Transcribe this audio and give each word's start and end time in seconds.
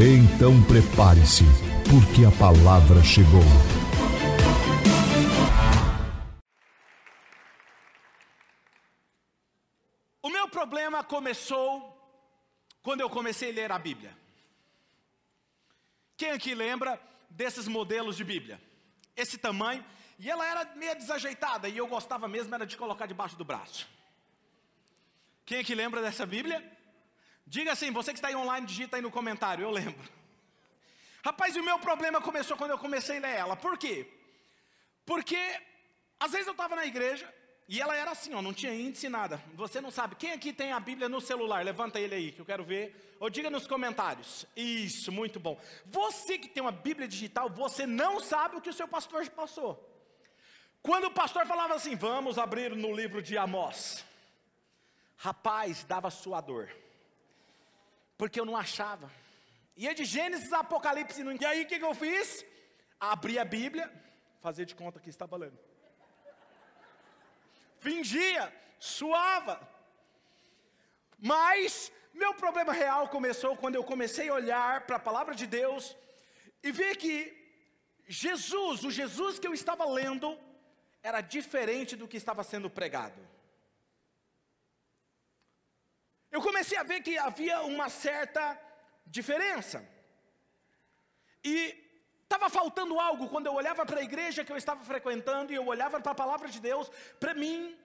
Então 0.00 0.62
prepare-se, 0.62 1.42
porque 1.90 2.24
a 2.24 2.30
palavra 2.38 3.02
chegou. 3.02 3.42
O 10.22 10.30
meu 10.30 10.48
problema 10.48 11.02
começou 11.02 11.98
quando 12.80 13.00
eu 13.00 13.10
comecei 13.10 13.50
a 13.50 13.54
ler 13.54 13.72
a 13.72 13.78
Bíblia. 13.80 14.16
Quem 16.16 16.30
aqui 16.30 16.54
lembra 16.54 17.00
desses 17.28 17.66
modelos 17.66 18.16
de 18.16 18.22
Bíblia? 18.22 18.62
Esse 19.16 19.36
tamanho, 19.36 19.84
e 20.16 20.30
ela 20.30 20.46
era 20.46 20.76
meio 20.76 20.94
desajeitada, 20.94 21.68
e 21.68 21.76
eu 21.76 21.88
gostava 21.88 22.28
mesmo 22.28 22.54
era 22.54 22.64
de 22.64 22.76
colocar 22.76 23.06
debaixo 23.06 23.34
do 23.34 23.44
braço. 23.44 23.88
Quem 25.44 25.58
aqui 25.58 25.74
lembra 25.74 26.00
dessa 26.00 26.24
Bíblia? 26.24 26.77
Diga 27.48 27.72
assim, 27.72 27.90
você 27.90 28.12
que 28.12 28.18
está 28.18 28.28
aí 28.28 28.36
online, 28.36 28.66
digita 28.66 28.96
aí 28.96 29.02
no 29.02 29.10
comentário, 29.10 29.62
eu 29.62 29.70
lembro. 29.70 30.06
Rapaz, 31.24 31.56
o 31.56 31.62
meu 31.62 31.78
problema 31.78 32.20
começou 32.20 32.58
quando 32.58 32.72
eu 32.72 32.78
comecei 32.78 33.16
a 33.16 33.20
ler 33.20 33.36
ela. 33.36 33.56
Por 33.56 33.78
quê? 33.78 34.06
Porque 35.06 35.38
às 36.20 36.32
vezes 36.32 36.46
eu 36.46 36.52
estava 36.52 36.76
na 36.76 36.84
igreja 36.84 37.26
e 37.66 37.80
ela 37.80 37.96
era 37.96 38.10
assim, 38.10 38.34
ó, 38.34 38.42
não 38.42 38.52
tinha 38.52 38.74
índice 38.74 39.08
nada. 39.08 39.42
Você 39.54 39.80
não 39.80 39.90
sabe. 39.90 40.16
Quem 40.16 40.32
aqui 40.32 40.52
tem 40.52 40.72
a 40.72 40.80
Bíblia 40.80 41.08
no 41.08 41.22
celular? 41.22 41.64
Levanta 41.64 41.98
ele 41.98 42.14
aí, 42.14 42.32
que 42.32 42.40
eu 42.40 42.44
quero 42.44 42.64
ver. 42.64 43.16
Ou 43.18 43.30
diga 43.30 43.48
nos 43.48 43.66
comentários. 43.66 44.44
Isso, 44.54 45.10
muito 45.10 45.40
bom. 45.40 45.58
Você 45.86 46.36
que 46.36 46.48
tem 46.48 46.62
uma 46.62 46.72
Bíblia 46.72 47.08
digital, 47.08 47.48
você 47.48 47.86
não 47.86 48.20
sabe 48.20 48.56
o 48.56 48.60
que 48.60 48.70
o 48.70 48.74
seu 48.74 48.86
pastor 48.86 49.26
passou. 49.30 49.72
Quando 50.82 51.04
o 51.04 51.10
pastor 51.10 51.46
falava 51.46 51.74
assim, 51.74 51.96
vamos 51.96 52.36
abrir 52.36 52.76
no 52.76 52.94
livro 52.94 53.22
de 53.22 53.38
Amós. 53.38 54.04
Rapaz, 55.16 55.82
dava 55.84 56.10
suador. 56.10 56.68
Porque 58.18 58.40
eu 58.40 58.44
não 58.44 58.56
achava. 58.56 59.10
Ia 59.76 59.94
de 59.94 60.04
Gênesis 60.04 60.52
a 60.52 60.58
Apocalipse. 60.58 61.22
E 61.22 61.46
aí 61.46 61.62
o 61.62 61.66
que, 61.66 61.78
que 61.78 61.84
eu 61.84 61.94
fiz? 61.94 62.44
Abri 62.98 63.38
a 63.38 63.44
Bíblia, 63.44 63.86
fazer 64.40 64.64
de 64.66 64.74
conta 64.74 64.98
que 64.98 65.08
estava 65.08 65.36
lendo. 65.36 65.58
Fingia, 67.78 68.52
suava. 68.78 69.56
Mas 71.16 71.92
meu 72.12 72.34
problema 72.34 72.72
real 72.72 73.08
começou 73.08 73.56
quando 73.56 73.76
eu 73.76 73.84
comecei 73.84 74.28
a 74.28 74.34
olhar 74.34 74.84
para 74.86 74.96
a 74.96 75.06
palavra 75.08 75.34
de 75.34 75.46
Deus 75.46 75.96
e 76.62 76.72
ver 76.72 76.96
que 76.96 77.14
Jesus, 78.08 78.82
o 78.82 78.90
Jesus 78.90 79.38
que 79.38 79.46
eu 79.46 79.54
estava 79.54 79.84
lendo, 79.84 80.36
era 81.02 81.20
diferente 81.20 81.94
do 81.94 82.08
que 82.08 82.16
estava 82.16 82.42
sendo 82.42 82.68
pregado. 82.68 83.20
Eu 86.30 86.40
comecei 86.42 86.76
a 86.78 86.82
ver 86.82 87.00
que 87.00 87.16
havia 87.16 87.62
uma 87.62 87.88
certa 87.88 88.58
diferença. 89.06 89.86
E 91.42 91.54
estava 92.24 92.50
faltando 92.50 93.00
algo 93.00 93.28
quando 93.28 93.46
eu 93.46 93.54
olhava 93.54 93.86
para 93.86 94.00
a 94.00 94.02
igreja 94.02 94.44
que 94.44 94.52
eu 94.52 94.56
estava 94.56 94.84
frequentando 94.84 95.52
e 95.52 95.56
eu 95.56 95.66
olhava 95.66 95.98
para 96.00 96.12
a 96.12 96.22
palavra 96.22 96.48
de 96.48 96.60
Deus, 96.60 96.90
para 97.18 97.32
mim 97.32 97.76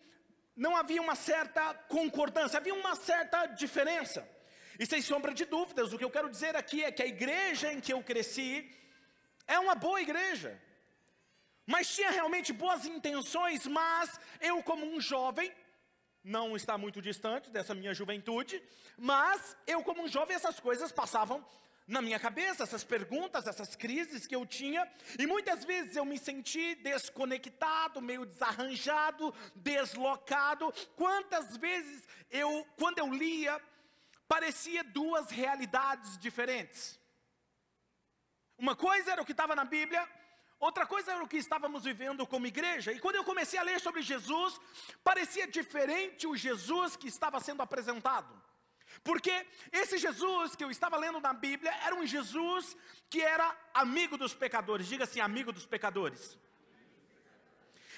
não 0.56 0.76
havia 0.76 1.02
uma 1.02 1.16
certa 1.16 1.74
concordância, 1.88 2.58
havia 2.58 2.74
uma 2.74 2.96
certa 2.96 3.46
diferença. 3.46 4.28
E 4.78 4.86
sem 4.86 5.02
sombra 5.02 5.34
de 5.34 5.46
dúvidas, 5.46 5.94
o 5.94 5.98
que 5.98 6.04
eu 6.04 6.12
quero 6.12 6.30
dizer 6.30 6.56
aqui 6.56 6.84
é 6.84 6.92
que 6.92 7.04
a 7.04 7.08
igreja 7.08 7.72
em 7.72 7.80
que 7.80 7.94
eu 7.94 8.04
cresci 8.04 8.70
é 9.48 9.58
uma 9.60 9.76
boa 9.76 10.02
igreja. 10.02 10.60
Mas 11.66 11.94
tinha 11.96 12.12
realmente 12.12 12.52
boas 12.52 12.86
intenções, 12.86 13.66
mas 13.66 14.20
eu 14.42 14.62
como 14.64 14.86
um 14.86 15.00
jovem 15.00 15.52
não 16.24 16.56
está 16.56 16.78
muito 16.78 17.02
distante 17.02 17.50
dessa 17.50 17.76
minha 17.76 17.94
juventude, 17.94 18.62
mas 18.98 19.58
eu, 19.68 19.84
como 19.84 20.04
um 20.04 20.08
jovem, 20.08 20.36
essas 20.36 20.60
coisas 20.60 20.92
passavam 20.92 21.46
na 21.86 22.02
minha 22.02 22.20
cabeça, 22.20 22.64
essas 22.64 22.84
perguntas, 22.84 23.46
essas 23.46 23.76
crises 23.76 24.26
que 24.26 24.36
eu 24.36 24.46
tinha, 24.46 24.90
e 25.20 25.28
muitas 25.28 25.66
vezes 25.66 25.96
eu 25.96 26.06
me 26.06 26.18
senti 26.18 26.76
desconectado, 26.76 28.02
meio 28.02 28.26
desarranjado, 28.26 29.34
deslocado. 29.54 30.74
Quantas 30.96 31.58
vezes 31.58 32.08
eu, 32.32 32.66
quando 32.78 33.00
eu 33.00 33.14
lia, 33.14 33.62
parecia 34.28 34.84
duas 34.84 35.30
realidades 35.30 36.18
diferentes. 36.18 36.98
Uma 38.58 38.76
coisa 38.76 39.12
era 39.12 39.22
o 39.22 39.26
que 39.26 39.34
estava 39.34 39.56
na 39.56 39.66
Bíblia, 39.66 40.08
Outra 40.68 40.86
coisa 40.86 41.12
era 41.14 41.24
o 41.24 41.28
que 41.32 41.40
estávamos 41.46 41.84
vivendo 41.84 42.26
como 42.26 42.48
igreja. 42.48 42.94
E 42.94 43.00
quando 43.04 43.18
eu 43.18 43.26
comecei 43.30 43.60
a 43.60 43.64
ler 43.70 43.80
sobre 43.86 44.02
Jesus, 44.02 44.52
parecia 45.04 45.46
diferente 45.46 46.26
o 46.26 46.38
Jesus 46.38 46.96
que 46.96 47.10
estava 47.10 47.42
sendo 47.48 47.62
apresentado. 47.62 48.34
Porque 49.04 49.34
esse 49.74 49.98
Jesus 49.98 50.56
que 50.56 50.64
eu 50.64 50.72
estava 50.72 50.96
lendo 50.96 51.20
na 51.20 51.34
Bíblia 51.34 51.74
era 51.86 51.94
um 51.96 52.06
Jesus 52.06 52.78
que 53.10 53.22
era 53.22 53.48
amigo 53.74 54.16
dos 54.18 54.34
pecadores. 54.34 54.88
Diga 54.88 55.04
assim, 55.04 55.20
amigo 55.20 55.52
dos 55.52 55.66
pecadores. 55.66 56.38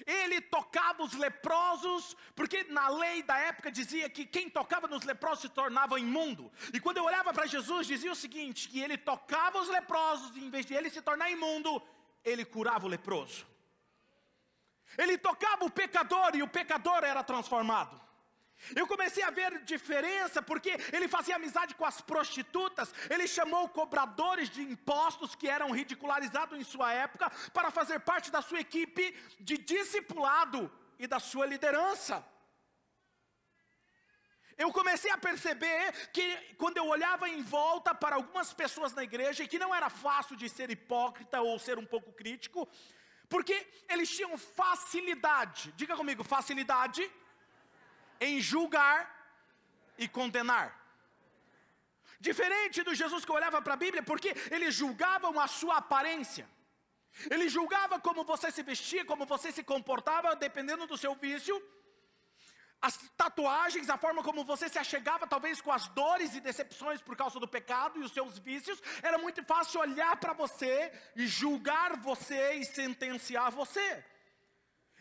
Ele 0.05 0.41
tocava 0.41 1.03
os 1.03 1.13
leprosos, 1.13 2.17
porque 2.35 2.63
na 2.65 2.87
lei 2.89 3.21
da 3.23 3.37
época 3.37 3.71
dizia 3.71 4.09
que 4.09 4.25
quem 4.25 4.49
tocava 4.49 4.87
nos 4.87 5.03
leprosos 5.03 5.41
se 5.43 5.49
tornava 5.49 5.99
imundo. 5.99 6.51
E 6.73 6.79
quando 6.79 6.97
eu 6.97 7.05
olhava 7.05 7.31
para 7.31 7.45
Jesus, 7.45 7.85
dizia 7.87 8.11
o 8.11 8.21
seguinte: 8.23 8.67
que 8.67 8.81
ele 8.81 8.97
tocava 8.97 9.59
os 9.59 9.69
leprosos, 9.69 10.35
e 10.35 10.39
em 10.39 10.49
vez 10.49 10.65
de 10.65 10.73
ele 10.73 10.89
se 10.89 11.01
tornar 11.01 11.29
imundo, 11.29 11.81
ele 12.25 12.43
curava 12.43 12.85
o 12.85 12.89
leproso. 12.89 13.45
Ele 14.97 15.17
tocava 15.17 15.65
o 15.65 15.69
pecador 15.69 16.35
e 16.35 16.41
o 16.41 16.47
pecador 16.47 17.03
era 17.03 17.23
transformado. 17.23 18.01
Eu 18.75 18.87
comecei 18.87 19.21
a 19.23 19.29
ver 19.29 19.63
diferença 19.63 20.41
porque 20.41 20.77
ele 20.91 21.07
fazia 21.07 21.35
amizade 21.35 21.75
com 21.75 21.85
as 21.85 22.01
prostitutas, 22.01 22.93
ele 23.09 23.27
chamou 23.27 23.69
cobradores 23.69 24.49
de 24.49 24.61
impostos 24.61 25.35
que 25.35 25.47
eram 25.47 25.71
ridicularizados 25.71 26.57
em 26.57 26.63
sua 26.63 26.91
época 26.93 27.29
para 27.53 27.69
fazer 27.69 27.99
parte 27.99 28.31
da 28.31 28.41
sua 28.41 28.59
equipe 28.59 29.13
de 29.39 29.57
discipulado 29.57 30.71
e 30.97 31.05
da 31.05 31.19
sua 31.19 31.45
liderança. 31.45 32.25
Eu 34.57 34.71
comecei 34.71 35.11
a 35.11 35.17
perceber 35.17 35.91
que 36.15 36.25
quando 36.57 36.77
eu 36.77 36.87
olhava 36.87 37.27
em 37.27 37.41
volta 37.41 37.93
para 37.93 38.15
algumas 38.15 38.53
pessoas 38.53 38.93
na 38.93 39.03
igreja, 39.03 39.43
e 39.43 39.47
que 39.47 39.59
não 39.59 39.75
era 39.75 39.89
fácil 39.89 40.35
de 40.35 40.47
ser 40.47 40.69
hipócrita 40.69 41.41
ou 41.41 41.59
ser 41.59 41.77
um 41.77 41.85
pouco 41.85 42.13
crítico, 42.13 42.67
porque 43.27 43.67
eles 43.89 44.09
tinham 44.09 44.37
facilidade, 44.37 45.73
diga 45.75 45.95
comigo, 45.97 46.23
facilidade 46.23 47.03
em 48.19 48.39
julgar 48.39 48.99
e 49.97 50.07
condenar. 50.07 50.67
Diferente 52.19 52.81
do 52.81 52.95
Jesus 52.95 53.25
que 53.25 53.31
olhava 53.31 53.61
para 53.61 53.73
a 53.73 53.83
Bíblia, 53.85 54.01
porque 54.01 54.33
eles 54.49 54.73
julgavam 54.73 55.37
a 55.39 55.47
sua 55.47 55.77
aparência. 55.77 56.47
Ele 57.29 57.47
julgava 57.49 57.99
como 57.99 58.23
você 58.23 58.49
se 58.51 58.63
vestia, 58.63 59.03
como 59.05 59.25
você 59.25 59.51
se 59.51 59.63
comportava, 59.63 60.35
dependendo 60.35 60.87
do 60.87 60.97
seu 60.97 61.13
vício 61.15 61.61
as 62.81 62.97
tatuagens, 63.17 63.89
a 63.89 63.97
forma 63.97 64.21
como 64.21 64.43
você 64.43 64.69
se 64.69 64.77
achegava, 64.77 65.25
talvez 65.25 65.59
com 65.61 65.71
as 65.71 65.87
dores 65.89 66.35
e 66.35 66.39
decepções 66.39 67.01
por 67.01 67.15
causa 67.15 67.39
do 67.39 67.47
pecado 67.47 67.99
e 67.99 68.03
os 68.03 68.11
seus 68.11 68.37
vícios, 68.37 68.81
era 69.01 69.17
muito 69.17 69.43
fácil 69.43 69.81
olhar 69.81 70.15
para 70.17 70.33
você 70.33 70.91
e 71.15 71.25
julgar 71.25 71.97
você 71.97 72.53
e 72.53 72.65
sentenciar 72.65 73.51
você. 73.51 74.05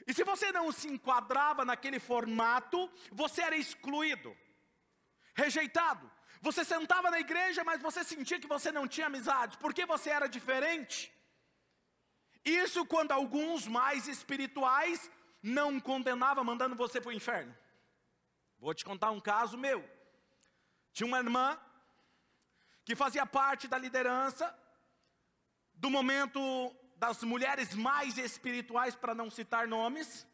E 0.06 0.12
se 0.12 0.24
você 0.24 0.52
não 0.52 0.70
se 0.72 0.88
enquadrava 0.88 1.64
naquele 1.64 1.98
formato, 1.98 2.90
você 3.10 3.42
era 3.42 3.56
excluído, 3.56 4.36
rejeitado. 5.34 6.10
Você 6.40 6.64
sentava 6.64 7.10
na 7.10 7.20
igreja, 7.20 7.64
mas 7.64 7.80
você 7.80 8.04
sentia 8.04 8.38
que 8.38 8.46
você 8.46 8.70
não 8.70 8.86
tinha 8.86 9.06
amizades, 9.06 9.56
porque 9.56 9.86
você 9.86 10.10
era 10.10 10.26
diferente. 10.26 11.10
Isso 12.44 12.84
quando 12.84 13.12
alguns 13.12 13.66
mais 13.66 14.06
espirituais 14.06 15.10
não 15.42 15.80
condenavam, 15.80 16.44
mandando 16.44 16.76
você 16.76 17.00
para 17.00 17.08
o 17.08 17.12
inferno. 17.12 17.56
Vou 18.64 18.72
te 18.72 18.82
contar 18.82 19.10
um 19.10 19.20
caso 19.20 19.58
meu. 19.58 19.86
Tinha 20.90 21.06
uma 21.06 21.18
irmã 21.18 21.46
que 22.82 22.96
fazia 22.96 23.26
parte 23.26 23.68
da 23.68 23.76
liderança 23.76 24.46
do 25.74 25.90
momento 25.90 26.40
das 26.96 27.22
mulheres 27.22 27.74
mais 27.74 28.16
espirituais, 28.16 28.94
para 28.94 29.14
não 29.14 29.28
citar 29.28 29.68
nomes. 29.68 30.26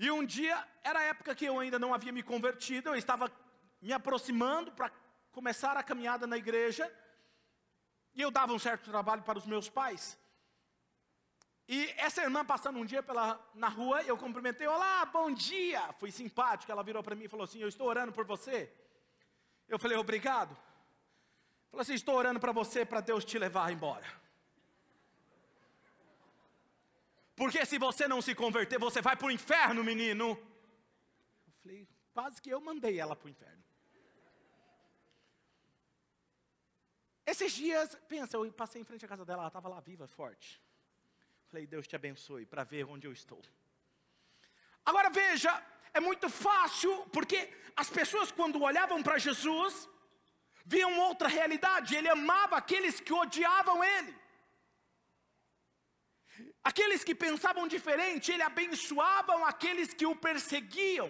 E 0.00 0.10
um 0.10 0.26
dia, 0.26 0.56
era 0.82 0.98
a 0.98 1.04
época 1.04 1.32
que 1.32 1.44
eu 1.44 1.60
ainda 1.60 1.78
não 1.78 1.94
havia 1.94 2.10
me 2.10 2.24
convertido, 2.24 2.88
eu 2.88 2.96
estava 2.96 3.30
me 3.80 3.92
aproximando 3.92 4.72
para 4.72 4.90
começar 5.30 5.76
a 5.76 5.82
caminhada 5.84 6.26
na 6.26 6.36
igreja. 6.36 6.92
E 8.16 8.20
eu 8.20 8.32
dava 8.32 8.52
um 8.52 8.58
certo 8.58 8.90
trabalho 8.90 9.22
para 9.22 9.38
os 9.38 9.46
meus 9.46 9.68
pais. 9.68 10.18
E 11.66 11.86
essa 11.96 12.22
irmã 12.22 12.44
passando 12.44 12.78
um 12.78 12.84
dia 12.84 13.02
pela, 13.02 13.40
na 13.54 13.68
rua, 13.68 14.02
eu 14.02 14.18
cumprimentei, 14.18 14.66
olá, 14.66 15.06
bom 15.06 15.30
dia. 15.30 15.92
Fui 15.94 16.10
simpático, 16.10 16.70
ela 16.70 16.82
virou 16.82 17.02
para 17.02 17.14
mim 17.14 17.24
e 17.24 17.28
falou 17.28 17.44
assim, 17.44 17.58
eu 17.58 17.68
estou 17.68 17.86
orando 17.86 18.12
por 18.12 18.24
você. 18.26 18.70
Eu 19.66 19.78
falei, 19.78 19.96
obrigado. 19.96 20.54
Falou 21.70 21.80
assim, 21.80 21.94
estou 21.94 22.14
orando 22.14 22.38
para 22.38 22.52
você, 22.52 22.84
para 22.84 23.00
Deus 23.00 23.24
te 23.24 23.38
levar 23.38 23.72
embora. 23.72 24.06
Porque 27.34 27.64
se 27.64 27.78
você 27.78 28.06
não 28.06 28.20
se 28.20 28.34
converter, 28.34 28.78
você 28.78 29.00
vai 29.00 29.16
para 29.16 29.26
o 29.26 29.30
inferno, 29.30 29.82
menino. 29.82 30.38
Eu 31.46 31.52
falei, 31.62 31.88
quase 32.12 32.40
que 32.42 32.50
eu 32.50 32.60
mandei 32.60 33.00
ela 33.00 33.16
para 33.16 33.26
o 33.26 33.30
inferno. 33.30 33.64
Esses 37.26 37.52
dias, 37.52 37.98
pensa, 38.06 38.36
eu 38.36 38.52
passei 38.52 38.82
em 38.82 38.84
frente 38.84 39.04
à 39.04 39.08
casa 39.08 39.24
dela, 39.24 39.40
ela 39.40 39.48
estava 39.48 39.68
lá 39.68 39.80
viva, 39.80 40.06
forte. 40.06 40.62
Falei, 41.54 41.68
Deus 41.68 41.86
te 41.86 41.94
abençoe, 41.94 42.44
para 42.44 42.64
ver 42.64 42.84
onde 42.84 43.06
eu 43.06 43.12
estou. 43.12 43.40
Agora 44.84 45.08
veja, 45.08 45.50
é 45.92 46.00
muito 46.00 46.28
fácil, 46.28 46.92
porque 47.12 47.38
as 47.76 47.88
pessoas 47.88 48.32
quando 48.32 48.60
olhavam 48.60 49.00
para 49.04 49.18
Jesus, 49.18 49.88
viam 50.66 50.98
outra 50.98 51.28
realidade, 51.28 51.94
ele 51.94 52.08
amava 52.08 52.56
aqueles 52.56 52.98
que 52.98 53.12
odiavam 53.12 53.84
ele. 53.84 54.12
Aqueles 56.70 57.04
que 57.04 57.14
pensavam 57.14 57.68
diferente, 57.68 58.32
ele 58.32 58.42
abençoava 58.42 59.46
aqueles 59.46 59.94
que 59.94 60.06
o 60.06 60.16
perseguiam. 60.16 61.08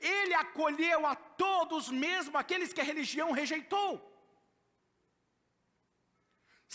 Ele 0.00 0.34
acolheu 0.34 1.04
a 1.04 1.16
todos, 1.16 1.88
mesmo 1.88 2.38
aqueles 2.38 2.72
que 2.72 2.80
a 2.80 2.84
religião 2.84 3.32
rejeitou. 3.32 4.11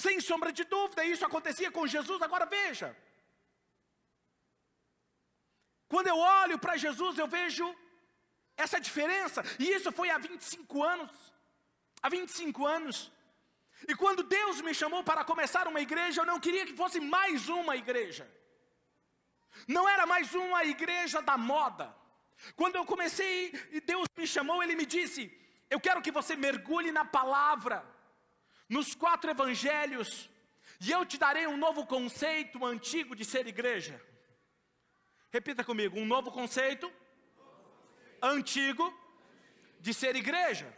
Sem 0.04 0.18
sombra 0.22 0.52
de 0.58 0.64
dúvida, 0.74 1.04
isso 1.12 1.26
acontecia 1.26 1.70
com 1.76 1.92
Jesus. 1.94 2.22
Agora 2.22 2.46
veja. 2.46 2.88
Quando 5.92 6.10
eu 6.14 6.18
olho 6.42 6.58
para 6.64 6.78
Jesus, 6.84 7.18
eu 7.18 7.28
vejo 7.38 7.66
essa 8.56 8.80
diferença. 8.88 9.42
E 9.58 9.66
isso 9.78 9.92
foi 9.92 10.12
há 10.12 10.20
25 10.20 10.84
anos. 10.84 11.12
Há 12.04 12.10
25 12.10 12.68
anos. 12.78 13.12
E 13.88 13.96
quando 13.96 14.22
Deus 14.22 14.62
me 14.62 14.76
chamou 14.82 15.04
para 15.04 15.26
começar 15.32 15.68
uma 15.68 15.82
igreja, 15.88 16.22
eu 16.22 16.28
não 16.32 16.40
queria 16.40 16.68
que 16.68 16.80
fosse 16.82 17.00
mais 17.00 17.50
uma 17.50 17.76
igreja. 17.84 18.32
Não 19.68 19.90
era 19.90 20.06
mais 20.06 20.36
uma 20.36 20.64
igreja 20.76 21.24
da 21.24 21.40
moda. 21.40 21.92
Quando 22.56 22.76
eu 22.76 22.86
comecei 22.86 23.52
e 23.72 23.82
Deus 23.82 24.06
me 24.16 24.28
chamou, 24.28 24.62
Ele 24.62 24.76
me 24.76 24.86
disse: 24.86 25.22
Eu 25.72 25.80
quero 25.80 26.04
que 26.04 26.18
você 26.22 26.36
mergulhe 26.36 26.92
na 26.92 27.04
palavra 27.04 27.97
nos 28.70 28.94
quatro 28.94 29.30
evangelhos, 29.30 30.30
e 30.80 30.92
eu 30.92 31.06
te 31.06 31.18
darei 31.18 31.48
um 31.48 31.58
novo 31.58 31.86
conceito 31.86 32.64
antigo 32.66 33.16
de 33.16 33.26
ser 33.26 33.48
igreja. 33.48 34.02
Repita 35.32 35.64
comigo: 35.64 36.00
um 36.00 36.06
novo 36.06 36.32
conceito 36.32 36.92
antigo 38.22 38.94
de 39.80 39.94
ser 39.94 40.16
igreja. 40.16 40.76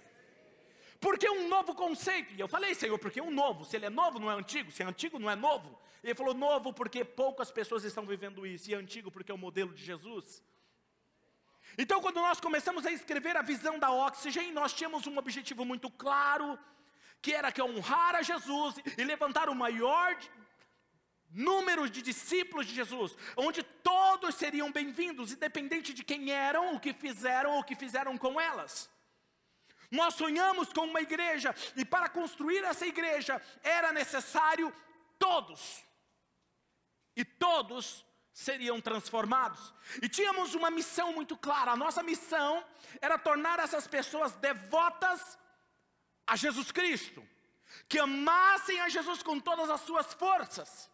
Por 1.00 1.18
que 1.18 1.30
um 1.30 1.47
novo 1.47 1.74
conceito? 1.74 2.33
E 2.33 2.39
eu 2.39 2.47
falei, 2.47 2.75
Senhor, 2.75 3.00
porque 3.00 3.21
um 3.21 3.31
novo, 3.31 3.63
se 3.63 3.77
ele 3.77 3.86
é 3.86 3.89
novo, 3.89 4.19
não 4.19 4.30
é 4.30 4.36
antigo, 4.36 4.69
se 4.69 4.83
é 4.83 4.86
antigo, 4.86 5.18
não 5.18 5.30
é 5.30 5.36
novo. 5.36 5.80
Ele 6.03 6.13
falou, 6.13 6.33
novo, 6.33 6.74
porque 6.74 7.06
poucas 7.06 7.51
pessoas 7.51 7.83
estão 7.83 8.06
vivendo 8.06 8.45
isso, 8.45 8.69
e 8.69 8.74
é 8.74 8.77
antigo, 8.77 9.09
porque 9.09 9.31
é 9.31 9.36
o 9.36 9.38
modelo 9.38 9.74
de 9.74 9.83
Jesus. 9.83 10.44
Então, 11.77 12.01
quando 12.01 12.18
nós 12.18 12.39
começamos 12.41 12.86
a 12.86 12.91
escrever 12.91 13.38
a 13.38 13.41
visão 13.41 13.80
da 13.80 13.91
Oxygen, 13.91 14.51
nós 14.51 14.74
tínhamos 14.74 15.07
um 15.07 15.18
objetivo 15.18 15.63
muito 15.63 15.89
claro, 15.89 16.59
que 17.21 17.33
era 17.33 17.51
que 17.51 17.62
honrar 17.62 18.16
a 18.16 18.21
Jesus 18.21 18.75
e 18.98 19.04
levantar 19.04 19.50
o 19.50 19.56
maior 19.56 20.18
número 21.30 21.89
de 21.89 22.01
discípulos 22.01 22.66
de 22.66 22.74
Jesus, 22.74 23.16
onde 23.38 23.62
todos 23.62 24.36
seriam 24.36 24.71
bem-vindos, 24.71 25.31
independente 25.31 25.94
de 25.94 26.04
quem 26.04 26.31
eram, 26.31 26.75
o 26.75 26.80
que 26.80 26.94
fizeram 26.94 27.51
ou 27.51 27.60
o 27.60 27.63
que 27.63 27.75
fizeram 27.75 28.18
com 28.18 28.39
elas. 28.39 28.89
Nós 29.92 30.13
sonhamos 30.16 30.71
com 30.71 30.86
uma 30.86 31.01
igreja, 31.01 31.54
e 31.75 31.83
para 31.83 32.10
construir 32.10 32.63
essa 32.63 32.86
igreja 32.86 33.42
era 33.63 33.92
necessário 33.92 34.74
todos, 35.18 35.83
e 37.15 37.25
todos 37.25 38.06
seriam 38.31 38.80
transformados. 38.80 39.74
E 40.01 40.07
tínhamos 40.07 40.56
uma 40.56 40.72
missão 40.72 41.12
muito 41.13 41.36
clara: 41.36 41.72
a 41.72 41.77
nossa 41.77 42.01
missão 42.01 42.63
era 43.01 43.18
tornar 43.18 43.60
essas 43.60 43.88
pessoas 43.88 44.33
devotas 44.36 45.38
a 46.29 46.35
Jesus 46.35 46.71
Cristo, 46.71 47.21
que 47.87 47.99
amassem 47.99 48.79
a 48.81 48.89
Jesus 48.89 49.21
com 49.23 49.39
todas 49.39 49.69
as 49.69 49.81
suas 49.81 50.13
forças, 50.13 50.89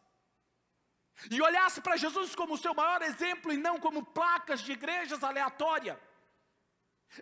e 1.31 1.41
olhasse 1.41 1.79
para 1.81 1.97
Jesus 1.97 2.35
como 2.35 2.57
seu 2.57 2.73
maior 2.73 3.01
exemplo 3.01 3.51
e 3.51 3.57
não 3.57 3.79
como 3.79 4.05
placas 4.19 4.61
de 4.61 4.73
igrejas 4.73 5.23
aleatórias. 5.23 5.97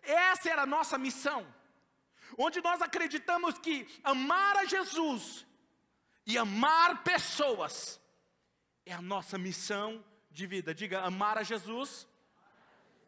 Essa 0.02 0.50
era 0.50 0.64
a 0.64 0.72
nossa 0.76 0.98
missão, 0.98 1.42
onde 2.38 2.62
nós 2.62 2.82
acreditamos 2.82 3.58
que 3.60 3.88
amar 4.04 4.58
a 4.58 4.66
Jesus 4.66 5.46
e 6.26 6.38
amar 6.38 7.04
pessoas 7.04 8.00
é 8.86 8.94
a 8.94 9.02
nossa 9.02 9.38
missão 9.38 10.04
de 10.32 10.46
vida. 10.48 10.74
Diga, 10.74 11.02
amar 11.02 11.38
a 11.38 11.44
Jesus 11.44 12.08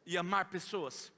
e 0.05 0.17
amar 0.17 0.45
pessoas. 0.45 1.11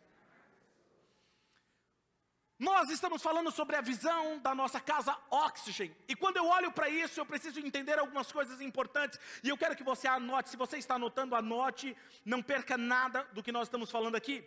Nós 2.60 2.90
estamos 2.90 3.22
falando 3.22 3.52
sobre 3.52 3.76
a 3.76 3.82
visão 3.82 4.40
da 4.40 4.56
nossa 4.56 4.80
casa 4.80 5.16
Oxygen. 5.30 5.96
E 6.08 6.16
quando 6.16 6.38
eu 6.38 6.48
olho 6.48 6.72
para 6.72 6.90
isso, 6.90 7.20
eu 7.20 7.26
preciso 7.26 7.60
entender 7.60 8.00
algumas 8.00 8.32
coisas 8.32 8.60
importantes. 8.62 9.20
E 9.44 9.50
eu 9.50 9.58
quero 9.58 9.76
que 9.76 9.84
você 9.84 10.08
anote. 10.08 10.50
Se 10.50 10.58
você 10.58 10.78
está 10.78 10.96
anotando, 10.96 11.36
anote. 11.36 11.96
Não 12.26 12.42
perca 12.42 12.76
nada 12.76 13.24
do 13.32 13.44
que 13.44 13.52
nós 13.52 13.68
estamos 13.68 13.92
falando 13.92 14.16
aqui. 14.16 14.44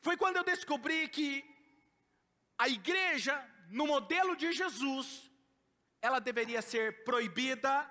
Foi 0.00 0.16
quando 0.16 0.36
eu 0.36 0.44
descobri 0.44 1.08
que 1.08 1.44
a 2.56 2.68
igreja, 2.68 3.34
no 3.68 3.86
modelo 3.86 4.34
de 4.34 4.50
Jesus, 4.52 5.30
ela 6.00 6.20
deveria 6.20 6.62
ser 6.62 7.04
proibida. 7.04 7.88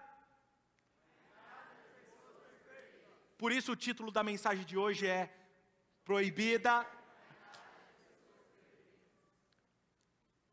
Por 3.38 3.52
isso 3.52 3.74
o 3.74 3.76
título 3.76 4.10
da 4.12 4.24
mensagem 4.24 4.66
de 4.66 4.76
hoje 4.76 5.06
é 5.06 5.32
Proibida 6.04 6.88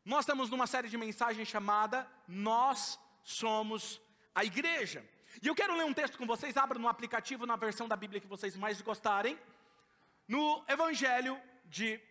Nós 0.09 0.21
estamos 0.21 0.49
numa 0.49 0.65
série 0.65 0.89
de 0.89 0.97
mensagens 0.97 1.47
chamada 1.47 2.09
Nós 2.27 2.99
Somos 3.23 4.01
a 4.33 4.43
Igreja. 4.43 5.07
E 5.39 5.45
eu 5.45 5.53
quero 5.53 5.77
ler 5.77 5.83
um 5.85 5.93
texto 5.93 6.17
com 6.17 6.25
vocês, 6.25 6.57
abra 6.57 6.79
no 6.79 6.87
aplicativo, 6.87 7.45
na 7.45 7.55
versão 7.55 7.87
da 7.87 7.95
Bíblia 7.95 8.19
que 8.19 8.25
vocês 8.25 8.57
mais 8.57 8.81
gostarem. 8.81 9.39
No 10.27 10.65
Evangelho 10.67 11.39
de 11.65 12.01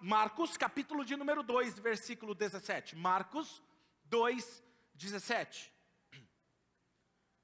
Marcos, 0.00 0.56
capítulo 0.56 1.04
de 1.04 1.14
número 1.14 1.44
2, 1.44 1.78
versículo 1.78 2.34
17. 2.34 2.96
Marcos 2.96 3.62
2, 4.06 4.60
17. 4.92 5.72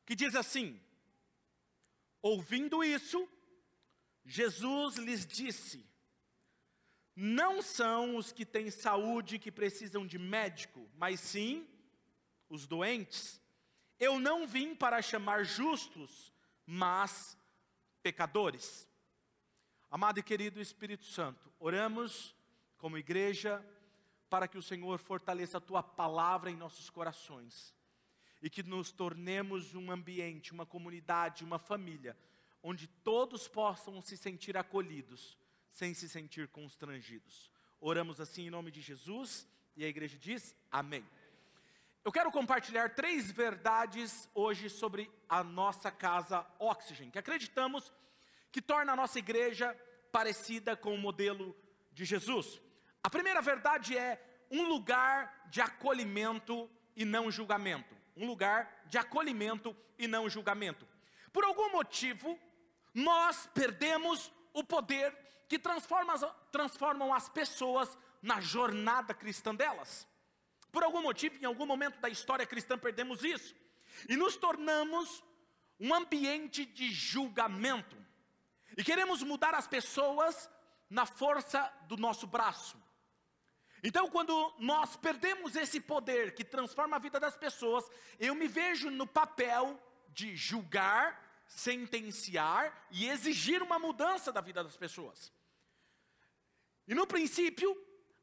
Que 0.05 0.17
diz 0.17 0.35
assim: 0.35 0.83
Ouvindo 2.21 2.83
isso, 2.83 3.29
Jesus 4.25 4.97
lhes 4.97 5.25
disse: 5.25 5.89
não 7.15 7.61
são 7.61 8.17
os 8.17 8.33
que 8.33 8.47
têm 8.47 8.71
saúde 8.71 9.39
que 9.39 9.51
precisam 9.51 10.07
de 10.07 10.19
médico, 10.19 10.89
mas 10.97 11.21
sim 11.21 11.69
os 12.49 12.67
doentes. 12.67 13.41
Eu 13.99 14.19
não 14.19 14.47
vim 14.47 14.75
para 14.75 15.03
chamar 15.03 15.45
justos, 15.45 16.33
mas 16.67 17.37
pecadores. 18.03 18.89
Amado 19.91 20.19
e 20.19 20.23
querido 20.23 20.61
Espírito 20.61 21.05
Santo, 21.05 21.53
oramos 21.59 22.35
como 22.79 22.97
igreja 22.97 23.65
para 24.31 24.47
que 24.47 24.57
o 24.57 24.63
Senhor 24.63 24.99
fortaleça 24.99 25.59
a 25.59 25.61
tua 25.61 25.83
palavra 25.83 26.51
em 26.51 26.57
nossos 26.57 26.89
corações 26.89 27.75
e 28.41 28.49
que 28.49 28.63
nos 28.63 28.93
tornemos 28.93 29.75
um 29.75 29.91
ambiente, 29.91 30.53
uma 30.53 30.65
comunidade, 30.65 31.45
uma 31.45 31.59
família, 31.59 32.17
onde 32.63 32.87
todos 32.87 33.49
possam 33.49 34.01
se 34.01 34.17
sentir 34.17 34.57
acolhidos 34.57 35.37
sem 35.73 35.95
se 35.95 36.09
sentir 36.09 36.49
constrangidos. 36.49 37.51
Oramos 37.81 38.21
assim 38.21 38.47
em 38.47 38.51
nome 38.51 38.71
de 38.71 38.81
Jesus 38.81 39.47
e 39.77 39.85
a 39.85 39.89
igreja 39.89 40.19
diz 40.19 40.55
amém. 40.71 41.05
Eu 42.05 42.11
quero 42.11 42.31
compartilhar 42.31 42.95
três 42.95 43.31
verdades 43.31 44.29
hoje 44.35 44.71
sobre 44.71 45.11
a 45.29 45.45
nossa 45.45 45.91
casa 45.91 46.47
Oxygen, 46.59 47.11
que 47.11 47.19
acreditamos 47.19 47.93
que 48.51 48.63
torna 48.63 48.93
a 48.93 48.97
nossa 48.97 49.19
igreja 49.19 49.77
parecida 50.11 50.77
com 50.77 50.95
o 50.95 50.99
modelo 50.99 51.57
de 51.93 52.05
Jesus. 52.05 52.61
A 53.03 53.11
primeira 53.11 53.41
verdade 53.41 53.97
é 53.97 54.21
um 54.51 54.67
lugar 54.67 55.47
de 55.51 55.61
acolhimento 55.61 56.69
e 56.97 57.05
não 57.05 57.31
julgamento. 57.31 57.95
Um 58.17 58.27
lugar 58.27 58.83
de 58.87 58.99
acolhimento 58.99 59.77
e 59.99 60.07
não 60.07 60.29
julgamento. 60.29 60.87
Por 61.33 61.45
algum 61.45 61.71
motivo, 61.71 62.39
nós 62.93 63.49
perdemos 63.55 64.33
o 64.53 64.65
poder 64.65 65.17
que 65.51 65.59
transforma, 65.59 66.17
transformam 66.53 67.13
as 67.13 67.29
pessoas 67.29 67.99
na 68.23 68.41
jornada 68.41 69.13
cristã 69.13 69.53
delas. 69.53 70.07
Por 70.71 70.85
algum 70.85 71.03
motivo, 71.03 71.37
em 71.43 71.45
algum 71.45 71.67
momento 71.67 71.99
da 71.99 72.09
história 72.09 72.47
cristã, 72.47 72.79
perdemos 72.79 73.25
isso 73.25 73.53
e 74.09 74.17
nos 74.17 74.37
tornamos 74.37 75.25
um 75.81 75.93
ambiente 75.93 76.65
de 76.65 76.93
julgamento. 76.93 77.97
E 78.77 78.85
queremos 78.85 79.25
mudar 79.25 79.53
as 79.53 79.67
pessoas 79.67 80.49
na 80.89 81.05
força 81.05 81.61
do 81.89 81.97
nosso 81.97 82.29
braço. 82.29 82.81
Então, 83.83 84.09
quando 84.09 84.55
nós 84.57 84.95
perdemos 84.97 85.57
esse 85.57 85.81
poder 85.81 86.33
que 86.33 86.45
transforma 86.45 86.95
a 86.95 87.01
vida 87.01 87.19
das 87.19 87.37
pessoas, 87.37 87.91
eu 88.21 88.37
me 88.37 88.47
vejo 88.47 88.89
no 88.89 89.07
papel 89.07 89.83
de 90.11 90.37
julgar, 90.37 91.43
sentenciar 91.49 92.87
e 92.93 93.09
exigir 93.09 93.61
uma 93.65 93.81
mudança 93.81 94.31
da 94.31 94.41
vida 94.41 94.63
das 94.63 94.77
pessoas. 94.77 95.40
E 96.91 96.95
no 96.95 97.07
princípio, 97.07 97.71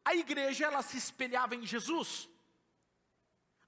a 0.04 0.14
igreja 0.14 0.66
ela 0.66 0.82
se 0.82 0.98
espelhava 0.98 1.56
em 1.56 1.66
Jesus. 1.66 2.28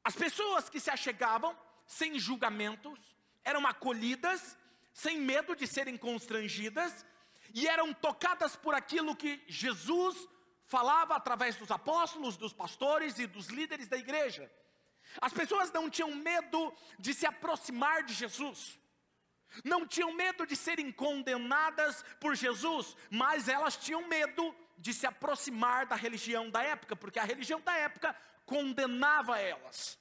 As 0.03 0.13
pessoas 0.13 0.69
que 0.69 0.77
se 0.77 0.91
achegavam 0.91 1.57
sem 1.87 2.19
julgamentos, 2.19 2.99
eram 3.41 3.65
acolhidas, 3.65 4.57
sem 4.93 5.17
medo 5.17 5.55
de 5.55 5.65
serem 5.65 5.95
constrangidas, 5.95 7.05
e 7.53 7.65
eram 7.65 7.93
tocadas 7.93 8.57
por 8.57 8.75
aquilo 8.75 9.15
que 9.15 9.41
Jesus 9.47 10.27
falava 10.65 11.15
através 11.15 11.55
dos 11.55 11.71
apóstolos, 11.71 12.35
dos 12.35 12.51
pastores 12.51 13.19
e 13.19 13.25
dos 13.25 13.47
líderes 13.47 13.87
da 13.87 13.95
igreja. 13.97 14.51
As 15.21 15.31
pessoas 15.31 15.71
não 15.71 15.89
tinham 15.89 16.13
medo 16.13 16.73
de 16.99 17.13
se 17.13 17.25
aproximar 17.25 18.03
de 18.03 18.13
Jesus, 18.13 18.77
não 19.63 19.87
tinham 19.87 20.11
medo 20.11 20.45
de 20.45 20.57
serem 20.57 20.91
condenadas 20.91 22.03
por 22.19 22.35
Jesus, 22.35 22.97
mas 23.09 23.47
elas 23.47 23.77
tinham 23.77 24.05
medo 24.05 24.53
de 24.79 24.93
se 24.93 25.05
aproximar 25.05 25.85
da 25.85 25.95
religião 25.95 26.49
da 26.49 26.63
época, 26.63 26.95
porque 26.95 27.19
a 27.19 27.23
religião 27.23 27.59
da 27.59 27.75
época 27.75 28.15
condenava 28.45 29.37
elas. 29.37 29.99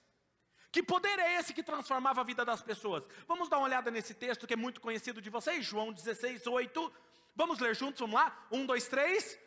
Que 0.71 0.83
poder 0.83 1.19
é 1.19 1.35
esse 1.35 1.53
que 1.53 1.63
transformava 1.63 2.21
a 2.21 2.25
vida 2.25 2.45
das 2.45 2.63
pessoas? 2.63 3.07
Vamos 3.27 3.49
dar 3.49 3.59
uma 3.59 3.67
olhada 3.67 3.91
nesse 3.91 4.15
texto 4.15 4.47
que 4.47 4.55
é 4.55 4.57
muito 4.57 4.81
conhecido 4.81 5.21
de 5.21 5.31
vocês, 5.31 5.65
João 5.65 5.93
16, 5.93 6.47
8. 6.47 6.93
Vamos 7.35 7.59
ler 7.59 7.75
juntos, 7.75 8.01
vamos 8.01 8.15
lá? 8.15 8.47
Um, 8.51 8.65
dois, 8.65 8.87
três. 8.87 9.39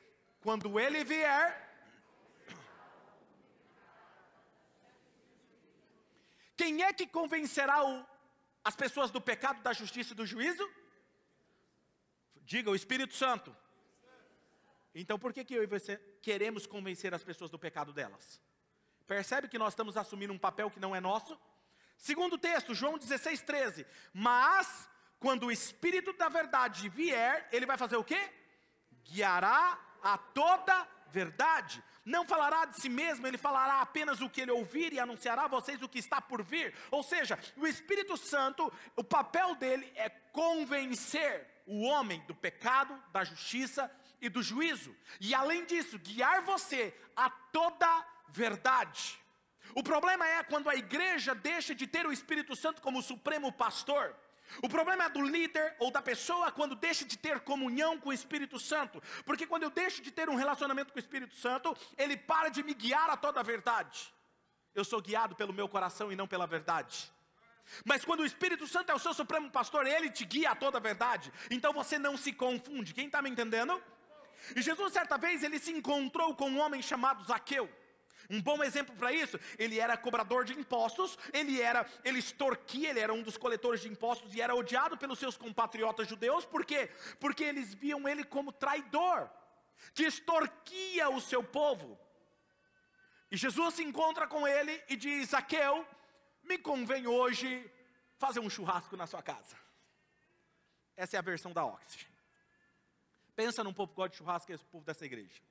Quando 0.42 0.80
ele 0.80 1.04
vier. 1.04 1.70
Quem 6.58 6.84
é 6.84 6.92
que 6.92 7.08
convencerá 7.08 7.84
o, 7.86 8.06
as 8.64 8.76
pessoas 8.76 9.12
do 9.12 9.22
pecado, 9.22 9.62
da 9.62 9.72
justiça 9.72 10.14
e 10.14 10.16
do 10.16 10.26
juízo? 10.26 10.70
Diga, 12.44 12.70
o 12.70 12.76
Espírito 12.76 13.16
Santo. 13.16 13.56
Então 14.94 15.18
por 15.18 15.32
que, 15.34 15.44
que 15.44 15.54
eu 15.54 15.64
e 15.64 15.68
você 15.68 15.98
queremos 16.22 16.66
convencer 16.66 17.14
as 17.14 17.24
pessoas 17.24 17.50
do 17.50 17.60
pecado 17.60 17.94
delas? 17.94 18.42
Percebe 19.08 19.48
que 19.48 19.58
nós 19.58 19.74
estamos 19.74 19.98
assumindo 19.98 20.34
um 20.34 20.38
papel 20.38 20.70
que 20.70 20.80
não 20.80 20.96
é 20.96 21.00
nosso? 21.00 21.40
Segundo 21.98 22.38
texto, 22.38 22.74
João 22.74 22.98
16, 22.98 23.42
13. 23.42 23.86
Mas, 24.14 24.90
quando 25.20 25.46
o 25.46 25.52
Espírito 25.52 26.14
da 26.14 26.30
verdade 26.30 26.90
vier, 26.90 27.48
ele 27.52 27.66
vai 27.66 27.78
fazer 27.78 27.96
o 27.96 28.04
quê? 28.04 28.20
Guiará 29.04 29.80
a 30.02 30.18
toda 30.18 30.88
verdade. 31.08 31.84
Não 32.04 32.26
falará 32.26 32.66
de 32.66 32.82
si 32.82 32.90
mesmo, 32.90 33.28
ele 33.28 33.38
falará 33.38 33.82
apenas 33.82 34.22
o 34.22 34.30
que 34.30 34.42
ele 34.42 34.52
ouvir 34.52 34.92
e 34.94 35.00
anunciará 35.00 35.44
a 35.44 35.48
vocês 35.48 35.82
o 35.82 35.90
que 35.90 36.00
está 36.00 36.20
por 36.20 36.42
vir. 36.42 36.74
Ou 36.90 37.04
seja, 37.04 37.38
o 37.56 37.68
Espírito 37.68 38.18
Santo, 38.18 38.74
o 38.96 39.04
papel 39.04 39.54
dele 39.56 39.92
é 39.96 40.10
convencer 40.10 41.64
o 41.68 41.84
homem 41.84 42.20
do 42.26 42.34
pecado, 42.34 43.00
da 43.12 43.24
justiça 43.24 43.92
e 44.22 44.30
do 44.30 44.44
juízo. 44.44 44.96
E 45.20 45.34
além 45.34 45.66
disso, 45.66 45.98
guiar 45.98 46.42
você 46.42 46.94
a 47.16 47.30
toda 47.30 48.06
verdade. 48.30 49.20
O 49.76 49.84
problema 49.84 50.28
é 50.28 50.44
quando 50.44 50.70
a 50.70 50.76
igreja 50.76 51.34
deixa 51.34 51.74
de 51.74 51.88
ter 51.88 52.06
o 52.06 52.12
Espírito 52.12 52.56
Santo 52.56 52.82
como 52.82 53.02
supremo 53.02 53.52
pastor. 53.52 54.16
O 54.62 54.68
problema 54.68 55.06
é 55.06 55.10
do 55.10 55.22
líder 55.22 55.76
ou 55.80 55.90
da 55.90 56.02
pessoa 56.02 56.52
quando 56.52 56.76
deixa 56.76 57.06
de 57.06 57.18
ter 57.18 57.40
comunhão 57.40 57.98
com 57.98 58.10
o 58.10 58.14
Espírito 58.14 58.60
Santo. 58.60 59.02
Porque 59.26 59.48
quando 59.48 59.64
eu 59.64 59.70
deixo 59.70 60.02
de 60.02 60.12
ter 60.12 60.30
um 60.30 60.36
relacionamento 60.36 60.92
com 60.92 61.00
o 61.00 61.02
Espírito 61.02 61.36
Santo, 61.36 61.76
ele 61.98 62.18
para 62.18 62.50
de 62.50 62.62
me 62.62 62.74
guiar 62.74 63.10
a 63.10 63.16
toda 63.16 63.40
a 63.40 63.44
verdade. 63.44 64.14
Eu 64.76 64.84
sou 64.84 65.02
guiado 65.02 65.36
pelo 65.36 65.54
meu 65.54 65.70
coração 65.70 66.12
e 66.12 66.16
não 66.16 66.28
pela 66.28 66.46
verdade. 66.46 67.12
Mas 67.86 68.04
quando 68.04 68.22
o 68.22 68.26
Espírito 68.26 68.68
Santo 68.68 68.92
é 68.92 68.96
o 68.96 69.00
seu 69.00 69.14
supremo 69.14 69.50
pastor, 69.50 69.88
ele 69.88 70.10
te 70.10 70.26
guia 70.26 70.52
a 70.52 70.56
toda 70.56 70.78
a 70.78 70.82
verdade. 70.82 71.32
Então 71.50 71.72
você 71.72 71.98
não 71.98 72.18
se 72.18 72.34
confunde. 72.34 72.94
Quem 72.94 73.06
está 73.06 73.22
me 73.22 73.30
entendendo? 73.30 73.82
E 74.56 74.62
Jesus, 74.62 74.94
certa 74.94 75.18
vez, 75.18 75.44
ele 75.44 75.60
se 75.60 75.72
encontrou 75.72 76.36
com 76.36 76.50
um 76.50 76.60
homem 76.60 76.82
chamado 76.82 77.24
Zaqueu. 77.24 77.70
Um 78.30 78.42
bom 78.42 78.64
exemplo 78.64 78.96
para 78.96 79.12
isso, 79.12 79.38
ele 79.60 79.78
era 79.78 79.98
cobrador 79.98 80.46
de 80.46 80.54
impostos, 80.54 81.18
ele 81.34 81.62
era, 81.62 81.86
ele 82.04 82.20
extorquia, 82.20 82.90
ele 82.90 83.00
era 83.02 83.14
um 83.14 83.22
dos 83.22 83.36
coletores 83.36 83.82
de 83.82 83.90
impostos 83.90 84.34
e 84.34 84.40
era 84.40 84.56
odiado 84.56 84.98
pelos 84.98 85.20
seus 85.20 85.36
compatriotas 85.36 86.08
judeus, 86.08 86.46
por 86.46 86.64
quê? 86.64 86.90
Porque 87.20 87.44
eles 87.44 87.74
viam 87.74 88.08
ele 88.08 88.24
como 88.24 88.54
traidor, 88.54 89.30
que 89.94 90.04
extorquia 90.04 91.10
o 91.10 91.20
seu 91.20 91.44
povo. 91.44 92.00
E 93.30 93.36
Jesus 93.36 93.76
se 93.76 93.84
encontra 93.84 94.28
com 94.28 94.48
ele 94.48 94.82
e 94.88 94.96
diz: 94.96 95.30
Zaqueu, 95.30 95.86
me 96.44 96.58
convém 96.58 97.08
hoje 97.08 97.70
fazer 98.18 98.40
um 98.40 98.50
churrasco 98.50 98.96
na 98.96 99.08
sua 99.08 99.22
casa. 99.22 99.58
Essa 100.96 101.18
é 101.18 101.20
a 101.20 101.24
versão 101.24 101.52
da 101.52 101.66
Oxygen. 101.66 102.11
Pensa 103.36 103.64
num 103.64 103.74
povo 103.74 103.92
que 103.92 103.96
gosta 103.96 104.10
de 104.10 104.18
churrasco, 104.18 104.48
que 104.48 104.52
é 104.52 104.56
esse 104.56 104.66
povo 104.66 104.84
dessa 104.84 105.06
igreja. 105.06 105.42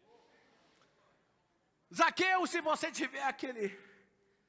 Zaqueu, 1.94 2.46
se 2.46 2.60
você 2.60 2.92
tiver 2.92 3.22
aquele, 3.22 3.76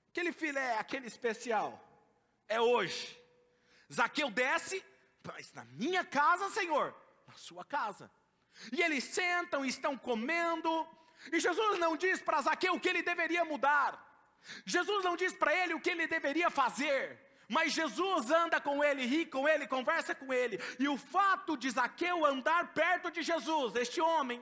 aquele 0.09 0.31
filé, 0.31 0.77
aquele 0.77 1.07
especial, 1.07 1.81
é 2.47 2.61
hoje. 2.61 3.19
Zaqueu 3.91 4.29
desce, 4.29 4.83
mas 5.23 5.51
na 5.53 5.65
minha 5.65 6.03
casa, 6.05 6.49
Senhor, 6.49 6.95
na 7.27 7.33
sua 7.33 7.65
casa. 7.65 8.11
E 8.71 8.81
eles 8.81 9.03
sentam 9.03 9.65
estão 9.65 9.97
comendo, 9.97 10.87
e 11.31 11.39
Jesus 11.39 11.79
não 11.79 11.95
diz 11.95 12.21
para 12.21 12.41
Zaqueu 12.41 12.75
o 12.75 12.79
que 12.79 12.89
ele 12.89 13.01
deveria 13.01 13.43
mudar. 13.45 14.07
Jesus 14.65 15.03
não 15.03 15.15
diz 15.15 15.33
para 15.33 15.53
ele 15.55 15.73
o 15.73 15.81
que 15.81 15.89
ele 15.89 16.07
deveria 16.07 16.49
fazer. 16.49 17.30
Mas 17.51 17.73
Jesus 17.73 18.31
anda 18.31 18.61
com 18.61 18.81
ele, 18.81 19.05
ri 19.05 19.25
com 19.25 19.45
ele, 19.45 19.67
conversa 19.67 20.15
com 20.15 20.31
ele. 20.31 20.57
E 20.79 20.87
o 20.87 20.97
fato 20.97 21.57
de 21.57 21.69
Zaqueu 21.69 22.25
andar 22.25 22.73
perto 22.73 23.11
de 23.11 23.21
Jesus, 23.21 23.75
este 23.75 23.99
homem, 23.99 24.41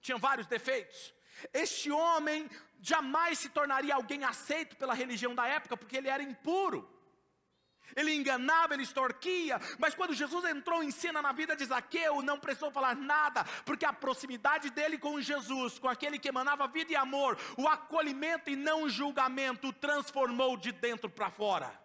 tinha 0.00 0.18
vários 0.18 0.48
defeitos. 0.48 1.14
Este 1.54 1.92
homem 1.92 2.50
jamais 2.80 3.38
se 3.38 3.50
tornaria 3.50 3.94
alguém 3.94 4.24
aceito 4.24 4.74
pela 4.74 4.94
religião 4.94 5.32
da 5.32 5.46
época, 5.46 5.76
porque 5.76 5.96
ele 5.96 6.08
era 6.08 6.24
impuro. 6.24 6.90
Ele 7.94 8.12
enganava, 8.16 8.74
ele 8.74 8.82
extorquia, 8.82 9.60
mas 9.78 9.94
quando 9.94 10.12
Jesus 10.12 10.44
entrou 10.44 10.82
em 10.82 10.90
cena 10.90 11.22
na 11.22 11.30
vida 11.30 11.54
de 11.54 11.64
Zaqueu, 11.64 12.20
não 12.20 12.38
precisou 12.38 12.72
falar 12.72 12.96
nada, 12.96 13.44
porque 13.64 13.84
a 13.84 13.92
proximidade 13.92 14.70
dele 14.70 14.98
com 14.98 15.20
Jesus, 15.20 15.78
com 15.78 15.88
aquele 15.88 16.18
que 16.18 16.28
emanava 16.28 16.66
vida 16.66 16.92
e 16.92 16.96
amor, 16.96 17.38
o 17.56 17.68
acolhimento 17.68 18.50
e 18.50 18.56
não 18.56 18.82
o 18.82 18.90
julgamento, 18.90 19.68
o 19.68 19.72
transformou 19.72 20.56
de 20.56 20.72
dentro 20.72 21.08
para 21.08 21.30
fora. 21.30 21.79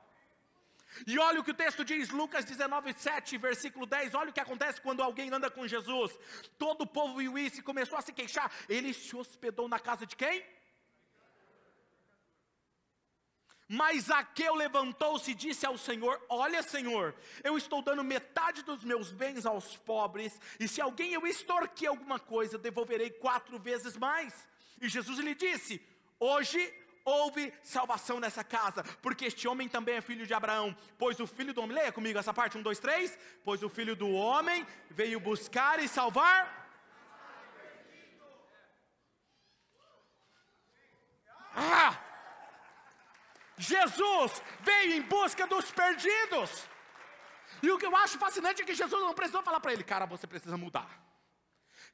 E 1.05 1.17
olha 1.19 1.39
o 1.39 1.43
que 1.43 1.51
o 1.51 1.53
texto 1.55 1.83
diz, 1.83 2.09
Lucas 2.09 2.45
19, 2.45 2.93
7, 2.93 3.37
versículo 3.37 3.85
10. 3.85 4.13
Olha 4.15 4.29
o 4.29 4.33
que 4.33 4.39
acontece 4.39 4.81
quando 4.81 5.03
alguém 5.03 5.31
anda 5.31 5.49
com 5.49 5.67
Jesus. 5.67 6.17
Todo 6.57 6.83
o 6.83 6.87
povo 6.87 7.17
viu 7.17 7.37
isso 7.37 7.59
e 7.59 7.63
começou 7.63 7.97
a 7.97 8.01
se 8.01 8.13
queixar. 8.13 8.51
Ele 8.69 8.93
se 8.93 9.15
hospedou 9.15 9.67
na 9.67 9.79
casa 9.79 10.05
de 10.05 10.15
quem? 10.15 10.43
Mas 13.67 14.03
Zaqueu 14.03 14.53
levantou-se 14.53 15.31
e 15.31 15.35
disse 15.35 15.65
ao 15.65 15.77
Senhor: 15.77 16.23
Olha, 16.29 16.61
Senhor, 16.61 17.15
eu 17.43 17.57
estou 17.57 17.81
dando 17.81 18.03
metade 18.03 18.61
dos 18.61 18.83
meus 18.83 19.11
bens 19.11 19.45
aos 19.45 19.75
pobres, 19.77 20.39
e 20.59 20.67
se 20.67 20.79
alguém 20.79 21.13
eu 21.13 21.25
extorquir 21.25 21.89
alguma 21.89 22.19
coisa, 22.19 22.59
devolverei 22.59 23.09
quatro 23.09 23.57
vezes 23.57 23.97
mais. 23.97 24.47
E 24.79 24.87
Jesus 24.87 25.17
lhe 25.17 25.33
disse: 25.33 25.81
Hoje 26.19 26.73
houve 27.05 27.53
salvação 27.61 28.19
nessa 28.19 28.43
casa, 28.43 28.83
porque 29.01 29.25
este 29.25 29.47
homem 29.47 29.69
também 29.69 29.95
é 29.95 30.01
filho 30.01 30.25
de 30.25 30.33
Abraão, 30.33 30.75
pois 30.97 31.19
o 31.19 31.27
filho 31.27 31.53
do 31.53 31.61
homem, 31.61 31.77
leia 31.77 31.91
comigo 31.91 32.17
essa 32.17 32.33
parte, 32.33 32.57
um, 32.57 32.63
dois, 32.63 32.79
três, 32.79 33.17
pois 33.43 33.61
o 33.61 33.69
filho 33.69 33.95
do 33.95 34.09
homem 34.09 34.65
veio 34.89 35.19
buscar 35.19 35.79
e 35.79 35.87
salvar. 35.87 36.63
Ah! 41.55 42.01
Jesus 43.57 44.41
veio 44.61 44.93
em 44.93 45.01
busca 45.03 45.47
dos 45.47 45.71
perdidos. 45.71 46.67
E 47.61 47.71
o 47.71 47.77
que 47.77 47.85
eu 47.85 47.95
acho 47.95 48.17
fascinante 48.17 48.61
é 48.61 48.65
que 48.65 48.73
Jesus 48.73 49.01
não 49.01 49.13
precisou 49.13 49.43
falar 49.43 49.59
para 49.59 49.71
ele, 49.71 49.83
cara, 49.83 50.05
você 50.05 50.27
precisa 50.27 50.57
mudar. 50.57 51.04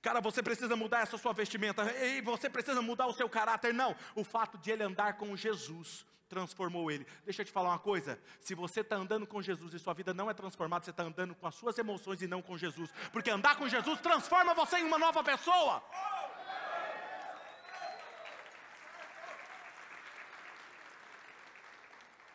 Cara, 0.01 0.19
você 0.19 0.41
precisa 0.41 0.75
mudar 0.75 1.01
essa 1.01 1.17
sua 1.17 1.31
vestimenta, 1.31 1.83
e 2.03 2.21
você 2.21 2.49
precisa 2.49 2.81
mudar 2.81 3.05
o 3.07 3.13
seu 3.13 3.29
caráter. 3.29 3.73
Não, 3.73 3.95
o 4.15 4.23
fato 4.23 4.57
de 4.57 4.71
ele 4.71 4.83
andar 4.83 5.13
com 5.13 5.35
Jesus 5.35 6.05
transformou 6.27 6.89
ele. 6.89 7.05
Deixa 7.25 7.41
eu 7.41 7.45
te 7.45 7.51
falar 7.51 7.69
uma 7.69 7.79
coisa: 7.79 8.17
se 8.39 8.55
você 8.55 8.79
está 8.79 8.95
andando 8.95 9.27
com 9.27 9.41
Jesus 9.41 9.73
e 9.73 9.79
sua 9.79 9.93
vida 9.93 10.13
não 10.13 10.29
é 10.29 10.33
transformada, 10.33 10.85
você 10.85 10.91
está 10.91 11.03
andando 11.03 11.35
com 11.35 11.45
as 11.45 11.53
suas 11.53 11.77
emoções 11.77 12.21
e 12.21 12.27
não 12.27 12.41
com 12.41 12.57
Jesus, 12.57 12.89
porque 13.11 13.29
andar 13.29 13.57
com 13.57 13.67
Jesus 13.67 13.99
transforma 13.99 14.53
você 14.53 14.77
em 14.77 14.85
uma 14.85 14.97
nova 14.97 15.21
pessoa. 15.23 15.83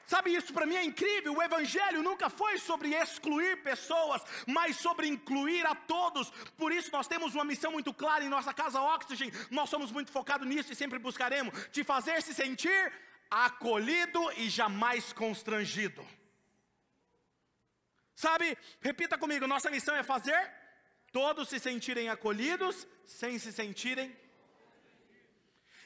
Sabe, 0.07 0.33
isso 0.33 0.53
para 0.53 0.67
mim 0.67 0.77
é 0.77 0.85
incrível. 0.85 1.35
O 1.35 1.43
Evangelho 1.43 2.01
nunca 2.01 2.31
foi 2.31 2.59
sobre 2.59 2.95
excluir 2.95 3.63
pessoas, 3.63 4.23
mas 4.47 4.77
sobre 4.77 5.09
incluir 5.09 5.67
a 5.67 5.75
todos. 5.75 6.31
Por 6.57 6.71
isso, 6.71 6.93
nós 6.93 7.09
temos 7.09 7.35
uma 7.35 7.45
missão 7.45 7.73
muito 7.73 7.93
clara 7.93 8.25
em 8.25 8.29
nossa 8.29 8.55
casa 8.55 8.81
Oxygen. 8.81 9.33
Nós 9.51 9.69
somos 9.69 9.91
muito 9.91 10.13
focados 10.13 10.47
nisso 10.47 10.73
e 10.73 10.77
sempre 10.77 11.01
buscaremos 11.01 11.53
te 11.73 11.83
fazer 11.83 12.23
se 12.23 12.33
sentir 12.33 12.93
acolhido 13.29 14.21
e 14.37 14.49
jamais 14.49 15.13
constrangido. 15.13 16.07
Sabe, 18.15 18.57
repita 18.81 19.19
comigo: 19.19 19.47
nossa 19.47 19.71
missão 19.71 19.97
é 19.97 20.05
fazer 20.05 20.53
todos 21.11 21.49
se 21.49 21.59
sentirem 21.59 22.09
acolhidos 22.09 22.87
sem 23.05 23.39
se 23.41 23.53
sentirem. 23.53 24.17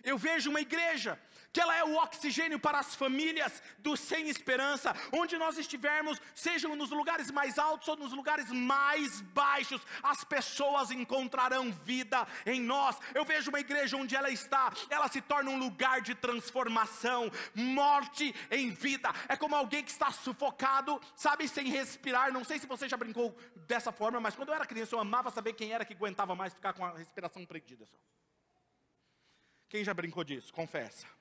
Eu 0.02 0.16
vejo 0.18 0.50
uma 0.50 0.60
igreja 0.60 1.20
que 1.52 1.60
ela 1.60 1.76
é 1.76 1.84
o 1.84 1.96
oxigênio 1.96 2.58
para 2.58 2.78
as 2.78 2.94
famílias 2.94 3.62
do 3.78 3.96
sem 3.96 4.28
esperança, 4.28 4.94
onde 5.12 5.36
nós 5.36 5.58
estivermos, 5.58 6.20
sejam 6.34 6.76
nos 6.76 6.90
lugares 6.90 7.30
mais 7.30 7.58
altos 7.58 7.88
ou 7.88 7.96
nos 7.96 8.12
lugares 8.12 8.50
mais 8.50 9.20
baixos, 9.20 9.82
as 10.02 10.22
pessoas 10.24 10.90
encontrarão 10.90 11.72
vida 11.72 12.26
em 12.46 12.60
nós. 12.60 12.98
Eu 13.14 13.24
vejo 13.24 13.50
uma 13.50 13.60
igreja 13.60 13.96
onde 13.96 14.14
ela 14.14 14.30
está, 14.30 14.72
ela 14.88 15.08
se 15.08 15.20
torna 15.20 15.50
um 15.50 15.58
lugar 15.58 16.00
de 16.00 16.14
transformação, 16.14 17.30
morte 17.54 18.34
em 18.50 18.70
vida. 18.70 19.10
É 19.28 19.36
como 19.36 19.56
alguém 19.56 19.82
que 19.82 19.90
está 19.90 20.10
sufocado, 20.10 21.00
sabe, 21.16 21.48
sem 21.48 21.68
respirar. 21.68 22.32
Não 22.32 22.44
sei 22.44 22.58
se 22.58 22.66
você 22.66 22.88
já 22.88 22.96
brincou 22.96 23.36
dessa 23.66 23.90
forma, 23.90 24.20
mas 24.20 24.34
quando 24.34 24.50
eu 24.50 24.54
era 24.54 24.66
criança 24.66 24.94
eu 24.94 25.00
amava 25.00 25.30
saber 25.30 25.54
quem 25.54 25.72
era 25.72 25.84
que 25.84 25.94
aguentava 25.94 26.34
mais 26.34 26.54
ficar 26.54 26.72
com 26.72 26.84
a 26.84 26.96
respiração 26.96 27.44
prendida. 27.44 27.86
Quem 29.68 29.84
já 29.84 29.94
brincou 29.94 30.24
disso? 30.24 30.52
Confessa. 30.52 31.19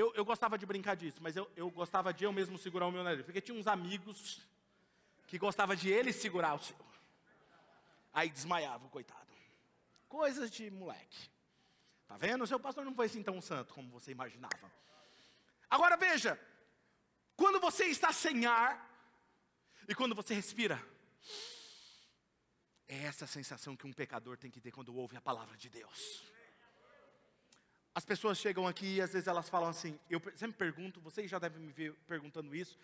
Eu, 0.00 0.10
eu 0.14 0.24
gostava 0.24 0.56
de 0.56 0.64
brincar 0.64 0.96
disso, 0.96 1.18
mas 1.22 1.36
eu, 1.36 1.50
eu 1.54 1.70
gostava 1.70 2.10
de 2.10 2.24
eu 2.24 2.32
mesmo 2.32 2.56
segurar 2.56 2.86
o 2.86 2.90
meu 2.90 3.04
nariz. 3.04 3.22
Porque 3.22 3.38
tinha 3.38 3.58
uns 3.58 3.66
amigos 3.66 4.40
que 5.26 5.36
gostavam 5.36 5.76
de 5.76 5.90
ele 5.90 6.10
segurar 6.10 6.54
o 6.54 6.58
seu. 6.58 6.74
Aí 8.10 8.30
desmaiava, 8.30 8.88
coitado. 8.88 9.30
Coisas 10.08 10.50
de 10.50 10.70
moleque. 10.70 11.28
Tá 12.08 12.16
vendo? 12.16 12.44
O 12.44 12.46
seu 12.46 12.58
pastor 12.58 12.82
não 12.82 12.94
foi 12.94 13.06
assim 13.06 13.22
tão 13.22 13.42
santo 13.42 13.74
como 13.74 13.90
você 13.90 14.10
imaginava. 14.10 14.72
Agora 15.68 15.98
veja, 15.98 16.40
quando 17.36 17.60
você 17.60 17.84
está 17.84 18.10
sem 18.10 18.46
ar 18.46 18.72
e 19.86 19.94
quando 19.94 20.14
você 20.14 20.32
respira, 20.32 20.82
é 22.88 23.02
essa 23.04 23.26
sensação 23.26 23.76
que 23.76 23.86
um 23.86 23.92
pecador 23.92 24.38
tem 24.38 24.50
que 24.50 24.62
ter 24.62 24.72
quando 24.72 24.96
ouve 24.96 25.14
a 25.18 25.20
palavra 25.20 25.58
de 25.58 25.68
Deus. 25.68 26.22
As 27.94 28.04
pessoas 28.04 28.38
chegam 28.38 28.66
aqui 28.66 28.96
e 28.96 29.00
às 29.00 29.12
vezes 29.12 29.26
elas 29.26 29.48
falam 29.48 29.68
assim, 29.68 29.98
eu 30.08 30.20
sempre 30.36 30.56
pergunto, 30.56 31.00
vocês 31.00 31.28
já 31.28 31.38
devem 31.38 31.60
me 31.60 31.72
ver 31.72 31.92
perguntando 32.06 32.54
isso, 32.54 32.78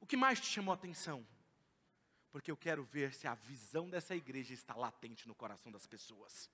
o 0.00 0.06
que 0.06 0.16
mais 0.16 0.40
te 0.40 0.46
chamou 0.46 0.72
a 0.72 0.74
atenção? 0.74 1.26
Porque 2.30 2.50
eu 2.50 2.56
quero 2.56 2.84
ver 2.84 3.12
se 3.12 3.26
a 3.26 3.34
visão 3.34 3.90
dessa 3.90 4.14
igreja 4.14 4.54
está 4.54 4.74
latente 4.74 5.26
no 5.28 5.34
coração 5.34 5.70
das 5.70 5.86
pessoas. 5.86 6.48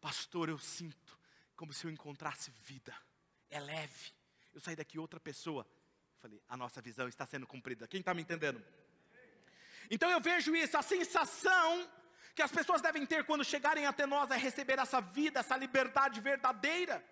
Pastor, 0.00 0.48
eu 0.48 0.58
sinto 0.58 1.18
como 1.56 1.72
se 1.72 1.86
eu 1.86 1.90
encontrasse 1.90 2.50
vida, 2.62 2.94
é 3.50 3.60
leve. 3.60 4.12
Eu 4.52 4.60
saí 4.60 4.76
daqui 4.76 4.98
outra 4.98 5.20
pessoa. 5.20 5.66
Falei, 6.18 6.40
a 6.48 6.56
nossa 6.56 6.80
visão 6.80 7.06
está 7.06 7.26
sendo 7.26 7.46
cumprida. 7.46 7.86
Quem 7.86 8.00
está 8.00 8.14
me 8.14 8.22
entendendo? 8.22 8.64
Então 9.90 10.10
eu 10.10 10.20
vejo 10.20 10.54
isso, 10.56 10.76
a 10.76 10.82
sensação 10.82 11.90
que 12.34 12.42
as 12.42 12.50
pessoas 12.50 12.80
devem 12.80 13.04
ter 13.04 13.24
quando 13.24 13.44
chegarem 13.44 13.86
até 13.86 14.06
nós 14.06 14.30
é 14.30 14.36
receber 14.36 14.78
essa 14.78 15.00
vida, 15.00 15.40
essa 15.40 15.56
liberdade 15.56 16.20
verdadeira. 16.20 17.04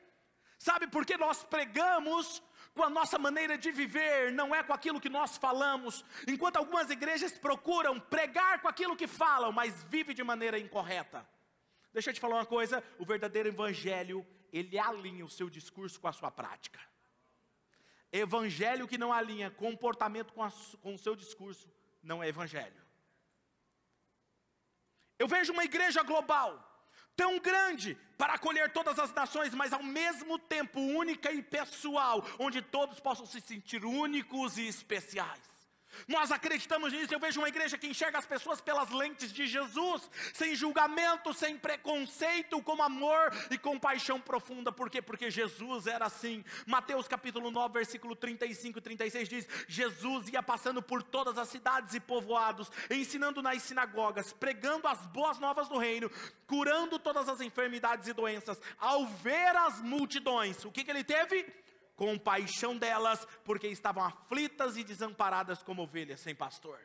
Sabe, 0.62 0.86
porque 0.86 1.16
nós 1.16 1.42
pregamos 1.42 2.40
com 2.72 2.84
a 2.84 2.88
nossa 2.88 3.18
maneira 3.18 3.58
de 3.58 3.72
viver, 3.72 4.30
não 4.30 4.54
é 4.54 4.62
com 4.62 4.72
aquilo 4.72 5.00
que 5.00 5.08
nós 5.08 5.36
falamos. 5.36 6.04
Enquanto 6.24 6.56
algumas 6.56 6.88
igrejas 6.88 7.32
procuram 7.36 7.98
pregar 7.98 8.62
com 8.62 8.68
aquilo 8.68 8.94
que 8.94 9.08
falam, 9.08 9.50
mas 9.50 9.82
vive 9.94 10.14
de 10.14 10.22
maneira 10.22 10.56
incorreta. 10.60 11.28
Deixa 11.92 12.10
eu 12.10 12.14
te 12.14 12.20
falar 12.20 12.36
uma 12.36 12.46
coisa: 12.46 12.80
o 12.96 13.04
verdadeiro 13.04 13.48
evangelho, 13.48 14.24
ele 14.52 14.78
alinha 14.78 15.24
o 15.24 15.28
seu 15.28 15.50
discurso 15.50 15.98
com 15.98 16.06
a 16.06 16.12
sua 16.12 16.30
prática. 16.30 16.78
Evangelho 18.12 18.86
que 18.86 18.96
não 18.96 19.12
alinha 19.12 19.50
comportamento 19.50 20.32
com, 20.32 20.44
a, 20.44 20.52
com 20.80 20.94
o 20.94 20.98
seu 20.98 21.16
discurso, 21.16 21.68
não 22.00 22.22
é 22.22 22.28
evangelho. 22.28 22.80
Eu 25.18 25.26
vejo 25.26 25.52
uma 25.52 25.64
igreja 25.64 26.04
global 26.04 26.71
tão 27.16 27.38
grande 27.38 27.96
para 28.16 28.34
acolher 28.34 28.72
todas 28.72 28.98
as 28.98 29.12
nações, 29.12 29.54
mas 29.54 29.72
ao 29.72 29.82
mesmo 29.82 30.38
tempo 30.38 30.80
única 30.80 31.32
e 31.32 31.42
pessoal, 31.42 32.24
onde 32.38 32.62
todos 32.62 33.00
possam 33.00 33.26
se 33.26 33.40
sentir 33.40 33.84
únicos 33.84 34.58
e 34.58 34.66
especiais. 34.66 35.51
Nós 36.08 36.30
acreditamos 36.30 36.92
nisso. 36.92 37.12
Eu 37.12 37.20
vejo 37.20 37.40
uma 37.40 37.48
igreja 37.48 37.78
que 37.78 37.86
enxerga 37.86 38.18
as 38.18 38.26
pessoas 38.26 38.60
pelas 38.60 38.90
lentes 38.90 39.32
de 39.32 39.46
Jesus, 39.46 40.10
sem 40.32 40.54
julgamento, 40.54 41.32
sem 41.32 41.56
preconceito, 41.56 42.62
com 42.62 42.82
amor 42.82 43.32
e 43.50 43.58
compaixão 43.58 44.20
profunda. 44.20 44.72
Por 44.72 44.90
quê? 44.90 45.00
Porque 45.00 45.30
Jesus 45.30 45.86
era 45.86 46.06
assim. 46.06 46.44
Mateus 46.66 47.08
capítulo 47.08 47.50
9, 47.50 47.72
versículo 47.72 48.14
35 48.16 48.78
e 48.78 48.82
36 48.82 49.28
diz: 49.28 49.48
Jesus 49.68 50.28
ia 50.28 50.42
passando 50.42 50.82
por 50.82 51.02
todas 51.02 51.38
as 51.38 51.48
cidades 51.48 51.94
e 51.94 52.00
povoados, 52.00 52.70
ensinando 52.90 53.42
nas 53.42 53.62
sinagogas, 53.62 54.32
pregando 54.32 54.86
as 54.86 55.06
boas 55.06 55.38
novas 55.38 55.68
do 55.68 55.78
reino, 55.78 56.10
curando 56.46 56.98
todas 56.98 57.28
as 57.28 57.40
enfermidades 57.40 58.08
e 58.08 58.12
doenças. 58.12 58.60
Ao 58.78 59.06
ver 59.06 59.56
as 59.56 59.80
multidões, 59.80 60.64
o 60.64 60.72
que, 60.72 60.84
que 60.84 60.90
ele 60.90 61.04
teve? 61.04 61.61
Compaixão 61.96 62.76
delas, 62.76 63.26
porque 63.44 63.68
estavam 63.68 64.04
aflitas 64.04 64.76
e 64.76 64.84
desamparadas 64.84 65.62
como 65.62 65.82
ovelhas 65.82 66.20
sem 66.20 66.34
pastor. 66.34 66.80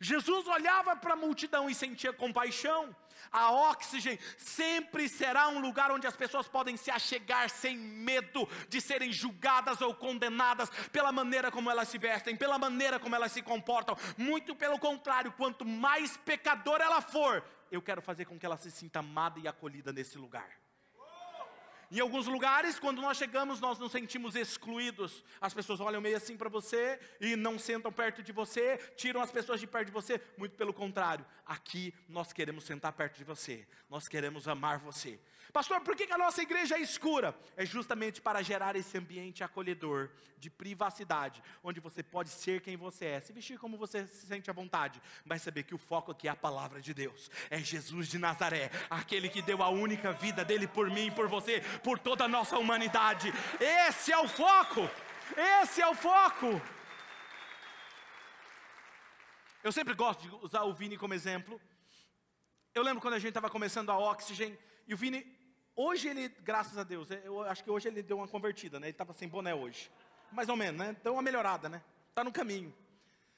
Jesus 0.00 0.46
olhava 0.46 0.96
para 0.96 1.12
a 1.12 1.16
multidão 1.16 1.70
e 1.70 1.74
sentia 1.74 2.12
compaixão. 2.12 2.94
A 3.30 3.50
Oxygen 3.70 4.18
sempre 4.36 5.08
será 5.08 5.48
um 5.48 5.60
lugar 5.60 5.90
onde 5.90 6.06
as 6.06 6.16
pessoas 6.16 6.46
podem 6.48 6.76
se 6.76 6.90
achegar 6.90 7.48
sem 7.48 7.76
medo 7.76 8.48
de 8.68 8.80
serem 8.80 9.12
julgadas 9.12 9.80
ou 9.80 9.94
condenadas 9.94 10.68
pela 10.90 11.12
maneira 11.12 11.50
como 11.50 11.70
elas 11.70 11.88
se 11.88 11.98
vestem, 11.98 12.36
pela 12.36 12.58
maneira 12.58 12.98
como 12.98 13.14
elas 13.14 13.32
se 13.32 13.42
comportam. 13.42 13.96
Muito 14.18 14.54
pelo 14.54 14.78
contrário, 14.78 15.32
quanto 15.32 15.64
mais 15.64 16.16
pecadora 16.18 16.84
ela 16.84 17.00
for, 17.00 17.44
eu 17.70 17.80
quero 17.80 18.02
fazer 18.02 18.26
com 18.26 18.38
que 18.38 18.44
ela 18.44 18.56
se 18.56 18.70
sinta 18.70 18.98
amada 18.98 19.38
e 19.38 19.48
acolhida 19.48 19.92
nesse 19.92 20.18
lugar. 20.18 20.48
Em 21.90 22.00
alguns 22.00 22.26
lugares, 22.26 22.78
quando 22.78 23.00
nós 23.00 23.16
chegamos, 23.16 23.60
nós 23.60 23.78
nos 23.78 23.92
sentimos 23.92 24.34
excluídos. 24.34 25.24
As 25.40 25.54
pessoas 25.54 25.80
olham 25.80 26.00
meio 26.00 26.16
assim 26.16 26.36
para 26.36 26.48
você 26.48 26.98
e 27.20 27.36
não 27.36 27.58
sentam 27.58 27.92
perto 27.92 28.22
de 28.22 28.32
você, 28.32 28.76
tiram 28.96 29.20
as 29.20 29.30
pessoas 29.30 29.60
de 29.60 29.66
perto 29.66 29.86
de 29.86 29.92
você. 29.92 30.20
Muito 30.36 30.56
pelo 30.56 30.72
contrário, 30.74 31.24
aqui 31.44 31.94
nós 32.08 32.32
queremos 32.32 32.64
sentar 32.64 32.92
perto 32.92 33.16
de 33.16 33.24
você, 33.24 33.66
nós 33.88 34.08
queremos 34.08 34.48
amar 34.48 34.78
você. 34.78 35.20
Pastor, 35.52 35.80
por 35.80 35.96
que 35.96 36.10
a 36.12 36.18
nossa 36.18 36.42
igreja 36.42 36.76
é 36.76 36.80
escura? 36.80 37.34
É 37.56 37.64
justamente 37.64 38.20
para 38.20 38.42
gerar 38.42 38.76
esse 38.76 38.96
ambiente 38.98 39.42
acolhedor, 39.42 40.10
de 40.38 40.50
privacidade, 40.50 41.42
onde 41.62 41.80
você 41.80 42.02
pode 42.02 42.28
ser 42.28 42.60
quem 42.60 42.76
você 42.76 43.06
é, 43.06 43.20
se 43.20 43.32
vestir 43.32 43.58
como 43.58 43.76
você 43.76 44.06
se 44.06 44.26
sente 44.26 44.50
à 44.50 44.52
vontade, 44.52 45.00
mas 45.24 45.42
saber 45.42 45.62
que 45.62 45.74
o 45.74 45.78
foco 45.78 46.12
aqui 46.12 46.28
é 46.28 46.30
a 46.30 46.36
palavra 46.36 46.80
de 46.80 46.92
Deus, 46.92 47.30
é 47.50 47.58
Jesus 47.58 48.08
de 48.08 48.18
Nazaré, 48.18 48.70
aquele 48.90 49.28
que 49.28 49.42
deu 49.42 49.62
a 49.62 49.68
única 49.68 50.12
vida 50.12 50.44
dele 50.44 50.66
por 50.66 50.90
mim, 50.90 51.10
por 51.10 51.28
você, 51.28 51.60
por 51.82 51.98
toda 51.98 52.24
a 52.24 52.28
nossa 52.28 52.58
humanidade. 52.58 53.32
Esse 53.60 54.12
é 54.12 54.18
o 54.18 54.28
foco, 54.28 54.88
esse 55.62 55.80
é 55.80 55.88
o 55.88 55.94
foco. 55.94 56.60
Eu 59.64 59.72
sempre 59.72 59.94
gosto 59.94 60.20
de 60.20 60.34
usar 60.44 60.62
o 60.62 60.72
Vini 60.72 60.96
como 60.96 61.14
exemplo. 61.14 61.60
Eu 62.72 62.82
lembro 62.82 63.00
quando 63.00 63.14
a 63.14 63.18
gente 63.18 63.30
estava 63.30 63.50
começando 63.50 63.90
a 63.90 63.98
Oxygen, 63.98 64.56
e 64.86 64.94
o 64.94 64.96
Vini 64.96 65.36
Hoje 65.78 66.08
ele, 66.08 66.30
graças 66.40 66.78
a 66.78 66.82
Deus, 66.82 67.10
eu 67.10 67.42
acho 67.42 67.62
que 67.62 67.70
hoje 67.70 67.86
ele 67.86 68.02
deu 68.02 68.16
uma 68.16 68.26
convertida, 68.26 68.80
né? 68.80 68.86
Ele 68.86 68.92
estava 68.92 69.12
sem 69.12 69.28
boné 69.28 69.54
hoje. 69.54 69.90
Mais 70.32 70.48
ou 70.48 70.56
menos, 70.56 70.80
né? 70.80 70.96
Deu 71.04 71.12
uma 71.12 71.20
melhorada, 71.20 71.68
né? 71.68 71.82
Está 72.08 72.24
no 72.24 72.32
caminho. 72.32 72.74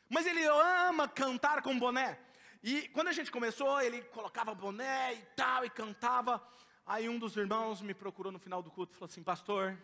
Mas 0.08 0.24
ele 0.24 0.44
ama 0.46 1.08
cantar 1.08 1.60
com 1.62 1.76
boné. 1.76 2.16
E 2.62 2.88
quando 2.90 3.08
a 3.08 3.12
gente 3.12 3.32
começou, 3.32 3.80
ele 3.80 4.02
colocava 4.02 4.54
boné 4.54 5.14
e 5.14 5.22
tal, 5.34 5.64
e 5.64 5.70
cantava. 5.70 6.40
Aí 6.86 7.08
um 7.08 7.18
dos 7.18 7.36
irmãos 7.36 7.82
me 7.82 7.92
procurou 7.92 8.30
no 8.30 8.38
final 8.38 8.62
do 8.62 8.70
culto 8.70 8.92
e 8.92 8.94
falou 8.94 9.10
assim: 9.10 9.22
Pastor, 9.24 9.76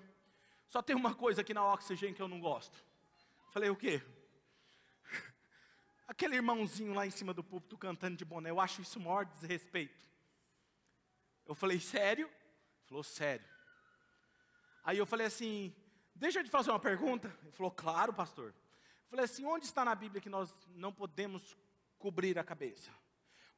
só 0.68 0.80
tem 0.80 0.94
uma 0.94 1.12
coisa 1.12 1.40
aqui 1.40 1.52
na 1.52 1.72
Oxygen 1.72 2.14
que 2.14 2.22
eu 2.22 2.28
não 2.28 2.38
gosto. 2.38 2.78
Falei: 3.50 3.68
O 3.68 3.74
quê? 3.74 4.00
Aquele 6.06 6.36
irmãozinho 6.36 6.94
lá 6.94 7.04
em 7.04 7.10
cima 7.10 7.34
do 7.34 7.42
púlpito 7.42 7.76
cantando 7.76 8.16
de 8.16 8.24
boné, 8.24 8.50
eu 8.50 8.60
acho 8.60 8.80
isso 8.80 9.00
maior 9.00 9.24
desrespeito. 9.24 10.13
Eu 11.46 11.54
falei: 11.54 11.80
Sério? 11.80 12.30
Falou, 12.86 13.02
sério. 13.02 13.46
Aí 14.84 14.98
eu 14.98 15.06
falei 15.06 15.26
assim, 15.26 15.74
deixa 16.14 16.40
eu 16.40 16.44
te 16.44 16.50
fazer 16.50 16.70
uma 16.70 16.78
pergunta. 16.78 17.34
Ele 17.42 17.52
falou, 17.52 17.72
claro, 17.72 18.12
pastor. 18.12 18.48
Eu 18.48 19.08
falei 19.10 19.24
assim, 19.24 19.44
onde 19.44 19.64
está 19.64 19.84
na 19.84 19.94
Bíblia 19.94 20.20
que 20.20 20.28
nós 20.28 20.54
não 20.68 20.92
podemos 20.92 21.56
cobrir 21.98 22.38
a 22.38 22.44
cabeça? 22.44 22.90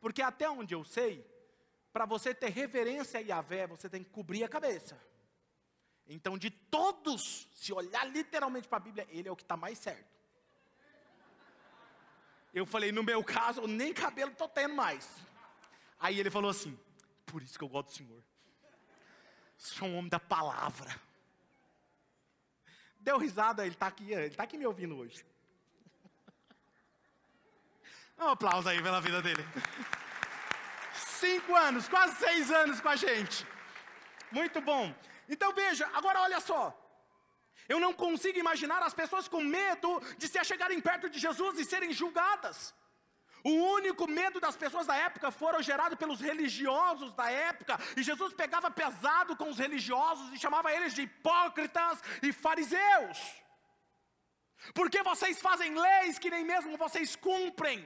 Porque 0.01 0.23
até 0.23 0.49
onde 0.49 0.75
eu 0.75 0.85
sei, 0.85 1.27
para 1.93 2.07
você 2.07 2.33
ter 2.35 2.51
reverência 2.51 3.19
a 3.19 3.23
Yahvé, 3.23 3.67
você 3.67 3.89
tem 3.89 4.05
que 4.05 4.11
cobrir 4.11 4.45
a 4.45 4.49
cabeça. 4.49 5.01
Então, 6.07 6.39
de 6.39 6.51
todos, 6.51 7.49
se 7.53 7.73
olhar 7.73 8.05
literalmente 8.05 8.69
para 8.69 8.77
a 8.77 8.81
Bíblia, 8.81 9.07
ele 9.11 9.29
é 9.29 9.33
o 9.33 9.37
que 9.37 9.43
está 9.43 9.57
mais 9.57 9.79
certo. 9.79 10.15
Eu 12.55 12.65
falei, 12.65 12.93
no 12.93 13.03
meu 13.03 13.25
caso, 13.25 13.63
eu 13.63 13.67
nem 13.67 13.93
cabelo 13.93 14.31
estou 14.31 14.49
tendo 14.49 14.75
mais. 14.75 15.11
Aí 15.99 16.21
ele 16.21 16.31
falou 16.31 16.51
assim: 16.51 16.79
por 17.27 17.43
isso 17.43 17.59
que 17.59 17.65
eu 17.65 17.69
gosto 17.69 17.89
do 17.89 17.95
Senhor. 17.95 18.23
Sou 19.59 19.89
um 19.89 19.99
homem 19.99 20.09
da 20.09 20.21
palavra. 20.21 20.99
Deu 23.01 23.19
risada, 23.19 23.65
ele 23.65 23.75
está 23.75 23.87
aqui, 23.87 24.13
ele 24.13 24.27
está 24.27 24.45
aqui 24.45 24.57
me 24.57 24.67
ouvindo 24.67 24.97
hoje. 24.97 25.25
Um 28.19 28.29
aplauso 28.29 28.69
aí 28.69 28.83
pela 28.83 29.01
vida 29.01 29.21
dele. 29.21 29.45
Cinco 30.95 31.55
anos, 31.55 31.89
quase 31.89 32.17
seis 32.17 32.51
anos 32.51 32.81
com 32.81 32.89
a 32.89 32.97
gente. 32.97 33.47
Muito 34.31 34.61
bom. 34.61 34.95
Então 35.29 35.53
veja, 35.53 35.89
agora 35.93 36.21
olha 36.23 36.41
só. 36.41 36.63
Eu 37.69 37.81
não 37.81 37.93
consigo 37.93 38.39
imaginar 38.39 38.83
as 38.83 38.95
pessoas 38.95 39.29
com 39.29 39.41
medo 39.41 40.01
de 40.19 40.29
se 40.29 40.39
achegarem 40.39 40.81
perto 40.81 41.11
de 41.11 41.19
Jesus 41.19 41.59
e 41.59 41.65
serem 41.65 41.93
julgadas. 41.93 42.75
O 43.49 43.51
único 43.79 44.05
medo 44.09 44.39
das 44.41 44.57
pessoas 44.57 44.89
da 44.89 44.97
época 44.97 45.31
foram 45.31 45.63
gerado 45.63 45.97
pelos 45.97 46.21
religiosos 46.21 47.15
da 47.15 47.31
época, 47.31 47.79
e 47.97 48.03
Jesus 48.03 48.33
pegava 48.33 48.69
pesado 48.73 49.37
com 49.37 49.49
os 49.49 49.59
religiosos 49.65 50.33
e 50.33 50.39
chamava 50.45 50.73
eles 50.73 50.93
de 50.93 51.03
hipócritas 51.03 52.03
e 52.21 52.33
fariseus. 52.33 53.19
Porque 54.75 55.01
vocês 55.11 55.41
fazem 55.41 55.73
leis 55.79 56.19
que 56.19 56.29
nem 56.29 56.45
mesmo 56.45 56.77
vocês 56.77 57.15
cumprem. 57.15 57.79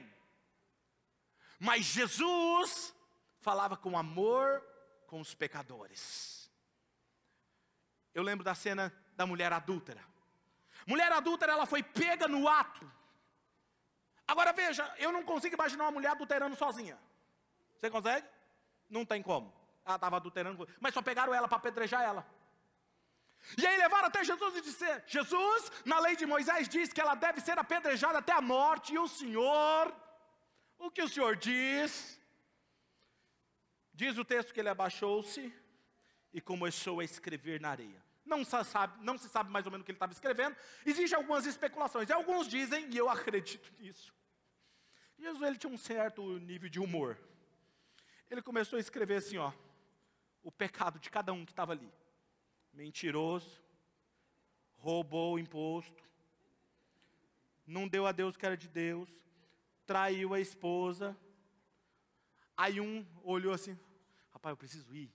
Mas 1.59 1.85
Jesus 1.85 2.91
falava 3.39 3.77
com 3.77 3.95
amor 3.95 4.63
com 5.05 5.19
os 5.21 5.35
pecadores. 5.35 6.49
Eu 8.15 8.23
lembro 8.23 8.43
da 8.43 8.55
cena 8.55 8.91
da 9.15 9.27
mulher 9.27 9.53
adúltera. 9.53 10.03
Mulher 10.87 11.11
adúltera, 11.11 11.51
ela 11.51 11.67
foi 11.67 11.83
pega 11.83 12.27
no 12.27 12.47
ato. 12.47 12.91
Agora 14.31 14.53
veja, 14.53 14.83
eu 14.97 15.11
não 15.11 15.23
consigo 15.23 15.55
imaginar 15.55 15.83
uma 15.83 15.91
mulher 15.91 16.11
adulterando 16.11 16.55
sozinha. 16.55 16.97
Você 17.77 17.89
consegue? 17.89 18.25
Não 18.89 19.03
tem 19.05 19.21
como. 19.21 19.53
Ela 19.85 19.95
estava 19.95 20.15
adulterando, 20.15 20.65
mas 20.79 20.93
só 20.93 21.01
pegaram 21.01 21.33
ela 21.33 21.49
para 21.49 21.57
apedrejar 21.57 22.01
ela. 22.01 22.25
E 23.57 23.67
aí 23.67 23.77
levaram 23.77 24.07
até 24.07 24.23
Jesus 24.23 24.55
e 24.55 24.61
disseram: 24.61 25.03
Jesus, 25.05 25.69
na 25.83 25.99
lei 25.99 26.15
de 26.15 26.25
Moisés, 26.25 26.69
diz 26.69 26.93
que 26.93 27.01
ela 27.01 27.13
deve 27.13 27.41
ser 27.41 27.59
apedrejada 27.59 28.19
até 28.19 28.31
a 28.31 28.39
morte, 28.39 28.93
e 28.93 28.99
o 28.99 29.05
Senhor, 29.05 29.93
o 30.79 30.89
que 30.89 31.03
o 31.03 31.09
Senhor 31.09 31.35
diz? 31.35 32.17
Diz 33.93 34.17
o 34.17 34.23
texto 34.23 34.53
que 34.53 34.61
ele 34.61 34.69
abaixou-se 34.69 35.53
e 36.33 36.39
começou 36.39 37.01
a 37.01 37.03
escrever 37.03 37.59
na 37.59 37.71
areia. 37.71 38.01
Não 38.23 38.45
se, 38.45 38.63
sabe, 38.63 39.03
não 39.03 39.17
se 39.17 39.27
sabe 39.27 39.51
mais 39.51 39.65
ou 39.65 39.71
menos 39.73 39.83
o 39.83 39.85
que 39.85 39.91
ele 39.91 39.97
estava 39.97 40.13
escrevendo. 40.13 40.55
Existem 40.85 41.17
algumas 41.17 41.45
especulações. 41.45 42.09
Alguns 42.09 42.47
dizem, 42.47 42.87
e 42.89 42.97
eu 42.97 43.09
acredito 43.09 43.73
nisso. 43.77 44.20
Jesus 45.21 45.41
ele 45.43 45.57
tinha 45.57 45.71
um 45.71 45.77
certo 45.77 46.39
nível 46.39 46.69
de 46.69 46.79
humor. 46.79 47.17
Ele 48.29 48.41
começou 48.41 48.77
a 48.77 48.79
escrever 48.79 49.17
assim, 49.17 49.37
ó, 49.37 49.53
o 50.41 50.51
pecado 50.51 50.99
de 50.99 51.09
cada 51.09 51.31
um 51.31 51.45
que 51.45 51.51
estava 51.51 51.73
ali. 51.73 51.91
Mentiroso, 52.73 53.61
roubou 54.77 55.35
o 55.35 55.39
imposto, 55.39 56.03
não 57.67 57.87
deu 57.87 58.07
a 58.07 58.11
Deus 58.11 58.35
o 58.35 58.39
que 58.39 58.45
era 58.45 58.57
de 58.57 58.67
Deus, 58.67 59.09
traiu 59.85 60.33
a 60.33 60.39
esposa. 60.39 61.15
Aí 62.57 62.81
um 62.81 63.05
olhou 63.23 63.53
assim, 63.53 63.77
rapaz, 64.31 64.53
eu 64.53 64.57
preciso 64.57 64.95
ir. 64.95 65.13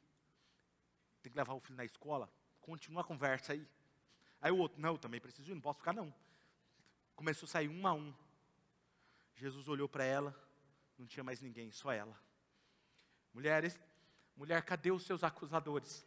Tem 1.23 1.33
que 1.33 1.39
levar 1.39 1.55
o 1.55 1.61
filho 1.61 1.77
na 1.77 1.85
escola. 1.85 2.31
Continua 2.61 3.01
a 3.01 3.05
conversa 3.05 3.55
aí. 3.55 3.67
Aí 4.41 4.53
o 4.53 4.59
outro, 4.59 4.81
não, 4.81 4.91
eu 4.91 4.99
também 4.99 5.21
preciso 5.21 5.51
ir, 5.51 5.55
não 5.55 5.61
posso 5.61 5.79
ficar 5.79 5.93
não. 5.93 6.15
Começou 7.17 7.47
a 7.47 7.51
sair 7.51 7.69
um 7.69 7.87
a 7.87 7.93
um. 7.93 8.15
Jesus 9.37 9.69
olhou 9.69 9.89
para 9.89 10.05
ela, 10.05 10.35
não 10.99 11.07
tinha 11.07 11.23
mais 11.23 11.41
ninguém, 11.41 11.71
só 11.71 11.93
ela. 11.93 12.19
Mulheres, 13.33 13.79
mulher, 14.35 14.63
cadê 14.63 14.91
os 14.91 15.05
seus 15.05 15.23
acusadores? 15.23 16.07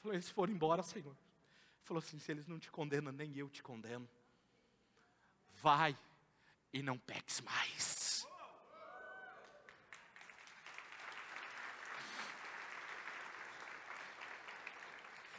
Falou, 0.00 0.14
eles 0.14 0.30
foram 0.30 0.52
embora, 0.52 0.82
Senhor. 0.82 1.16
Falou 1.82 1.98
assim: 1.98 2.18
se 2.18 2.32
eles 2.32 2.46
não 2.46 2.58
te 2.58 2.70
condenam, 2.70 3.12
nem 3.12 3.36
eu 3.36 3.48
te 3.48 3.62
condeno. 3.62 4.08
Vai 5.60 5.96
e 6.72 6.82
não 6.82 6.98
peques 6.98 7.40
mais. 7.42 8.11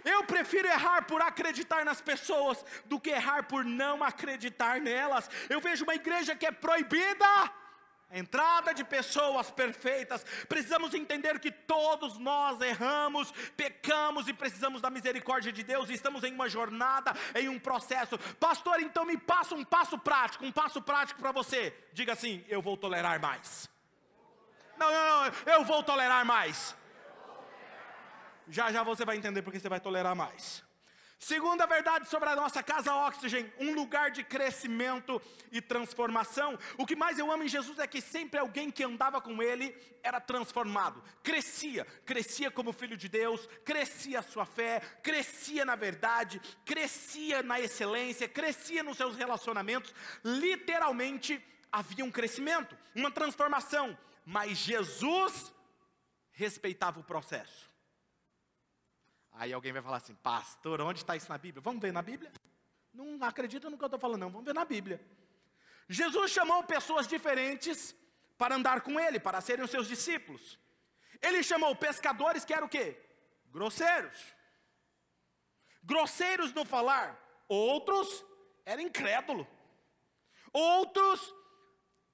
Eu 0.03 0.23
prefiro 0.23 0.67
errar 0.67 1.03
por 1.03 1.21
acreditar 1.21 1.85
nas 1.85 2.01
pessoas 2.01 2.63
do 2.85 2.99
que 2.99 3.09
errar 3.09 3.43
por 3.43 3.63
não 3.63 4.03
acreditar 4.03 4.79
nelas. 4.79 5.29
Eu 5.49 5.61
vejo 5.61 5.83
uma 5.83 5.95
igreja 5.95 6.35
que 6.35 6.45
é 6.45 6.51
proibida 6.51 7.25
a 7.25 8.19
entrada 8.19 8.73
de 8.73 8.83
pessoas 8.83 9.49
perfeitas. 9.49 10.23
Precisamos 10.47 10.93
entender 10.93 11.39
que 11.39 11.51
todos 11.51 12.19
nós 12.19 12.61
erramos, 12.61 13.31
pecamos 13.57 14.27
e 14.27 14.33
precisamos 14.33 14.81
da 14.81 14.89
misericórdia 14.91 15.51
de 15.51 15.63
Deus. 15.63 15.89
Estamos 15.89 16.23
em 16.23 16.31
uma 16.31 16.47
jornada, 16.47 17.11
em 17.33 17.49
um 17.49 17.59
processo. 17.59 18.17
Pastor, 18.39 18.79
então 18.81 19.03
me 19.03 19.17
passa 19.17 19.55
um 19.55 19.65
passo 19.65 19.97
prático, 19.97 20.45
um 20.45 20.51
passo 20.51 20.79
prático 20.79 21.19
para 21.19 21.31
você. 21.31 21.75
Diga 21.91 22.13
assim: 22.13 22.45
eu 22.47 22.61
vou 22.61 22.77
tolerar 22.77 23.19
mais. 23.19 23.67
Não, 24.77 24.91
não, 24.91 25.25
não, 25.25 25.33
eu 25.45 25.63
vou 25.63 25.81
tolerar 25.81 26.23
mais. 26.23 26.75
Já 28.47 28.71
já 28.71 28.83
você 28.83 29.05
vai 29.05 29.17
entender 29.17 29.41
porque 29.41 29.59
você 29.59 29.69
vai 29.69 29.79
tolerar 29.79 30.15
mais. 30.15 30.63
Segunda 31.23 31.65
verdade 31.65 32.09
sobre 32.09 32.27
a 32.27 32.35
nossa 32.35 32.61
casa 32.61 32.93
Oxygen, 32.93 33.49
um 33.57 33.73
lugar 33.73 34.11
de 34.11 34.25
crescimento 34.25 35.21
e 35.53 35.61
transformação. 35.61 36.59
O 36.77 36.85
que 36.85 36.97
mais 36.97 37.17
eu 37.17 37.31
amo 37.31 37.43
em 37.43 37.47
Jesus 37.47 37.79
é 37.79 37.87
que 37.87 38.01
sempre 38.01 38.41
alguém 38.41 38.69
que 38.69 38.83
andava 38.83 39.21
com 39.21 39.41
ele 39.41 39.73
era 40.03 40.19
transformado, 40.19 41.01
crescia, 41.23 41.85
crescia 42.05 42.51
como 42.51 42.73
filho 42.73 42.97
de 42.97 43.07
Deus, 43.07 43.47
crescia 43.63 44.19
a 44.19 44.21
sua 44.21 44.45
fé, 44.45 44.81
crescia 45.01 45.63
na 45.63 45.77
verdade, 45.77 46.41
crescia 46.65 47.41
na 47.41 47.57
excelência, 47.57 48.27
crescia 48.27 48.83
nos 48.83 48.97
seus 48.97 49.15
relacionamentos. 49.15 49.95
Literalmente 50.25 51.41
havia 51.71 52.03
um 52.03 52.11
crescimento, 52.11 52.77
uma 52.93 53.09
transformação, 53.09 53.97
mas 54.25 54.57
Jesus 54.57 55.53
respeitava 56.33 56.99
o 56.99 57.03
processo. 57.03 57.72
Aí 59.33 59.51
alguém 59.51 59.73
vai 59.73 59.81
falar 59.81 59.97
assim, 59.97 60.15
pastor, 60.15 60.79
onde 60.81 60.99
está 60.99 61.15
isso 61.15 61.29
na 61.29 61.37
Bíblia? 61.37 61.61
Vamos 61.61 61.81
ver 61.81 61.91
na 61.91 62.01
Bíblia? 62.01 62.31
Não 62.93 63.17
acredita 63.23 63.69
no 63.69 63.77
que 63.77 63.83
eu 63.83 63.87
estou 63.87 63.99
falando, 63.99 64.21
não. 64.21 64.29
Vamos 64.29 64.45
ver 64.45 64.53
na 64.53 64.63
Bíblia. 64.63 65.01
Jesus 65.89 66.31
chamou 66.31 66.63
pessoas 66.63 67.07
diferentes 67.07 67.95
para 68.37 68.55
andar 68.55 68.81
com 68.81 68.99
ele, 68.99 69.19
para 69.19 69.41
serem 69.41 69.65
os 69.65 69.71
seus 69.71 69.87
discípulos. 69.87 70.59
Ele 71.21 71.41
chamou 71.41 71.75
pescadores 71.75 72.45
que 72.45 72.53
eram 72.53 72.67
o 72.67 72.69
quê? 72.69 72.99
Grosseiros. 73.49 74.17
Grosseiros 75.81 76.53
no 76.53 76.65
falar. 76.65 77.19
Outros 77.47 78.23
eram 78.65 78.83
incrédulos. 78.83 79.47
Outros 80.51 81.33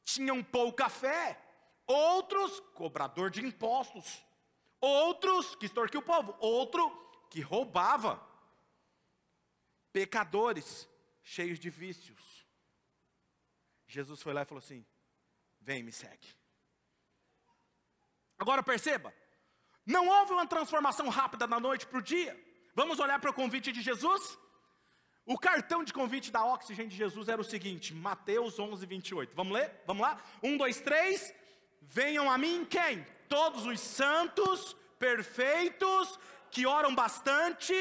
tinham 0.04 0.44
pouca 0.44 0.90
fé. 0.90 1.40
Outros, 1.86 2.60
cobrador 2.74 3.30
de 3.30 3.44
impostos. 3.46 4.24
Outros, 4.80 5.56
que 5.56 5.66
extorquiu 5.66 6.00
o 6.00 6.04
povo. 6.04 6.36
Outro, 6.40 7.09
que 7.30 7.42
roubava, 7.42 8.22
pecadores 9.94 10.90
cheios 11.22 11.60
de 11.60 11.70
vícios. 11.70 12.46
Jesus 13.88 14.22
foi 14.22 14.34
lá 14.34 14.42
e 14.42 14.46
falou 14.46 14.60
assim: 14.60 14.86
Vem, 15.62 15.84
me 15.84 15.92
segue. 15.92 16.28
Agora 18.38 18.64
perceba, 18.64 19.14
não 19.86 20.08
houve 20.08 20.34
uma 20.34 20.48
transformação 20.48 21.10
rápida 21.10 21.46
da 21.46 21.60
noite 21.60 21.86
para 21.86 22.00
o 22.00 22.02
dia. 22.02 22.38
Vamos 22.74 23.00
olhar 23.00 23.20
para 23.20 23.32
o 23.32 23.34
convite 23.34 23.72
de 23.72 23.82
Jesus? 23.82 24.38
O 25.26 25.38
cartão 25.38 25.84
de 25.84 25.94
convite 25.94 26.32
da 26.32 26.44
Oxigênio 26.44 26.90
de 26.90 26.98
Jesus 26.98 27.28
era 27.28 27.42
o 27.42 27.44
seguinte, 27.44 27.94
Mateus 27.94 28.58
11, 28.58 28.86
28. 28.86 29.36
Vamos 29.36 29.54
ler? 29.54 29.84
Vamos 29.86 30.02
lá? 30.02 30.24
Um, 30.42 30.58
dois, 30.58 30.80
três. 30.80 31.34
Venham 31.82 32.32
a 32.32 32.38
mim 32.38 32.66
quem? 32.66 33.06
Todos 33.28 33.66
os 33.66 33.80
santos, 33.80 34.76
perfeitos 34.98 36.18
que 36.52 36.66
oram 36.66 36.94
bastante, 37.04 37.74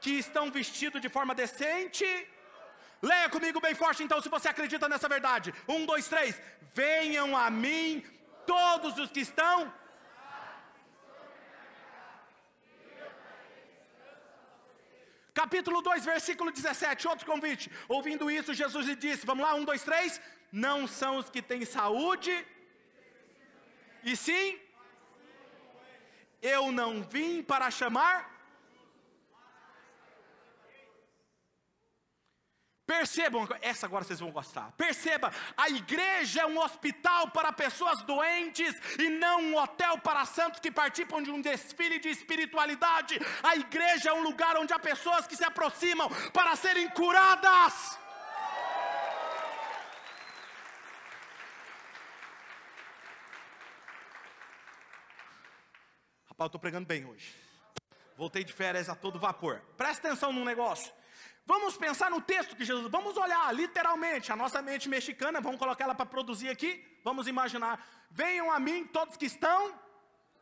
que 0.00 0.12
estão 0.24 0.50
vestidos 0.50 1.00
de 1.00 1.08
forma 1.08 1.34
decente. 1.34 2.06
Leia 3.02 3.28
comigo 3.34 3.60
bem 3.66 3.74
forte, 3.74 4.02
então, 4.02 4.20
se 4.20 4.28
você 4.28 4.48
acredita 4.48 4.88
nessa 4.88 5.08
verdade. 5.08 5.54
Um, 5.66 5.86
dois, 5.86 6.06
três. 6.08 6.40
Venham 6.74 7.36
a 7.36 7.50
mim 7.50 8.04
todos 8.46 8.98
os 8.98 9.10
que 9.10 9.20
estão. 9.20 9.72
Capítulo 15.32 15.80
2, 15.80 16.04
versículo 16.04 16.50
17, 16.50 17.08
outro 17.08 17.26
convite. 17.32 17.70
Ouvindo 17.88 18.30
isso, 18.30 18.52
Jesus 18.52 18.86
lhe 18.86 18.96
disse: 18.96 19.24
Vamos 19.24 19.44
lá, 19.44 19.54
um, 19.54 19.64
dois, 19.64 19.82
três. 19.82 20.20
Não 20.52 20.86
são 20.86 21.12
os 21.18 21.30
que 21.30 21.40
têm 21.40 21.64
saúde, 21.64 22.32
e 24.02 24.16
sim 24.16 24.58
eu 26.42 26.72
não 26.72 27.02
vim 27.02 27.42
para 27.42 27.70
chamar. 27.70 28.40
Percebam, 32.86 33.46
essa 33.60 33.86
agora 33.86 34.02
vocês 34.02 34.18
vão 34.18 34.32
gostar. 34.32 34.72
Perceba, 34.76 35.32
a 35.56 35.68
igreja 35.68 36.40
é 36.40 36.46
um 36.46 36.58
hospital 36.58 37.30
para 37.30 37.52
pessoas 37.52 38.02
doentes 38.02 38.74
e 38.98 39.08
não 39.08 39.42
um 39.42 39.56
hotel 39.56 39.96
para 39.98 40.24
santos 40.24 40.58
que 40.58 40.72
participam 40.72 41.22
de 41.22 41.30
um 41.30 41.40
desfile 41.40 42.00
de 42.00 42.08
espiritualidade. 42.08 43.16
A 43.44 43.54
igreja 43.54 44.10
é 44.10 44.12
um 44.12 44.24
lugar 44.24 44.56
onde 44.56 44.72
há 44.72 44.78
pessoas 44.78 45.24
que 45.24 45.36
se 45.36 45.44
aproximam 45.44 46.10
para 46.32 46.56
serem 46.56 46.88
curadas. 46.88 47.96
Eu 56.40 56.46
estou 56.46 56.58
pregando 56.58 56.86
bem 56.86 57.04
hoje. 57.04 57.34
Voltei 58.16 58.42
de 58.42 58.52
férias 58.52 58.88
a 58.88 58.94
todo 58.94 59.18
vapor. 59.18 59.60
Presta 59.76 60.08
atenção 60.08 60.32
num 60.32 60.44
negócio. 60.44 60.90
Vamos 61.44 61.76
pensar 61.76 62.10
no 62.10 62.20
texto 62.20 62.56
que 62.56 62.64
Jesus, 62.64 62.90
vamos 62.90 63.16
olhar 63.18 63.54
literalmente 63.54 64.32
a 64.32 64.36
nossa 64.36 64.62
mente 64.62 64.88
mexicana, 64.88 65.40
vamos 65.40 65.58
colocar 65.58 65.84
ela 65.84 65.94
para 65.94 66.06
produzir 66.06 66.48
aqui. 66.48 66.82
Vamos 67.04 67.26
imaginar: 67.26 67.86
venham 68.10 68.50
a 68.50 68.58
mim 68.58 68.86
todos 68.86 69.18
que 69.18 69.26
estão 69.26 69.78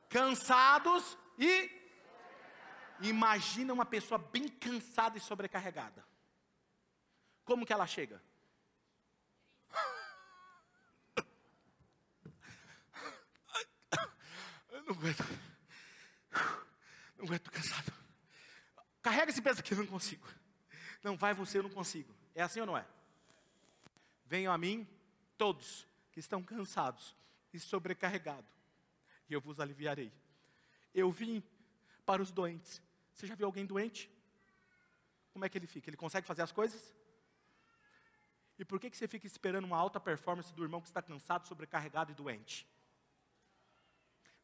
cansados 0.08 1.18
e 1.36 1.68
imagina 3.00 3.72
uma 3.72 3.84
pessoa 3.84 4.18
bem 4.18 4.46
cansada 4.46 5.18
e 5.18 5.20
sobrecarregada. 5.20 6.04
Como 7.44 7.66
que 7.66 7.72
ela 7.72 7.86
chega? 7.86 8.22
Eu 14.70 14.82
não 14.82 14.94
aguento. 14.94 15.47
Não 17.18 17.26
aguento 17.26 17.50
cansado. 17.50 17.92
Carrega 19.02 19.30
esse 19.30 19.42
peso 19.42 19.60
aqui, 19.60 19.74
eu 19.74 19.78
não 19.78 19.86
consigo. 19.86 20.26
Não, 21.02 21.16
vai 21.16 21.34
você, 21.34 21.58
eu 21.58 21.64
não 21.64 21.70
consigo. 21.70 22.14
É 22.34 22.42
assim 22.42 22.60
ou 22.60 22.66
não 22.66 22.76
é? 22.76 22.86
Venham 24.24 24.52
a 24.52 24.58
mim 24.58 24.86
todos 25.36 25.86
que 26.12 26.20
estão 26.20 26.42
cansados 26.42 27.14
e 27.52 27.58
sobrecarregados, 27.58 28.50
e 29.28 29.32
eu 29.32 29.40
vos 29.40 29.60
aliviarei. 29.60 30.12
Eu 30.94 31.10
vim 31.10 31.42
para 32.04 32.22
os 32.22 32.30
doentes. 32.30 32.82
Você 33.12 33.26
já 33.26 33.34
viu 33.34 33.46
alguém 33.46 33.66
doente? 33.66 34.10
Como 35.32 35.44
é 35.44 35.48
que 35.48 35.56
ele 35.56 35.66
fica? 35.66 35.88
Ele 35.88 35.96
consegue 35.96 36.26
fazer 36.26 36.42
as 36.42 36.52
coisas? 36.52 36.94
E 38.58 38.64
por 38.64 38.80
que, 38.80 38.90
que 38.90 38.96
você 38.96 39.06
fica 39.06 39.26
esperando 39.26 39.64
uma 39.64 39.76
alta 39.76 40.00
performance 40.00 40.52
do 40.52 40.62
irmão 40.62 40.80
que 40.80 40.88
está 40.88 41.00
cansado, 41.00 41.46
sobrecarregado 41.46 42.10
e 42.10 42.14
doente? 42.14 42.66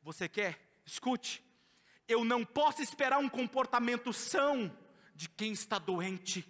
Você 0.03 0.29
quer? 0.29 0.61
Escute. 0.87 1.43
Eu 2.09 2.25
não 2.25 2.45
posso 2.45 2.83
esperar 2.83 3.19
um 3.19 3.29
comportamento 3.29 4.13
são 4.13 4.71
de 5.15 5.29
quem 5.29 5.53
está 5.53 5.79
doente. 5.79 6.47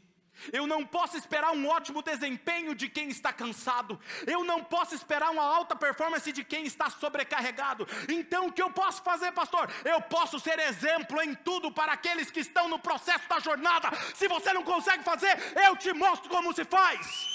Eu 0.52 0.66
não 0.66 0.84
posso 0.84 1.16
esperar 1.16 1.52
um 1.52 1.68
ótimo 1.68 2.02
desempenho 2.02 2.74
de 2.74 2.88
quem 2.88 3.08
está 3.08 3.32
cansado. 3.32 3.98
Eu 4.26 4.44
não 4.44 4.64
posso 4.64 4.94
esperar 4.94 5.30
uma 5.30 5.44
alta 5.44 5.76
performance 5.76 6.30
de 6.32 6.42
quem 6.44 6.64
está 6.66 6.90
sobrecarregado. 6.90 7.86
Então, 8.08 8.48
o 8.48 8.52
que 8.52 8.62
eu 8.62 8.70
posso 8.70 9.02
fazer, 9.02 9.32
pastor? 9.32 9.70
Eu 9.84 10.00
posso 10.02 10.38
ser 10.40 10.58
exemplo 10.58 11.22
em 11.22 11.34
tudo 11.34 11.70
para 11.70 11.92
aqueles 11.92 12.30
que 12.30 12.40
estão 12.40 12.68
no 12.68 12.78
processo 12.78 13.28
da 13.28 13.38
jornada. 13.38 13.90
Se 14.14 14.28
você 14.28 14.52
não 14.52 14.62
consegue 14.62 15.04
fazer, 15.04 15.38
eu 15.66 15.76
te 15.76 15.92
mostro 15.92 16.28
como 16.28 16.52
se 16.52 16.64
faz. 16.64 17.33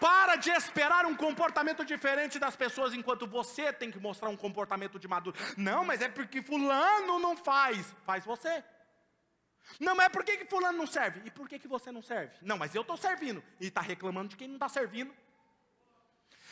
Para 0.00 0.36
de 0.36 0.50
esperar 0.50 1.04
um 1.04 1.14
comportamento 1.14 1.84
diferente 1.84 2.38
das 2.38 2.56
pessoas 2.56 2.94
enquanto 2.94 3.26
você 3.26 3.70
tem 3.70 3.90
que 3.90 3.98
mostrar 3.98 4.30
um 4.30 4.36
comportamento 4.36 4.98
de 4.98 5.06
maduro. 5.06 5.36
Não, 5.58 5.84
mas 5.84 6.00
é 6.00 6.08
porque 6.08 6.42
fulano 6.42 7.18
não 7.18 7.36
faz. 7.36 7.94
Faz 8.06 8.24
você. 8.24 8.64
Não, 9.78 9.94
mas 9.94 10.06
é 10.06 10.08
porque 10.08 10.38
que 10.38 10.46
fulano 10.46 10.78
não 10.78 10.86
serve. 10.86 11.20
E 11.26 11.30
por 11.30 11.46
que, 11.48 11.58
que 11.58 11.68
você 11.68 11.92
não 11.92 12.02
serve? 12.02 12.34
Não, 12.40 12.56
mas 12.56 12.74
eu 12.74 12.80
estou 12.80 12.96
servindo. 12.96 13.44
E 13.60 13.66
está 13.66 13.82
reclamando 13.82 14.30
de 14.30 14.36
quem 14.36 14.48
não 14.48 14.56
está 14.56 14.70
servindo. 14.70 15.14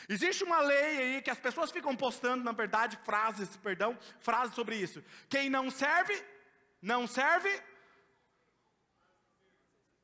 Existe 0.07 0.43
uma 0.43 0.61
lei 0.61 0.97
aí 0.97 1.21
que 1.21 1.29
as 1.29 1.39
pessoas 1.39 1.71
ficam 1.71 1.95
postando, 1.95 2.43
na 2.43 2.51
verdade, 2.51 2.97
frases, 3.03 3.57
perdão, 3.57 3.97
frases 4.19 4.53
sobre 4.53 4.75
isso. 4.75 5.03
Quem 5.27 5.49
não 5.49 5.69
serve, 5.71 6.23
não 6.81 7.07
serve, 7.07 7.61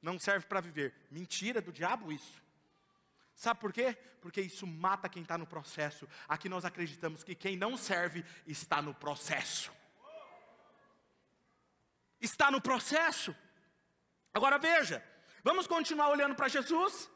não 0.02 0.20
serve 0.20 0.46
para 0.48 0.60
viver. 0.62 0.94
Mentira 1.10 1.62
do 1.62 1.72
diabo 1.72 2.12
isso. 2.12 2.45
Sabe 3.36 3.60
por 3.60 3.74
quê? 3.74 3.98
Porque 4.22 4.42
isso 4.42 4.66
mata 4.66 5.10
quem 5.10 5.22
está 5.22 5.38
no 5.38 5.46
processo. 5.46 6.08
Aqui 6.28 6.48
nós 6.48 6.64
acreditamos 6.64 7.24
que 7.24 7.36
quem 7.36 7.58
não 7.58 7.76
serve 7.78 8.26
está 8.48 8.82
no 8.82 8.94
processo. 8.94 9.72
Está 12.20 12.50
no 12.50 12.62
processo. 12.62 13.36
Agora 14.34 14.58
veja, 14.58 15.04
vamos 15.44 15.68
continuar 15.68 16.10
olhando 16.10 16.34
para 16.34 16.48
Jesus. 16.48 17.10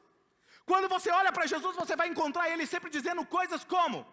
Quando 0.65 0.89
você 0.89 1.10
olha 1.10 1.32
para 1.32 1.47
Jesus, 1.47 1.75
você 1.75 1.95
vai 1.95 2.10
encontrar 2.10 2.49
ele 2.49 2.67
sempre 2.67 2.89
dizendo 2.89 3.25
coisas 3.25 3.63
como: 3.63 4.05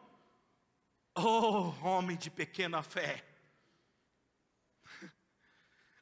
Oh, 1.15 1.75
homem 1.83 2.17
de 2.17 2.31
pequena 2.31 2.83
fé. 2.83 3.25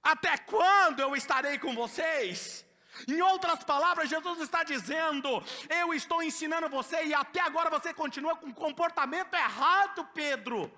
Até 0.02 0.36
quando 0.38 1.00
eu 1.00 1.16
estarei 1.16 1.58
com 1.58 1.74
vocês? 1.74 2.64
Em 3.08 3.20
outras 3.20 3.64
palavras, 3.64 4.08
Jesus 4.08 4.40
está 4.40 4.62
dizendo: 4.62 5.28
Eu 5.68 5.92
estou 5.92 6.22
ensinando 6.22 6.68
você 6.68 7.04
e 7.04 7.14
até 7.14 7.40
agora 7.40 7.68
você 7.68 7.92
continua 7.92 8.36
com 8.36 8.52
comportamento 8.52 9.34
errado, 9.34 10.06
Pedro. 10.14 10.70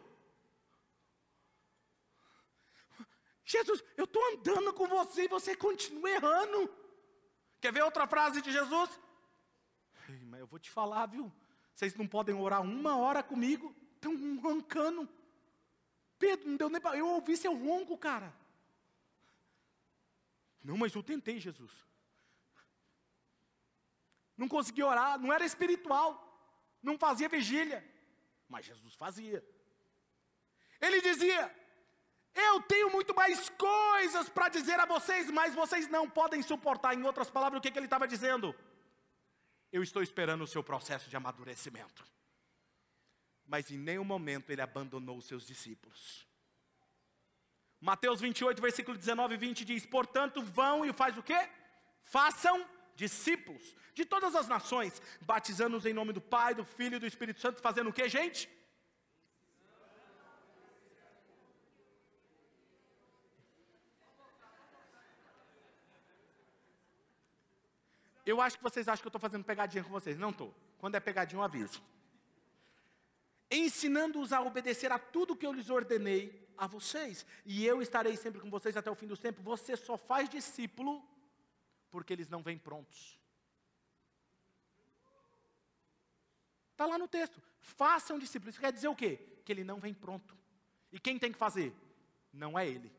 Jesus, 3.44 3.84
eu 3.96 4.04
estou 4.04 4.22
andando 4.32 4.72
com 4.72 4.88
você 4.88 5.24
e 5.24 5.28
você 5.28 5.54
continua 5.54 6.10
errando. 6.10 6.74
Quer 7.60 7.72
ver 7.72 7.82
outra 7.82 8.06
frase 8.06 8.42
de 8.42 8.50
Jesus? 8.50 8.90
Mas 10.22 10.40
eu 10.40 10.46
vou 10.46 10.58
te 10.58 10.70
falar, 10.70 11.06
viu? 11.06 11.32
Vocês 11.72 11.94
não 11.94 12.08
podem 12.08 12.34
orar 12.34 12.62
uma 12.62 12.96
hora 12.96 13.22
comigo, 13.22 13.74
estão 13.94 14.12
roncando. 14.40 15.08
Pedro, 16.18 16.48
não 16.48 16.56
deu 16.56 16.68
nem 16.70 16.80
para. 16.80 16.96
Eu 16.96 17.08
ouvi 17.08 17.36
seu 17.36 17.54
ronco, 17.54 17.96
cara. 17.98 18.34
Não, 20.64 20.76
mas 20.76 20.94
eu 20.94 21.02
tentei, 21.02 21.38
Jesus 21.38 21.85
não 24.36 24.48
conseguia 24.48 24.86
orar, 24.86 25.18
não 25.18 25.32
era 25.32 25.44
espiritual, 25.44 26.22
não 26.82 26.98
fazia 26.98 27.28
vigília, 27.28 27.84
mas 28.48 28.66
Jesus 28.66 28.94
fazia. 28.94 29.44
Ele 30.80 31.00
dizia: 31.00 31.54
Eu 32.34 32.60
tenho 32.62 32.90
muito 32.90 33.14
mais 33.14 33.48
coisas 33.50 34.28
para 34.28 34.48
dizer 34.48 34.78
a 34.78 34.86
vocês, 34.86 35.30
mas 35.30 35.54
vocês 35.54 35.88
não 35.88 36.08
podem 36.08 36.42
suportar. 36.42 36.94
Em 36.94 37.02
outras 37.02 37.30
palavras, 37.30 37.58
o 37.58 37.62
que, 37.62 37.70
que 37.70 37.78
ele 37.78 37.86
estava 37.86 38.06
dizendo? 38.06 38.54
Eu 39.72 39.82
estou 39.82 40.02
esperando 40.02 40.42
o 40.42 40.46
seu 40.46 40.62
processo 40.62 41.08
de 41.08 41.16
amadurecimento. 41.16 42.06
Mas 43.46 43.70
em 43.70 43.78
nenhum 43.78 44.04
momento 44.04 44.50
ele 44.50 44.60
abandonou 44.60 45.16
os 45.18 45.26
seus 45.26 45.46
discípulos. 45.46 46.26
Mateus 47.80 48.20
28, 48.20 48.60
versículo 48.60 48.96
19 48.96 49.34
e 49.34 49.38
20 49.38 49.64
diz: 49.64 49.86
Portanto, 49.86 50.42
vão 50.42 50.84
e 50.84 50.92
faz 50.92 51.16
o 51.16 51.22
quê? 51.22 51.48
Façam 52.02 52.64
discípulos 52.96 53.76
de 53.94 54.04
todas 54.04 54.34
as 54.34 54.48
nações, 54.48 55.00
batizando-os 55.20 55.86
em 55.86 55.92
nome 55.92 56.12
do 56.12 56.20
Pai, 56.20 56.54
do 56.54 56.64
Filho 56.64 56.96
e 56.96 56.98
do 56.98 57.06
Espírito 57.06 57.40
Santo, 57.40 57.60
fazendo 57.60 57.90
o 57.90 57.92
que, 57.92 58.08
gente? 58.08 58.48
Eu 68.24 68.40
acho 68.40 68.56
que 68.56 68.62
vocês 68.62 68.88
acham 68.88 69.02
que 69.02 69.06
eu 69.06 69.10
estou 69.10 69.20
fazendo 69.20 69.44
pegadinha 69.44 69.84
com 69.84 69.90
vocês. 69.90 70.18
Não 70.18 70.30
estou. 70.30 70.52
Quando 70.78 70.96
é 70.96 71.00
pegadinha, 71.00 71.38
eu 71.38 71.44
aviso. 71.44 71.80
Ensinando-os 73.48 74.32
a 74.32 74.40
obedecer 74.40 74.90
a 74.90 74.98
tudo 74.98 75.36
que 75.36 75.46
eu 75.46 75.52
lhes 75.52 75.70
ordenei 75.70 76.44
a 76.58 76.66
vocês. 76.66 77.24
E 77.44 77.64
eu 77.64 77.80
estarei 77.80 78.16
sempre 78.16 78.40
com 78.40 78.50
vocês 78.50 78.76
até 78.76 78.90
o 78.90 78.96
fim 78.96 79.06
dos 79.06 79.20
tempos. 79.20 79.44
Você 79.44 79.76
só 79.76 79.96
faz 79.96 80.28
discípulo 80.28 81.06
porque 81.90 82.12
eles 82.12 82.28
não 82.28 82.42
vêm 82.42 82.58
prontos. 82.58 83.18
Está 86.72 86.84
lá 86.86 86.98
no 86.98 87.08
texto. 87.08 87.40
Façam 87.58 88.18
discípulos. 88.18 88.54
Isso 88.54 88.60
quer 88.60 88.72
dizer 88.72 88.88
o 88.88 88.94
quê? 88.94 89.18
Que 89.44 89.52
ele 89.52 89.64
não 89.64 89.80
vem 89.80 89.94
pronto. 89.94 90.36
E 90.92 91.00
quem 91.00 91.18
tem 91.18 91.32
que 91.32 91.38
fazer? 91.38 91.74
Não 92.32 92.58
é 92.58 92.68
ele. 92.68 92.92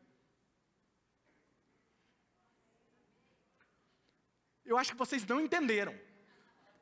Eu 4.66 4.78
acho 4.78 4.92
que 4.92 4.98
vocês 4.98 5.26
não 5.26 5.40
entenderam. 5.40 5.98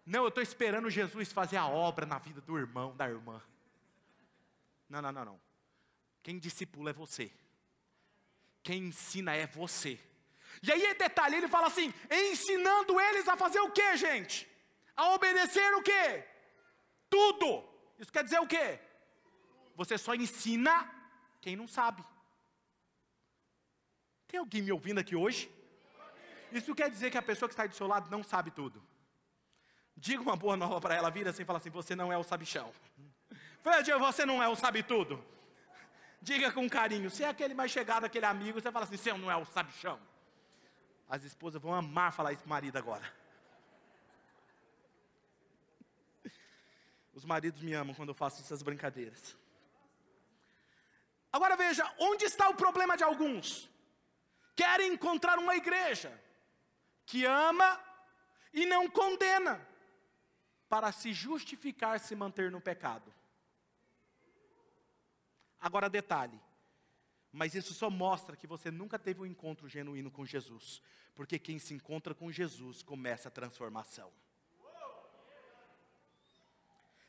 Não, 0.05 0.23
eu 0.23 0.29
estou 0.29 0.41
esperando 0.41 0.89
Jesus 0.89 1.31
fazer 1.31 1.57
a 1.57 1.67
obra 1.67 2.05
na 2.05 2.17
vida 2.17 2.39
do 2.41 2.57
irmão, 2.57 2.95
da 2.95 3.09
irmã. 3.09 3.41
Não, 4.89 5.01
não, 5.01 5.11
não, 5.11 5.25
não. 5.25 5.41
Quem 6.23 6.39
discipula 6.39 6.91
é 6.91 6.93
você. 6.93 7.31
Quem 8.63 8.85
ensina 8.85 9.35
é 9.35 9.45
você. 9.45 9.99
E 10.61 10.71
aí, 10.71 10.93
detalhe, 10.93 11.35
ele 11.37 11.47
fala 11.47 11.67
assim: 11.67 11.93
ensinando 12.09 12.99
eles 12.99 13.27
a 13.27 13.35
fazer 13.37 13.59
o 13.59 13.71
que, 13.71 13.97
gente? 13.97 14.47
A 14.95 15.09
obedecer 15.13 15.73
o 15.75 15.81
que? 15.81 16.23
Tudo. 17.09 17.63
Isso 17.99 18.11
quer 18.11 18.23
dizer 18.23 18.39
o 18.39 18.47
que? 18.47 18.79
Você 19.75 19.97
só 19.97 20.13
ensina 20.15 20.89
quem 21.41 21.55
não 21.55 21.67
sabe. 21.67 22.03
Tem 24.27 24.39
alguém 24.39 24.61
me 24.61 24.71
ouvindo 24.71 24.99
aqui 24.99 25.15
hoje? 25.15 25.51
Isso 26.51 26.73
quer 26.73 26.89
dizer 26.89 27.11
que 27.11 27.17
a 27.17 27.21
pessoa 27.21 27.49
que 27.49 27.53
está 27.53 27.67
do 27.67 27.75
seu 27.75 27.87
lado 27.87 28.09
não 28.09 28.23
sabe 28.23 28.51
tudo. 28.51 28.81
Diga 29.97 30.21
uma 30.21 30.35
boa 30.35 30.57
nova 30.57 30.79
para 30.81 30.95
ela, 30.95 31.09
vira 31.09 31.29
assim 31.29 31.43
e 31.43 31.45
fala 31.45 31.57
assim: 31.57 31.69
Você 31.69 31.95
não 31.95 32.11
é 32.11 32.17
o 32.17 32.23
sabichão. 32.23 32.71
Fala, 33.63 33.83
você 33.99 34.25
não 34.25 34.41
é 34.43 34.47
o 34.47 34.55
sabe 34.55 34.83
tudo. 34.83 35.23
Diga 36.21 36.51
com 36.51 36.69
carinho. 36.69 37.09
Se 37.09 37.23
é 37.23 37.29
aquele 37.29 37.53
mais 37.53 37.71
chegado, 37.71 38.05
aquele 38.05 38.25
amigo, 38.25 38.59
você 38.59 38.71
fala 38.71 38.85
assim: 38.85 38.97
Você 38.97 39.13
não 39.13 39.31
é 39.31 39.35
o 39.35 39.45
sabichão. 39.45 39.99
As 41.07 41.23
esposas 41.23 41.61
vão 41.61 41.73
amar 41.73 42.11
falar 42.11 42.33
isso 42.33 42.45
o 42.45 42.49
marido 42.49 42.77
agora. 42.77 43.11
Os 47.13 47.23
maridos 47.23 47.61
me 47.61 47.73
amam 47.73 47.95
quando 47.95 48.09
eu 48.09 48.15
faço 48.15 48.41
essas 48.41 48.61
brincadeiras. 48.61 49.37
Agora 51.31 51.55
veja, 51.55 51.89
onde 51.99 52.25
está 52.25 52.49
o 52.49 52.55
problema 52.55 52.97
de 52.97 53.03
alguns? 53.03 53.69
Querem 54.55 54.93
encontrar 54.93 55.37
uma 55.37 55.55
igreja 55.55 56.21
que 57.05 57.25
ama 57.25 57.79
e 58.53 58.65
não 58.65 58.89
condena, 58.89 59.65
para 60.67 60.91
se 60.91 61.13
justificar 61.13 61.99
se 61.99 62.15
manter 62.15 62.51
no 62.51 62.59
pecado. 62.59 63.13
Agora, 65.59 65.89
detalhe: 65.89 66.39
mas 67.35 67.53
isso 67.53 67.73
só 67.73 67.89
mostra 67.89 68.37
que 68.37 68.47
você 68.47 68.71
nunca 68.71 68.97
teve 68.97 69.21
um 69.21 69.25
encontro 69.25 69.67
genuíno 69.67 70.09
com 70.09 70.25
Jesus, 70.25 70.81
porque 71.13 71.37
quem 71.37 71.59
se 71.59 71.73
encontra 71.73 72.15
com 72.15 72.31
Jesus 72.31 72.81
começa 72.81 73.27
a 73.27 73.31
transformação. 73.31 74.09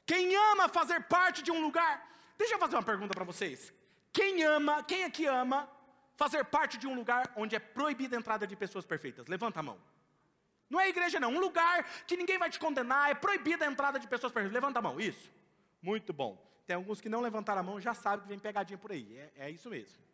Quem 0.05 0.35
ama 0.37 0.69
fazer 0.69 1.05
parte 1.05 1.43
de 1.43 1.53
um 1.53 1.61
lugar, 1.61 1.95
deixa 2.37 2.55
eu 2.55 2.59
fazer 2.59 2.75
uma 2.75 2.83
pergunta 2.83 3.15
para 3.15 3.25
vocês. 3.25 3.73
Quem 4.13 4.43
ama, 4.43 4.83
quem 4.83 5.05
aqui 5.05 5.27
ama 5.27 5.71
fazer 6.17 6.45
parte 6.45 6.77
de 6.77 6.89
um 6.89 6.95
lugar 6.95 7.33
onde 7.37 7.55
é 7.55 7.61
proibida 7.61 8.17
a 8.17 8.19
entrada 8.19 8.49
de 8.49 8.57
pessoas 8.57 8.85
perfeitas? 8.85 9.29
Levanta 9.29 9.61
a 9.61 9.63
mão. 9.63 9.79
Não 10.69 10.81
é 10.81 10.89
igreja 10.89 11.21
não, 11.21 11.31
um 11.31 11.39
lugar 11.39 11.85
que 12.05 12.17
ninguém 12.17 12.37
vai 12.37 12.51
te 12.51 12.59
condenar, 12.59 13.11
é 13.11 13.15
proibida 13.15 13.65
a 13.65 13.69
entrada 13.69 13.97
de 14.01 14.09
pessoas 14.09 14.33
perfeitas. 14.33 14.55
Levanta 14.55 14.81
a 14.81 14.83
mão, 14.83 14.99
isso. 14.99 15.33
Muito 15.81 16.13
bom. 16.13 16.45
Tem 16.67 16.75
alguns 16.75 17.01
que 17.01 17.09
não 17.09 17.21
levantaram 17.21 17.61
a 17.61 17.63
mão, 17.63 17.81
já 17.81 17.95
sabem 17.95 18.23
que 18.23 18.29
vem 18.29 18.41
pegadinha 18.41 18.77
por 18.77 18.91
aí. 18.91 19.17
É, 19.17 19.47
é 19.47 19.51
isso 19.51 19.71
mesmo. 19.71 20.07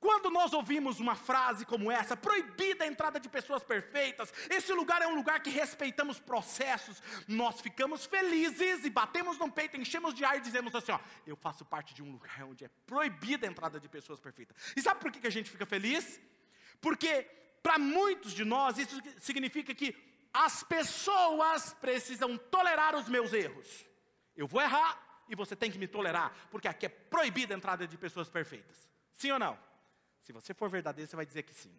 Quando 0.00 0.30
nós 0.30 0.54
ouvimos 0.54 0.98
uma 0.98 1.14
frase 1.14 1.66
como 1.66 1.92
essa, 1.92 2.16
proibida 2.16 2.84
a 2.84 2.86
entrada 2.86 3.20
de 3.20 3.28
pessoas 3.28 3.62
perfeitas, 3.62 4.32
esse 4.48 4.72
lugar 4.72 5.02
é 5.02 5.06
um 5.06 5.14
lugar 5.14 5.40
que 5.40 5.50
respeitamos 5.50 6.18
processos, 6.18 7.02
nós 7.28 7.60
ficamos 7.60 8.06
felizes 8.06 8.82
e 8.86 8.88
batemos 8.88 9.36
no 9.36 9.52
peito, 9.52 9.76
enchemos 9.76 10.14
de 10.14 10.24
ar 10.24 10.38
e 10.38 10.40
dizemos 10.40 10.74
assim: 10.74 10.92
ó, 10.92 10.98
eu 11.26 11.36
faço 11.36 11.66
parte 11.66 11.92
de 11.92 12.02
um 12.02 12.10
lugar 12.10 12.42
onde 12.44 12.64
é 12.64 12.70
proibida 12.86 13.46
a 13.46 13.50
entrada 13.50 13.78
de 13.78 13.90
pessoas 13.90 14.18
perfeitas. 14.18 14.56
E 14.74 14.80
sabe 14.80 15.00
por 15.00 15.12
que 15.12 15.26
a 15.26 15.30
gente 15.30 15.50
fica 15.50 15.66
feliz? 15.66 16.18
Porque 16.80 17.26
para 17.62 17.78
muitos 17.78 18.32
de 18.32 18.42
nós 18.42 18.78
isso 18.78 18.98
significa 19.18 19.74
que 19.74 19.94
as 20.32 20.62
pessoas 20.62 21.74
precisam 21.74 22.38
tolerar 22.38 22.96
os 22.96 23.06
meus 23.06 23.34
erros. 23.34 23.84
Eu 24.34 24.46
vou 24.46 24.62
errar 24.62 25.24
e 25.28 25.34
você 25.34 25.54
tem 25.54 25.70
que 25.70 25.78
me 25.78 25.86
tolerar, 25.86 26.32
porque 26.50 26.66
aqui 26.66 26.86
é 26.86 26.88
proibida 26.88 27.54
a 27.54 27.58
entrada 27.58 27.86
de 27.86 27.98
pessoas 27.98 28.30
perfeitas. 28.30 28.88
Sim 29.12 29.32
ou 29.32 29.38
não? 29.38 29.69
Se 30.22 30.32
você 30.32 30.54
for 30.54 30.68
verdadeiro, 30.68 31.08
você 31.08 31.16
vai 31.16 31.26
dizer 31.26 31.42
que 31.42 31.54
sim. 31.54 31.74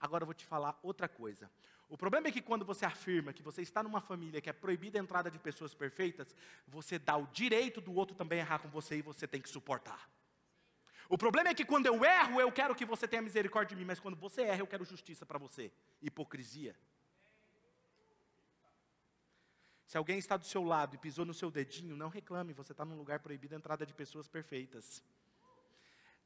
Agora 0.00 0.22
eu 0.22 0.26
vou 0.26 0.34
te 0.34 0.44
falar 0.44 0.78
outra 0.82 1.08
coisa. 1.08 1.50
O 1.88 1.96
problema 1.96 2.28
é 2.28 2.32
que 2.32 2.42
quando 2.42 2.64
você 2.64 2.84
afirma 2.84 3.32
que 3.32 3.42
você 3.42 3.62
está 3.62 3.82
numa 3.82 4.00
família 4.00 4.40
que 4.40 4.50
é 4.50 4.52
proibida 4.52 4.98
a 4.98 5.02
entrada 5.02 5.30
de 5.30 5.38
pessoas 5.38 5.72
perfeitas, 5.72 6.34
você 6.66 6.98
dá 6.98 7.16
o 7.16 7.26
direito 7.28 7.80
do 7.80 7.94
outro 7.94 8.16
também 8.16 8.40
errar 8.40 8.58
com 8.58 8.68
você 8.68 8.96
e 8.96 9.02
você 9.02 9.26
tem 9.26 9.40
que 9.40 9.48
suportar. 9.48 10.10
O 11.08 11.16
problema 11.16 11.50
é 11.50 11.54
que 11.54 11.64
quando 11.64 11.86
eu 11.86 12.04
erro, 12.04 12.40
eu 12.40 12.50
quero 12.50 12.74
que 12.74 12.84
você 12.84 13.06
tenha 13.06 13.22
misericórdia 13.22 13.76
de 13.76 13.80
mim, 13.80 13.86
mas 13.86 14.00
quando 14.00 14.16
você 14.16 14.42
erra, 14.42 14.60
eu 14.60 14.66
quero 14.66 14.84
justiça 14.84 15.24
para 15.24 15.38
você. 15.38 15.72
Hipocrisia. 16.02 16.76
Se 19.86 19.96
alguém 19.96 20.18
está 20.18 20.36
do 20.36 20.44
seu 20.44 20.64
lado 20.64 20.96
e 20.96 20.98
pisou 20.98 21.24
no 21.24 21.32
seu 21.32 21.48
dedinho, 21.48 21.94
não 21.96 22.08
reclame, 22.08 22.52
você 22.52 22.72
está 22.72 22.84
num 22.84 22.96
lugar 22.96 23.20
proibido 23.20 23.54
a 23.54 23.58
entrada 23.58 23.86
de 23.86 23.94
pessoas 23.94 24.26
perfeitas 24.26 25.00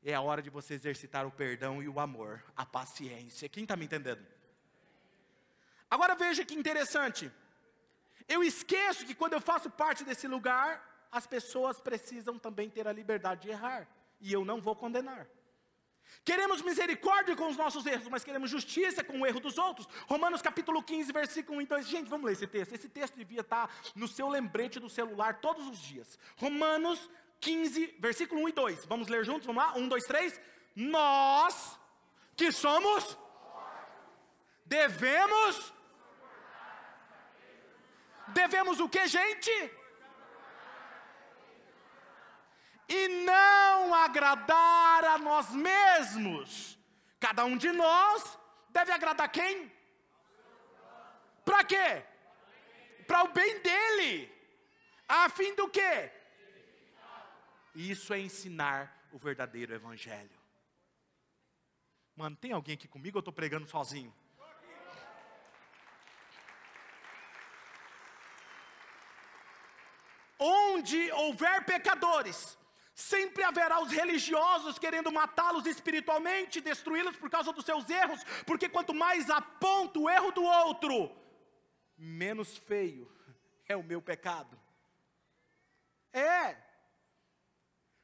é 0.03 0.15
a 0.15 0.21
hora 0.21 0.41
de 0.41 0.51
você 0.51 0.75
exercitar 0.75 1.27
o 1.27 1.31
perdão 1.31 1.83
e 1.83 1.89
o 1.89 2.01
amor, 2.01 2.43
a 2.57 2.65
paciência. 2.65 3.49
Quem 3.49 3.65
está 3.65 3.77
me 3.77 3.85
entendendo? 3.85 4.25
Agora 5.91 6.15
veja 6.15 6.45
que 6.45 6.55
interessante. 6.55 7.31
Eu 8.29 8.43
esqueço 8.43 9.05
que 9.05 9.15
quando 9.15 9.35
eu 9.35 9.41
faço 9.41 9.69
parte 9.69 10.05
desse 10.05 10.27
lugar, 10.27 11.07
as 11.11 11.27
pessoas 11.27 11.81
precisam 11.81 12.39
também 12.39 12.71
ter 12.71 12.87
a 12.87 12.93
liberdade 12.93 13.43
de 13.43 13.51
errar. 13.51 13.89
E 14.21 14.33
eu 14.33 14.45
não 14.45 14.61
vou 14.61 14.77
condenar. 14.77 15.27
Queremos 16.25 16.61
misericórdia 16.63 17.37
com 17.37 17.49
os 17.49 17.57
nossos 17.57 17.87
erros, 17.87 18.09
mas 18.09 18.25
queremos 18.25 18.51
justiça 18.51 19.03
com 19.03 19.21
o 19.21 19.27
erro 19.27 19.41
dos 19.41 19.59
outros. 19.59 19.89
Romanos 20.07 20.43
capítulo 20.43 20.83
15, 20.83 21.13
versículo 21.13 21.59
1 21.59 21.63
e 21.63 21.67
2. 21.67 21.89
Gente, 21.89 22.09
vamos 22.09 22.27
ler 22.27 22.33
esse 22.33 22.47
texto. 22.47 22.75
Esse 22.75 22.89
texto 22.89 23.17
devia 23.17 23.41
estar 23.41 23.71
no 23.95 24.07
seu 24.07 24.29
lembrete 24.29 24.79
do 24.79 24.89
celular 24.89 25.41
todos 25.41 25.67
os 25.67 25.79
dias. 25.79 26.19
Romanos 26.37 27.09
15, 27.41 27.97
versículo 27.99 28.43
1 28.43 28.49
e 28.49 28.53
2. 28.53 28.85
Vamos 28.85 29.09
ler 29.09 29.25
juntos? 29.25 29.47
Vamos 29.47 29.63
lá? 29.63 29.77
1, 29.77 29.89
2, 29.89 30.05
3. 30.05 30.41
Nós 30.77 31.79
que 32.37 32.53
somos 32.53 33.19
devemos 34.65 35.73
devemos 38.29 38.79
o 38.81 38.89
que, 38.89 39.07
gente? 39.07 39.51
E 42.89 43.09
não 43.09 43.95
agradar 43.95 45.05
a 45.05 45.19
nós 45.19 45.51
mesmos. 45.51 46.79
Cada 47.19 47.45
um 47.45 47.57
de 47.57 47.71
nós 47.71 48.39
deve 48.69 48.93
agradar 48.93 49.29
quem? 49.31 49.71
Para 51.45 51.63
quê? 51.65 52.03
Para 53.07 53.25
o 53.25 53.29
bem 53.29 53.61
dele. 53.61 54.33
A 55.09 55.29
fim 55.29 55.55
do 55.55 55.69
quê? 55.69 56.11
E 57.75 57.91
isso 57.91 58.13
é 58.13 58.21
ensinar 58.21 59.09
o 59.13 59.19
verdadeiro 59.19 59.75
evangelho. 59.75 60.39
Mano, 62.17 62.37
tem 62.37 62.53
alguém 62.53 62.75
aqui 62.75 62.89
comigo 62.89 63.17
ou 63.17 63.21
eu 63.21 63.23
estou 63.23 63.33
pregando 63.33 63.69
sozinho? 63.69 64.13
Onde 70.39 71.13
houver 71.13 71.65
pecadores, 71.67 72.59
sempre 72.95 73.43
haverá 73.45 73.81
os 73.81 73.91
religiosos 73.91 74.79
querendo 74.79 75.13
matá-los 75.13 75.67
espiritualmente, 75.67 76.61
destruí-los 76.61 77.17
por 77.17 77.29
causa 77.29 77.53
dos 77.53 77.65
seus 77.65 77.89
erros, 77.89 78.25
porque 78.47 78.69
quanto 78.69 78.95
mais 78.95 79.29
aponto 79.29 80.03
o 80.03 80.11
erro 80.11 80.33
do 80.33 80.43
outro, 80.43 81.15
menos 81.97 82.57
feio 82.57 83.11
é 83.69 83.77
o 83.77 83.83
meu 83.83 84.01
pecado. 84.01 84.59
É, 86.13 86.57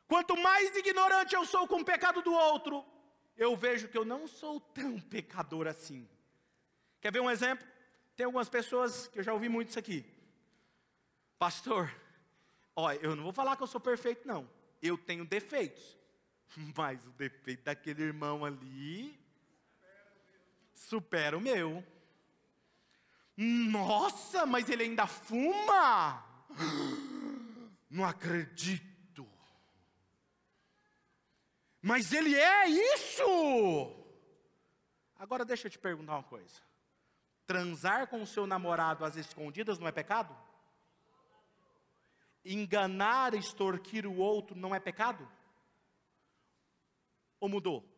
Quanto 0.08 0.36
mais 0.36 0.74
ignorante 0.76 1.34
eu 1.34 1.44
sou 1.44 1.66
com 1.66 1.80
o 1.80 1.84
pecado 1.84 2.22
do 2.22 2.32
outro, 2.32 2.84
eu 3.36 3.56
vejo 3.56 3.88
que 3.88 3.98
eu 3.98 4.04
não 4.04 4.26
sou 4.26 4.60
tão 4.60 4.98
pecador 5.00 5.66
assim. 5.66 6.08
Quer 7.00 7.12
ver 7.12 7.20
um 7.20 7.30
exemplo? 7.30 7.66
Tem 8.16 8.24
algumas 8.24 8.48
pessoas 8.48 9.08
que 9.08 9.18
eu 9.18 9.22
já 9.22 9.32
ouvi 9.32 9.48
muito 9.48 9.68
isso 9.68 9.78
aqui. 9.78 10.04
Pastor, 11.38 11.94
olha, 12.74 12.98
eu 13.02 13.14
não 13.14 13.24
vou 13.24 13.32
falar 13.32 13.56
que 13.56 13.62
eu 13.62 13.66
sou 13.66 13.80
perfeito, 13.80 14.26
não. 14.26 14.48
Eu 14.80 14.96
tenho 14.96 15.24
defeitos. 15.24 15.96
Mas 16.76 17.04
o 17.06 17.10
defeito 17.10 17.64
daquele 17.64 18.02
irmão 18.02 18.44
ali 18.44 19.18
supera 20.72 21.36
o 21.36 21.40
meu. 21.40 21.84
Nossa, 23.36 24.46
mas 24.46 24.70
ele 24.70 24.84
ainda 24.84 25.06
fuma? 25.06 26.24
Não 27.90 28.02
acredito. 28.02 28.95
Mas 31.86 32.12
ele 32.12 32.34
é 32.34 32.66
isso! 32.66 33.22
Agora 35.16 35.44
deixa 35.44 35.68
eu 35.68 35.70
te 35.70 35.78
perguntar 35.78 36.14
uma 36.14 36.22
coisa. 36.24 36.60
Transar 37.46 38.08
com 38.08 38.20
o 38.20 38.26
seu 38.26 38.44
namorado 38.44 39.04
às 39.04 39.14
escondidas 39.14 39.78
não 39.78 39.86
é 39.86 39.92
pecado? 39.92 40.36
Enganar, 42.44 43.34
extorquir 43.34 44.04
o 44.04 44.16
outro 44.16 44.56
não 44.56 44.74
é 44.74 44.80
pecado? 44.80 45.30
Ou 47.38 47.48
mudou? 47.48 47.88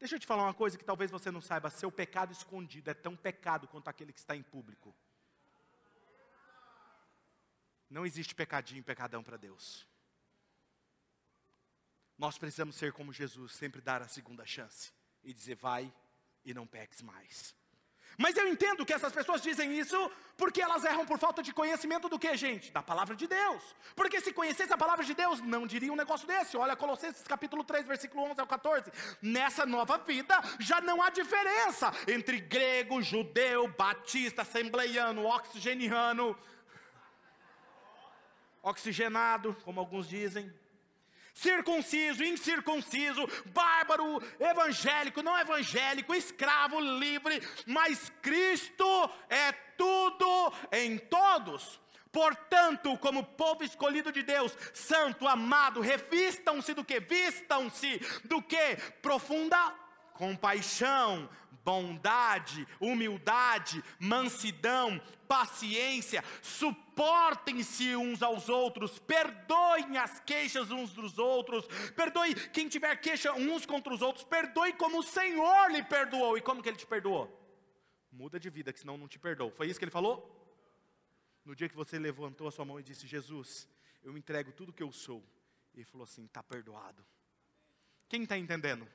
Deixa 0.00 0.16
eu 0.16 0.18
te 0.18 0.26
falar 0.26 0.42
uma 0.42 0.54
coisa 0.54 0.76
que 0.76 0.84
talvez 0.84 1.08
você 1.08 1.30
não 1.30 1.40
saiba: 1.40 1.70
seu 1.70 1.92
pecado 1.92 2.32
escondido 2.32 2.90
é 2.90 2.94
tão 2.94 3.14
pecado 3.14 3.68
quanto 3.68 3.86
aquele 3.86 4.12
que 4.12 4.18
está 4.18 4.34
em 4.34 4.42
público. 4.42 4.92
Não 7.88 8.04
existe 8.04 8.34
pecadinho, 8.34 8.82
pecadão 8.82 9.22
para 9.22 9.36
Deus. 9.36 9.88
Nós 12.20 12.36
precisamos 12.36 12.76
ser 12.76 12.92
como 12.92 13.14
Jesus, 13.14 13.52
sempre 13.52 13.80
dar 13.80 14.02
a 14.02 14.06
segunda 14.06 14.44
chance 14.44 14.92
e 15.24 15.32
dizer: 15.32 15.54
vai 15.54 15.90
e 16.44 16.52
não 16.52 16.66
peques 16.66 17.00
mais. 17.00 17.54
Mas 18.18 18.36
eu 18.36 18.46
entendo 18.46 18.84
que 18.84 18.92
essas 18.92 19.10
pessoas 19.10 19.40
dizem 19.40 19.78
isso 19.78 19.98
porque 20.36 20.60
elas 20.60 20.84
erram 20.84 21.06
por 21.06 21.18
falta 21.18 21.42
de 21.42 21.50
conhecimento 21.50 22.10
do 22.10 22.18
que, 22.18 22.36
gente? 22.36 22.70
Da 22.72 22.82
palavra 22.82 23.16
de 23.16 23.26
Deus. 23.26 23.62
Porque 23.96 24.20
se 24.20 24.34
conhecesse 24.34 24.70
a 24.70 24.76
palavra 24.76 25.02
de 25.02 25.14
Deus, 25.14 25.40
não 25.40 25.66
diria 25.66 25.90
um 25.90 25.96
negócio 25.96 26.28
desse. 26.28 26.58
Olha 26.58 26.76
Colossenses 26.76 27.26
capítulo 27.26 27.64
3, 27.64 27.86
versículo 27.86 28.22
11 28.24 28.38
ao 28.38 28.46
14. 28.46 28.92
Nessa 29.22 29.64
nova 29.64 29.96
vida 29.96 30.38
já 30.58 30.78
não 30.82 31.00
há 31.00 31.08
diferença 31.08 31.90
entre 32.06 32.38
grego, 32.38 33.00
judeu, 33.00 33.66
batista, 33.68 34.42
assembleiano, 34.42 35.24
oxigeniano, 35.24 36.38
oxigenado, 38.62 39.56
como 39.64 39.80
alguns 39.80 40.06
dizem 40.06 40.52
circunciso, 41.40 42.22
incircunciso, 42.22 43.26
bárbaro, 43.46 44.22
evangélico, 44.38 45.22
não 45.22 45.38
evangélico, 45.38 46.14
escravo, 46.14 46.78
livre, 46.80 47.40
mas 47.66 48.12
Cristo 48.20 49.10
é 49.28 49.52
tudo 49.76 50.52
em 50.70 50.98
todos. 50.98 51.80
Portanto, 52.12 52.98
como 52.98 53.24
povo 53.24 53.62
escolhido 53.62 54.10
de 54.10 54.22
Deus, 54.22 54.56
santo, 54.74 55.26
amado, 55.26 55.80
revistam-se 55.80 56.74
do 56.74 56.84
que? 56.84 56.98
Vistam-se 57.00 58.00
do 58.24 58.42
que? 58.42 58.76
Profunda 59.00 59.74
compaixão, 60.20 61.30
bondade, 61.64 62.68
humildade, 62.78 63.82
mansidão, 63.98 65.00
paciência, 65.26 66.22
suportem-se 66.42 67.96
uns 67.96 68.22
aos 68.22 68.50
outros, 68.50 68.98
perdoem 68.98 69.96
as 69.96 70.20
queixas 70.20 70.70
uns 70.70 70.92
dos 70.92 71.18
outros, 71.18 71.66
perdoe 71.96 72.34
quem 72.50 72.68
tiver 72.68 72.94
queixa 72.96 73.32
uns 73.32 73.64
contra 73.64 73.94
os 73.94 74.02
outros, 74.02 74.22
perdoe 74.26 74.74
como 74.74 74.98
o 74.98 75.02
Senhor 75.02 75.70
lhe 75.70 75.82
perdoou. 75.82 76.36
E 76.36 76.42
como 76.42 76.62
que 76.62 76.68
ele 76.68 76.76
te 76.76 76.86
perdoou? 76.86 77.34
Muda 78.12 78.38
de 78.38 78.50
vida, 78.50 78.74
que 78.74 78.80
senão 78.80 78.98
não 78.98 79.08
te 79.08 79.18
perdoou. 79.18 79.50
Foi 79.50 79.68
isso 79.68 79.78
que 79.78 79.84
ele 79.86 79.90
falou? 79.90 80.36
No 81.46 81.56
dia 81.56 81.66
que 81.66 81.74
você 81.74 81.98
levantou 81.98 82.46
a 82.46 82.50
sua 82.50 82.66
mão 82.66 82.78
e 82.78 82.82
disse: 82.82 83.06
Jesus, 83.06 83.66
eu 84.02 84.18
entrego 84.18 84.52
tudo 84.52 84.70
que 84.70 84.82
eu 84.82 84.92
sou. 84.92 85.24
Ele 85.74 85.84
falou 85.86 86.04
assim: 86.04 86.26
está 86.26 86.42
perdoado. 86.42 87.02
Quem 88.06 88.24
está 88.24 88.36
entendendo? 88.36 88.86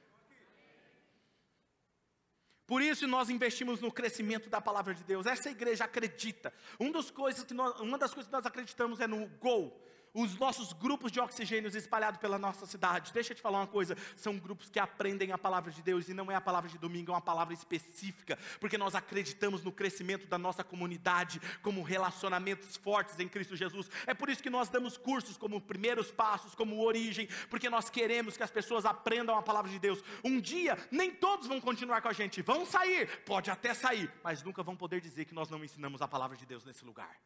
Por 2.68 2.82
isso 2.82 3.08
nós 3.08 3.30
investimos 3.30 3.80
no 3.80 3.92
crescimento 3.92 4.50
da 4.50 4.60
palavra 4.60 4.94
de 4.94 5.04
Deus. 5.04 5.26
Essa 5.26 5.50
igreja 5.50 5.84
acredita. 5.84 6.52
Um 6.80 6.92
coisas 7.12 7.44
que 7.44 7.54
nós, 7.54 7.80
uma 7.80 7.98
das 7.98 8.14
coisas 8.14 8.28
que 8.28 8.36
nós 8.36 8.46
acreditamos 8.46 9.00
é 9.00 9.08
no 9.08 9.28
gol 9.40 9.80
os 10.16 10.38
nossos 10.40 10.72
grupos 10.72 11.12
de 11.12 11.20
oxigênios 11.20 11.76
espalhados 11.76 12.20
pela 12.20 12.40
nossa 12.40 12.66
cidade. 12.66 13.12
Deixa 13.14 13.34
eu 13.34 13.36
te 13.36 13.42
falar 13.42 13.60
uma 13.60 13.68
coisa: 13.68 13.96
são 14.16 14.38
grupos 14.38 14.70
que 14.70 14.80
aprendem 14.80 15.32
a 15.34 15.38
palavra 15.38 15.72
de 15.72 15.82
Deus 15.84 16.08
e 16.08 16.14
não 16.14 16.32
é 16.32 16.36
a 16.36 16.42
palavra 16.42 16.70
de 16.70 16.78
domingo, 16.78 17.12
é 17.12 17.16
uma 17.16 17.22
palavra 17.22 17.54
específica, 17.54 18.40
porque 18.60 18.78
nós 18.78 18.96
acreditamos 18.96 19.62
no 19.62 19.72
crescimento 19.72 20.26
da 20.26 20.38
nossa 20.38 20.64
comunidade, 20.64 21.42
como 21.62 21.84
relacionamentos 21.84 22.78
fortes 22.78 23.20
em 23.20 23.28
Cristo 23.28 23.56
Jesus. 23.56 23.90
É 24.08 24.14
por 24.14 24.30
isso 24.30 24.42
que 24.42 24.50
nós 24.50 24.70
damos 24.70 24.98
cursos 24.98 25.36
como 25.36 25.60
primeiros 25.60 26.12
passos, 26.12 26.56
como 26.56 26.82
origem, 26.82 27.28
porque 27.50 27.70
nós 27.70 27.90
queremos 27.90 28.38
que 28.38 28.44
as 28.44 28.52
pessoas 28.52 28.86
aprendam 28.86 29.38
a 29.38 29.44
palavra 29.44 29.70
de 29.70 29.78
Deus. 29.78 30.02
Um 30.24 30.40
dia, 30.40 30.78
nem 30.90 31.12
todos 31.12 31.48
vão 31.48 31.60
continuar 31.60 32.02
com 32.02 32.08
a 32.08 32.14
gente, 32.14 32.42
vão 32.42 32.66
sair, 32.66 33.24
pode 33.26 33.52
até 33.52 33.74
sair, 33.74 34.12
mas 34.24 34.42
nunca 34.42 34.64
vão 34.64 34.76
poder 34.78 35.02
dizer 35.02 35.26
que 35.26 35.36
nós 35.36 35.50
não 35.50 35.64
ensinamos 35.64 36.02
a 36.02 36.08
palavra 36.08 36.38
de 36.38 36.46
Deus 36.46 36.64
nesse 36.64 36.86
lugar. 36.86 37.20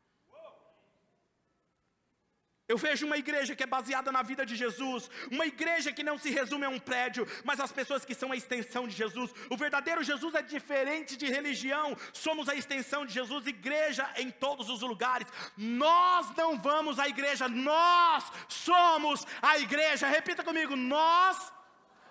Eu 2.70 2.78
vejo 2.78 3.08
uma 3.08 3.18
igreja 3.18 3.56
que 3.56 3.64
é 3.64 3.66
baseada 3.66 4.12
na 4.12 4.22
vida 4.22 4.46
de 4.46 4.56
Jesus, 4.56 5.10
uma 5.32 5.48
igreja 5.48 5.92
que 5.92 6.04
não 6.04 6.20
se 6.20 6.30
resume 6.30 6.66
a 6.66 6.70
um 6.70 6.78
prédio, 6.78 7.28
mas 7.44 7.60
as 7.60 7.72
pessoas 7.72 8.06
que 8.06 8.14
são 8.14 8.32
a 8.32 8.36
extensão 8.36 8.88
de 8.88 8.96
Jesus. 8.96 9.32
O 9.50 9.58
verdadeiro 9.58 10.04
Jesus 10.04 10.36
é 10.36 10.44
diferente 10.44 11.18
de 11.18 11.26
religião, 11.26 11.98
somos 12.14 12.48
a 12.48 12.54
extensão 12.54 13.08
de 13.08 13.12
Jesus, 13.12 13.48
igreja 13.48 14.08
em 14.18 14.30
todos 14.30 14.70
os 14.70 14.82
lugares. 14.82 15.28
Nós 15.58 16.30
não 16.38 16.60
vamos 16.60 17.00
à 17.00 17.08
igreja, 17.08 17.50
nós 17.50 18.32
somos 18.48 19.26
a 19.42 19.58
igreja. 19.58 20.08
Repita 20.08 20.44
comigo: 20.44 20.76
nós 20.76 21.52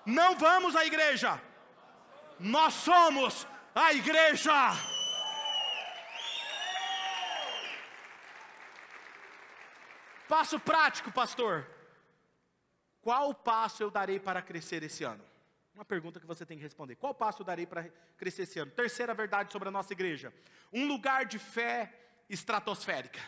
não 0.04 0.36
vamos 0.36 0.74
à 0.74 0.84
igreja, 0.84 1.40
nós 2.40 2.74
somos 2.74 3.46
a 3.76 3.92
igreja. 3.92 4.97
Passo 10.28 10.60
prático, 10.60 11.10
pastor. 11.10 11.66
Qual 13.00 13.34
passo 13.34 13.82
eu 13.82 13.90
darei 13.90 14.20
para 14.20 14.42
crescer 14.42 14.82
esse 14.82 15.02
ano? 15.02 15.24
Uma 15.74 15.84
pergunta 15.84 16.20
que 16.20 16.26
você 16.26 16.44
tem 16.44 16.58
que 16.58 16.62
responder. 16.62 16.96
Qual 16.96 17.14
passo 17.14 17.40
eu 17.40 17.46
darei 17.46 17.64
para 17.64 17.88
crescer 18.18 18.42
esse 18.42 18.58
ano? 18.58 18.70
Terceira 18.70 19.14
verdade 19.14 19.50
sobre 19.50 19.68
a 19.68 19.70
nossa 19.70 19.92
igreja: 19.92 20.32
um 20.72 20.86
lugar 20.86 21.24
de 21.24 21.38
fé 21.38 21.94
estratosférica. 22.28 23.20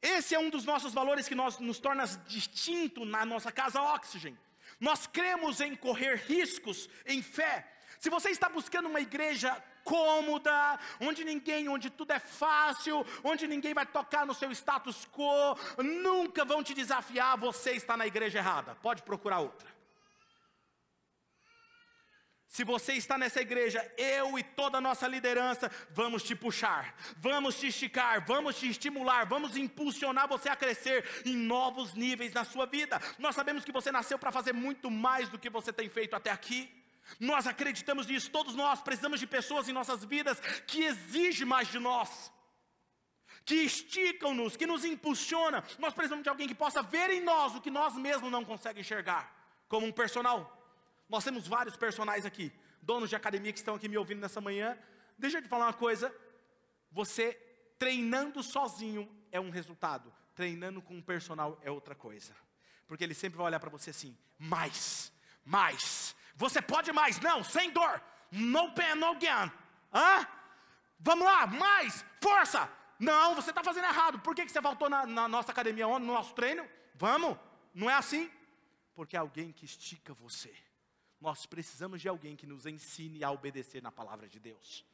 Esse 0.00 0.34
é 0.34 0.38
um 0.38 0.50
dos 0.50 0.64
nossos 0.64 0.92
valores 0.92 1.26
que 1.26 1.34
nós, 1.34 1.58
nos 1.58 1.80
torna 1.80 2.06
distinto 2.26 3.04
na 3.04 3.24
nossa 3.24 3.50
casa 3.50 3.82
Oxygen. 3.82 4.38
Nós 4.78 5.06
cremos 5.06 5.60
em 5.60 5.74
correr 5.74 6.16
riscos 6.16 6.88
em 7.06 7.22
fé. 7.22 7.66
Se 7.98 8.10
você 8.10 8.28
está 8.28 8.48
buscando 8.48 8.88
uma 8.88 9.00
igreja 9.00 9.50
cômoda, 9.84 10.78
onde 11.00 11.22
ninguém, 11.22 11.68
onde 11.68 11.90
tudo 11.90 12.12
é 12.12 12.18
fácil, 12.18 13.06
onde 13.22 13.46
ninguém 13.46 13.74
vai 13.74 13.86
tocar 13.86 14.26
no 14.26 14.34
seu 14.34 14.50
status 14.50 15.06
quo, 15.12 15.56
nunca 15.78 16.44
vão 16.44 16.62
te 16.62 16.74
desafiar, 16.74 17.38
você 17.38 17.72
está 17.72 17.96
na 17.96 18.06
igreja 18.06 18.38
errada. 18.38 18.74
Pode 18.76 19.02
procurar 19.02 19.40
outra. 19.40 19.74
Se 22.54 22.62
você 22.62 22.92
está 22.92 23.18
nessa 23.18 23.40
igreja, 23.40 23.84
eu 23.98 24.38
e 24.38 24.42
toda 24.44 24.78
a 24.78 24.80
nossa 24.80 25.08
liderança 25.08 25.68
vamos 25.90 26.22
te 26.22 26.36
puxar, 26.36 26.94
vamos 27.16 27.58
te 27.58 27.66
esticar, 27.66 28.24
vamos 28.24 28.54
te 28.54 28.68
estimular, 28.68 29.26
vamos 29.26 29.56
impulsionar 29.56 30.28
você 30.28 30.48
a 30.48 30.54
crescer 30.54 31.04
em 31.24 31.34
novos 31.34 31.94
níveis 31.94 32.32
na 32.32 32.44
sua 32.44 32.64
vida. 32.64 33.02
Nós 33.18 33.34
sabemos 33.34 33.64
que 33.64 33.72
você 33.72 33.90
nasceu 33.90 34.20
para 34.20 34.30
fazer 34.30 34.52
muito 34.52 34.88
mais 34.88 35.28
do 35.28 35.36
que 35.36 35.50
você 35.50 35.72
tem 35.72 35.88
feito 35.88 36.14
até 36.14 36.30
aqui. 36.30 36.83
Nós 37.20 37.46
acreditamos 37.46 38.06
nisso, 38.06 38.30
todos 38.30 38.54
nós 38.54 38.80
precisamos 38.80 39.20
de 39.20 39.26
pessoas 39.26 39.68
em 39.68 39.72
nossas 39.72 40.04
vidas 40.04 40.40
que 40.66 40.84
exigem 40.84 41.46
mais 41.46 41.68
de 41.68 41.78
nós, 41.78 42.32
que 43.44 43.56
esticam-nos, 43.56 44.56
que 44.56 44.66
nos 44.66 44.84
impulsionam. 44.84 45.62
Nós 45.78 45.94
precisamos 45.94 46.22
de 46.22 46.28
alguém 46.28 46.48
que 46.48 46.54
possa 46.54 46.82
ver 46.82 47.10
em 47.10 47.20
nós 47.20 47.54
o 47.54 47.60
que 47.60 47.70
nós 47.70 47.94
mesmos 47.94 48.30
não 48.30 48.44
conseguimos 48.44 48.80
enxergar, 48.80 49.32
como 49.68 49.86
um 49.86 49.92
personal. 49.92 50.60
Nós 51.08 51.24
temos 51.24 51.46
vários 51.46 51.76
personagens 51.76 52.26
aqui, 52.26 52.52
donos 52.80 53.10
de 53.10 53.16
academia 53.16 53.52
que 53.52 53.58
estão 53.58 53.74
aqui 53.74 53.88
me 53.88 53.98
ouvindo 53.98 54.20
nessa 54.20 54.40
manhã. 54.40 54.76
Deixa 55.18 55.38
eu 55.38 55.42
te 55.42 55.48
falar 55.48 55.66
uma 55.66 55.74
coisa: 55.74 56.14
você 56.90 57.34
treinando 57.78 58.42
sozinho 58.42 59.08
é 59.30 59.38
um 59.38 59.50
resultado, 59.50 60.12
treinando 60.34 60.80
com 60.80 60.94
um 60.94 61.02
personal 61.02 61.60
é 61.62 61.70
outra 61.70 61.94
coisa, 61.94 62.34
porque 62.86 63.04
ele 63.04 63.14
sempre 63.14 63.36
vai 63.36 63.46
olhar 63.46 63.60
para 63.60 63.70
você 63.70 63.90
assim: 63.90 64.16
mais, 64.38 65.12
mais 65.44 66.03
você 66.34 66.60
pode 66.60 66.92
mais, 66.92 67.20
não, 67.20 67.44
sem 67.44 67.70
dor. 67.70 68.02
No 68.30 68.72
pain, 68.72 68.94
no 68.96 69.14
gain. 69.14 69.50
Hã? 69.92 70.26
Vamos 70.98 71.24
lá, 71.24 71.46
mais, 71.46 72.04
força. 72.20 72.70
Não, 72.98 73.34
você 73.34 73.50
está 73.50 73.62
fazendo 73.62 73.84
errado. 73.84 74.18
Por 74.20 74.34
que, 74.34 74.44
que 74.44 74.52
você 74.52 74.60
voltou 74.60 74.88
na, 74.88 75.06
na 75.06 75.28
nossa 75.28 75.52
academia 75.52 75.86
no 75.86 75.98
nosso 75.98 76.34
treino? 76.34 76.68
Vamos, 76.94 77.36
não 77.74 77.90
é 77.90 77.94
assim? 77.94 78.30
Porque 78.94 79.16
é 79.16 79.18
alguém 79.18 79.52
que 79.52 79.64
estica 79.64 80.14
você. 80.14 80.54
Nós 81.20 81.46
precisamos 81.46 82.00
de 82.00 82.08
alguém 82.08 82.36
que 82.36 82.46
nos 82.46 82.66
ensine 82.66 83.24
a 83.24 83.30
obedecer 83.30 83.82
na 83.82 83.90
palavra 83.90 84.28
de 84.28 84.38
Deus. 84.38 84.84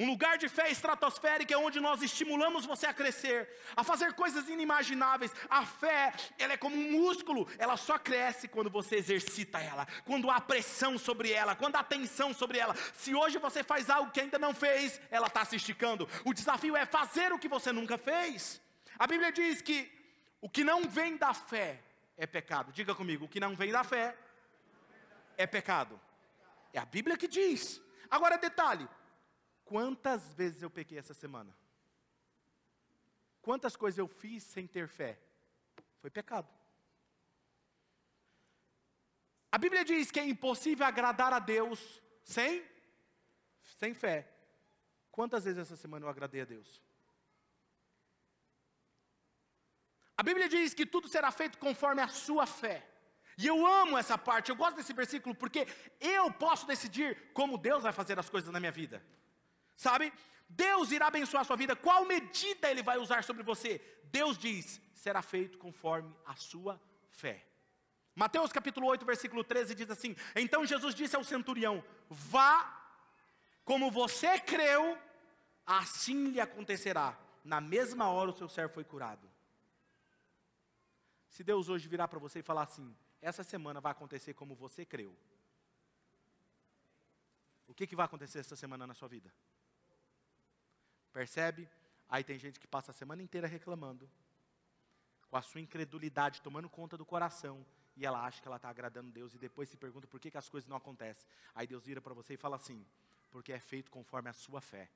Um 0.00 0.06
lugar 0.06 0.38
de 0.38 0.48
fé 0.48 0.70
estratosférica 0.70 1.52
é 1.52 1.58
onde 1.58 1.78
nós 1.78 2.00
estimulamos 2.00 2.64
você 2.64 2.86
a 2.86 2.94
crescer, 2.94 3.46
a 3.76 3.84
fazer 3.84 4.14
coisas 4.14 4.48
inimagináveis. 4.48 5.30
A 5.46 5.66
fé, 5.66 6.14
ela 6.38 6.54
é 6.54 6.56
como 6.56 6.74
um 6.74 6.90
músculo, 6.92 7.46
ela 7.58 7.76
só 7.76 7.98
cresce 7.98 8.48
quando 8.48 8.70
você 8.70 8.96
exercita 8.96 9.58
ela, 9.60 9.86
quando 10.06 10.30
há 10.30 10.40
pressão 10.40 10.96
sobre 10.96 11.30
ela, 11.30 11.54
quando 11.54 11.76
há 11.76 11.84
tensão 11.84 12.32
sobre 12.32 12.56
ela. 12.56 12.74
Se 12.94 13.14
hoje 13.14 13.36
você 13.36 13.62
faz 13.62 13.90
algo 13.90 14.10
que 14.10 14.22
ainda 14.22 14.38
não 14.38 14.54
fez, 14.54 14.98
ela 15.10 15.26
está 15.26 15.44
se 15.44 15.56
esticando. 15.56 16.08
O 16.24 16.32
desafio 16.32 16.74
é 16.78 16.86
fazer 16.86 17.30
o 17.30 17.38
que 17.38 17.46
você 17.46 17.70
nunca 17.70 17.98
fez. 17.98 18.58
A 18.98 19.06
Bíblia 19.06 19.30
diz 19.30 19.60
que 19.60 19.92
o 20.40 20.48
que 20.48 20.64
não 20.64 20.88
vem 20.88 21.18
da 21.18 21.34
fé 21.34 21.78
é 22.16 22.26
pecado. 22.26 22.72
Diga 22.72 22.94
comigo, 22.94 23.26
o 23.26 23.28
que 23.28 23.38
não 23.38 23.54
vem 23.54 23.70
da 23.70 23.84
fé 23.84 24.16
é 25.36 25.46
pecado. 25.46 26.00
É 26.72 26.78
a 26.78 26.86
Bíblia 26.86 27.18
que 27.18 27.28
diz. 27.28 27.82
Agora 28.10 28.38
detalhe, 28.38 28.88
Quantas 29.70 30.34
vezes 30.34 30.62
eu 30.62 30.68
pequei 30.68 30.98
essa 30.98 31.14
semana? 31.14 31.56
Quantas 33.40 33.76
coisas 33.76 33.98
eu 33.98 34.08
fiz 34.08 34.42
sem 34.42 34.66
ter 34.66 34.88
fé? 34.88 35.16
Foi 36.00 36.10
pecado. 36.10 36.48
A 39.52 39.56
Bíblia 39.56 39.84
diz 39.84 40.10
que 40.10 40.18
é 40.18 40.24
impossível 40.24 40.84
agradar 40.84 41.32
a 41.32 41.38
Deus 41.38 42.02
sem 42.24 42.64
sem 43.78 43.94
fé. 43.94 44.28
Quantas 45.12 45.44
vezes 45.44 45.60
essa 45.60 45.76
semana 45.76 46.04
eu 46.04 46.10
agradei 46.10 46.40
a 46.40 46.44
Deus? 46.44 46.82
A 50.16 50.22
Bíblia 50.24 50.48
diz 50.48 50.74
que 50.74 50.84
tudo 50.84 51.06
será 51.06 51.30
feito 51.30 51.58
conforme 51.58 52.02
a 52.02 52.08
sua 52.08 52.44
fé. 52.44 52.84
E 53.38 53.46
eu 53.46 53.64
amo 53.64 53.96
essa 53.96 54.18
parte, 54.18 54.50
eu 54.50 54.56
gosto 54.56 54.78
desse 54.78 54.92
versículo 54.92 55.32
porque 55.32 55.64
eu 56.00 56.32
posso 56.32 56.66
decidir 56.66 57.30
como 57.32 57.56
Deus 57.56 57.84
vai 57.84 57.92
fazer 57.92 58.18
as 58.18 58.28
coisas 58.28 58.50
na 58.50 58.58
minha 58.58 58.72
vida. 58.72 59.00
Sabe? 59.80 60.12
Deus 60.46 60.92
irá 60.92 61.06
abençoar 61.06 61.40
a 61.40 61.44
sua 61.44 61.56
vida, 61.56 61.74
qual 61.74 62.04
medida 62.04 62.70
Ele 62.70 62.82
vai 62.82 62.98
usar 62.98 63.24
sobre 63.24 63.42
você? 63.42 63.80
Deus 64.04 64.36
diz: 64.36 64.78
será 64.92 65.22
feito 65.22 65.56
conforme 65.56 66.14
a 66.26 66.36
sua 66.36 66.78
fé. 67.08 67.46
Mateus 68.14 68.52
capítulo 68.52 68.86
8, 68.88 69.06
versículo 69.06 69.42
13 69.42 69.74
diz 69.74 69.90
assim: 69.90 70.14
Então 70.36 70.66
Jesus 70.66 70.94
disse 70.94 71.16
ao 71.16 71.24
centurião: 71.24 71.82
Vá, 72.10 72.54
como 73.64 73.90
você 73.90 74.38
creu, 74.38 74.98
assim 75.64 76.28
lhe 76.28 76.40
acontecerá. 76.40 77.18
Na 77.42 77.58
mesma 77.58 78.10
hora 78.10 78.32
o 78.32 78.36
seu 78.36 78.50
servo 78.50 78.74
foi 78.74 78.84
curado. 78.84 79.26
Se 81.30 81.42
Deus 81.42 81.70
hoje 81.70 81.88
virar 81.88 82.08
para 82.08 82.18
você 82.18 82.40
e 82.40 82.42
falar 82.42 82.64
assim: 82.64 82.94
Essa 83.22 83.42
semana 83.42 83.80
vai 83.80 83.92
acontecer 83.92 84.34
como 84.34 84.54
você 84.54 84.84
creu. 84.84 85.16
O 87.66 87.72
que, 87.72 87.86
que 87.86 87.96
vai 87.96 88.04
acontecer 88.04 88.40
essa 88.40 88.56
semana 88.56 88.86
na 88.86 88.92
sua 88.92 89.08
vida? 89.08 89.32
Percebe? 91.12 91.68
Aí 92.08 92.24
tem 92.24 92.38
gente 92.38 92.58
que 92.58 92.66
passa 92.66 92.90
a 92.90 92.94
semana 92.94 93.22
inteira 93.22 93.46
reclamando, 93.46 94.10
com 95.28 95.36
a 95.36 95.42
sua 95.42 95.60
incredulidade 95.60 96.42
tomando 96.42 96.68
conta 96.68 96.96
do 96.96 97.04
coração, 97.04 97.64
e 97.96 98.04
ela 98.04 98.24
acha 98.24 98.40
que 98.40 98.48
ela 98.48 98.56
está 98.56 98.68
agradando 98.68 99.10
Deus, 99.10 99.34
e 99.34 99.38
depois 99.38 99.68
se 99.68 99.76
pergunta 99.76 100.06
por 100.06 100.18
que, 100.18 100.30
que 100.30 100.38
as 100.38 100.48
coisas 100.48 100.68
não 100.68 100.76
acontecem. 100.76 101.26
Aí 101.54 101.66
Deus 101.66 101.84
vira 101.84 102.00
para 102.00 102.14
você 102.14 102.34
e 102.34 102.36
fala 102.36 102.56
assim: 102.56 102.84
porque 103.30 103.52
é 103.52 103.60
feito 103.60 103.90
conforme 103.90 104.28
a 104.28 104.32
sua 104.32 104.60
fé. 104.60 104.88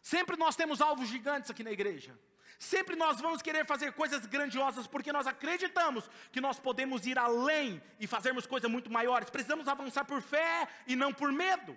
Sempre 0.00 0.36
nós 0.36 0.56
temos 0.56 0.80
alvos 0.80 1.08
gigantes 1.08 1.50
aqui 1.50 1.62
na 1.62 1.72
igreja. 1.72 2.18
Sempre 2.58 2.94
nós 2.94 3.20
vamos 3.20 3.42
querer 3.42 3.66
fazer 3.66 3.92
coisas 3.92 4.24
grandiosas 4.26 4.86
porque 4.86 5.12
nós 5.12 5.26
acreditamos 5.26 6.08
que 6.30 6.40
nós 6.40 6.58
podemos 6.58 7.06
ir 7.06 7.18
além 7.18 7.82
e 7.98 8.06
fazermos 8.06 8.46
coisas 8.46 8.70
muito 8.70 8.90
maiores. 8.90 9.30
Precisamos 9.30 9.66
avançar 9.66 10.04
por 10.04 10.20
fé 10.22 10.68
e 10.86 10.94
não 10.94 11.12
por 11.12 11.32
medo. 11.32 11.76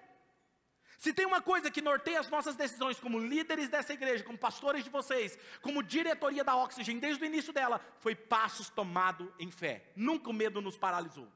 Se 0.97 1.13
tem 1.13 1.27
uma 1.27 1.41
coisa 1.41 1.69
que 1.69 1.79
norteia 1.79 2.19
as 2.19 2.29
nossas 2.29 2.55
decisões 2.55 2.99
como 2.99 3.19
líderes 3.19 3.69
dessa 3.69 3.93
igreja, 3.93 4.23
como 4.23 4.37
pastores 4.37 4.83
de 4.83 4.89
vocês, 4.89 5.37
como 5.61 5.83
diretoria 5.83 6.43
da 6.43 6.55
Oxygen, 6.55 6.97
desde 6.97 7.23
o 7.23 7.27
início 7.27 7.53
dela, 7.53 7.79
foi 7.99 8.15
passos 8.15 8.67
tomados 8.69 9.29
em 9.37 9.51
fé. 9.51 9.91
Nunca 9.95 10.31
o 10.31 10.33
medo 10.33 10.59
nos 10.59 10.75
paralisou. 10.75 11.31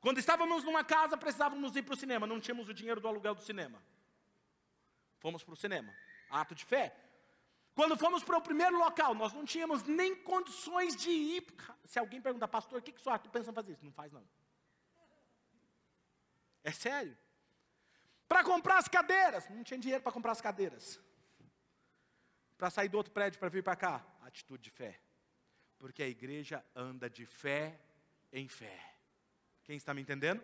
Quando 0.00 0.18
estávamos 0.18 0.64
numa 0.64 0.82
casa, 0.82 1.18
precisávamos 1.18 1.76
ir 1.76 1.82
para 1.82 1.92
o 1.92 1.96
cinema, 1.98 2.26
não 2.26 2.40
tínhamos 2.40 2.68
o 2.68 2.74
dinheiro 2.74 2.98
do 2.98 3.06
aluguel 3.06 3.34
do 3.34 3.42
cinema. 3.42 3.82
Fomos 5.18 5.44
para 5.44 5.52
o 5.52 5.56
cinema. 5.56 5.94
Ato 6.30 6.54
de 6.54 6.64
fé. 6.64 6.96
Quando 7.74 7.96
fomos 7.96 8.24
para 8.24 8.38
o 8.38 8.40
primeiro 8.40 8.78
local, 8.78 9.14
nós 9.14 9.34
não 9.34 9.44
tínhamos 9.44 9.82
nem 9.82 10.16
condições 10.16 10.96
de 10.96 11.10
ir. 11.10 11.46
Se 11.84 11.98
alguém 11.98 12.22
perguntar, 12.22 12.48
pastor, 12.48 12.78
o 12.78 12.82
que, 12.82 12.90
que 12.90 13.00
o 13.00 13.02
senhor 13.02 13.16
está 13.16 13.28
pensando 13.28 13.54
fazer 13.54 13.72
isso? 13.72 13.84
Não 13.84 13.92
faz 13.92 14.10
não. 14.12 14.26
É 16.64 16.72
sério. 16.72 17.16
Para 18.28 18.44
comprar 18.44 18.78
as 18.78 18.88
cadeiras, 18.88 19.48
não 19.48 19.64
tinha 19.64 19.78
dinheiro 19.78 20.02
para 20.02 20.12
comprar 20.12 20.32
as 20.32 20.40
cadeiras. 20.40 21.00
Para 22.58 22.70
sair 22.70 22.88
do 22.88 22.98
outro 22.98 23.12
prédio 23.12 23.38
para 23.38 23.48
vir 23.48 23.62
para 23.62 23.74
cá, 23.74 24.04
atitude 24.22 24.64
de 24.64 24.70
fé. 24.70 25.00
Porque 25.78 26.02
a 26.02 26.08
igreja 26.08 26.64
anda 26.74 27.08
de 27.08 27.24
fé 27.24 27.80
em 28.32 28.46
fé. 28.48 28.78
Quem 29.64 29.76
está 29.76 29.94
me 29.94 30.02
entendendo? 30.02 30.42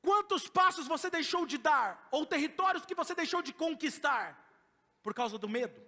Quantos 0.00 0.48
passos 0.48 0.86
você 0.86 1.08
deixou 1.08 1.46
de 1.46 1.56
dar, 1.56 2.08
ou 2.10 2.26
territórios 2.26 2.84
que 2.84 2.94
você 2.94 3.14
deixou 3.14 3.40
de 3.40 3.52
conquistar, 3.52 4.38
por 5.02 5.14
causa 5.14 5.38
do 5.38 5.48
medo? 5.48 5.80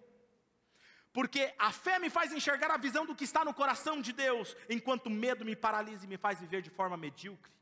Porque 1.12 1.54
a 1.58 1.72
fé 1.72 1.98
me 1.98 2.10
faz 2.10 2.32
enxergar 2.32 2.70
a 2.70 2.76
visão 2.76 3.04
do 3.06 3.14
que 3.14 3.24
está 3.24 3.44
no 3.44 3.54
coração 3.54 4.00
de 4.00 4.12
Deus, 4.12 4.56
enquanto 4.68 5.06
o 5.06 5.10
medo 5.10 5.44
me 5.44 5.56
paralisa 5.56 6.04
e 6.04 6.08
me 6.08 6.18
faz 6.18 6.40
viver 6.40 6.62
de 6.62 6.70
forma 6.70 6.96
medíocre. 6.96 7.52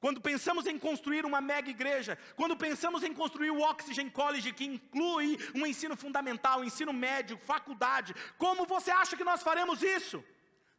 Quando 0.00 0.20
pensamos 0.20 0.66
em 0.66 0.78
construir 0.78 1.26
uma 1.26 1.40
mega 1.42 1.68
igreja, 1.68 2.18
quando 2.34 2.56
pensamos 2.56 3.02
em 3.02 3.12
construir 3.12 3.50
o 3.50 3.60
Oxygen 3.60 4.08
College, 4.08 4.52
que 4.52 4.64
inclui 4.64 5.38
um 5.54 5.66
ensino 5.66 5.94
fundamental, 5.94 6.64
ensino 6.64 6.92
médio, 6.92 7.38
faculdade, 7.44 8.14
como 8.38 8.64
você 8.64 8.90
acha 8.90 9.14
que 9.14 9.22
nós 9.24 9.42
faremos 9.42 9.82
isso? 9.82 10.24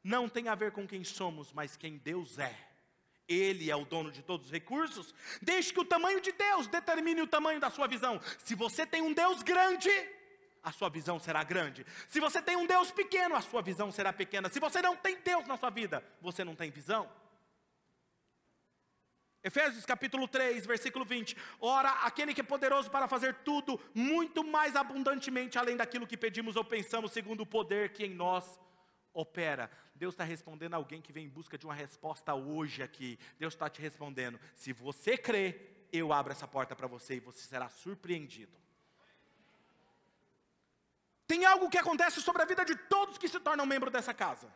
Não 0.03 0.27
tem 0.27 0.47
a 0.47 0.55
ver 0.55 0.71
com 0.71 0.87
quem 0.87 1.03
somos, 1.03 1.53
mas 1.53 1.77
quem 1.77 1.97
Deus 1.97 2.39
é. 2.39 2.57
Ele 3.27 3.69
é 3.69 3.75
o 3.75 3.85
dono 3.85 4.11
de 4.11 4.23
todos 4.23 4.47
os 4.47 4.51
recursos. 4.51 5.13
Deixe 5.39 5.71
que 5.71 5.79
o 5.79 5.85
tamanho 5.85 6.19
de 6.19 6.31
Deus 6.31 6.65
determine 6.65 7.21
o 7.21 7.27
tamanho 7.27 7.59
da 7.59 7.69
sua 7.69 7.87
visão. 7.87 8.19
Se 8.39 8.55
você 8.55 8.87
tem 8.87 9.03
um 9.03 9.13
Deus 9.13 9.43
grande, 9.43 9.91
a 10.63 10.71
sua 10.71 10.89
visão 10.89 11.19
será 11.19 11.43
grande. 11.43 11.85
Se 12.07 12.19
você 12.19 12.41
tem 12.41 12.55
um 12.55 12.65
Deus 12.65 12.89
pequeno, 12.89 13.35
a 13.35 13.41
sua 13.41 13.61
visão 13.61 13.91
será 13.91 14.11
pequena. 14.11 14.49
Se 14.49 14.59
você 14.59 14.81
não 14.81 14.95
tem 14.95 15.15
Deus 15.21 15.45
na 15.45 15.57
sua 15.57 15.69
vida, 15.69 16.03
você 16.19 16.43
não 16.43 16.55
tem 16.55 16.71
visão. 16.71 17.07
Efésios 19.43 19.85
capítulo 19.87 20.27
3, 20.27 20.67
versículo 20.67 21.03
20. 21.03 21.35
Ora, 21.59 21.89
aquele 22.03 22.33
que 22.33 22.41
é 22.41 22.43
poderoso 22.43 22.91
para 22.91 23.07
fazer 23.07 23.33
tudo 23.43 23.79
muito 23.93 24.43
mais 24.43 24.75
abundantemente 24.75 25.57
além 25.57 25.75
daquilo 25.75 26.05
que 26.05 26.15
pedimos 26.15 26.55
ou 26.55 26.63
pensamos, 26.63 27.11
segundo 27.11 27.41
o 27.41 27.45
poder 27.45 27.91
que 27.91 28.05
em 28.05 28.13
nós 28.13 28.59
opera. 29.11 29.71
Deus 29.95 30.13
está 30.13 30.23
respondendo 30.23 30.75
a 30.75 30.77
alguém 30.77 31.01
que 31.01 31.11
vem 31.11 31.25
em 31.25 31.29
busca 31.29 31.57
de 31.57 31.65
uma 31.65 31.73
resposta 31.73 32.35
hoje 32.35 32.83
aqui. 32.83 33.17
Deus 33.39 33.55
está 33.55 33.67
te 33.67 33.81
respondendo: 33.81 34.39
se 34.53 34.71
você 34.73 35.17
crê, 35.17 35.59
eu 35.91 36.13
abro 36.13 36.31
essa 36.31 36.47
porta 36.47 36.75
para 36.75 36.85
você 36.85 37.15
e 37.15 37.19
você 37.19 37.41
será 37.41 37.67
surpreendido. 37.67 38.55
Tem 41.25 41.45
algo 41.45 41.69
que 41.69 41.79
acontece 41.79 42.21
sobre 42.21 42.43
a 42.43 42.45
vida 42.45 42.63
de 42.63 42.75
todos 42.75 43.17
que 43.17 43.27
se 43.27 43.39
tornam 43.39 43.65
membro 43.65 43.89
dessa 43.89 44.13
casa. 44.13 44.53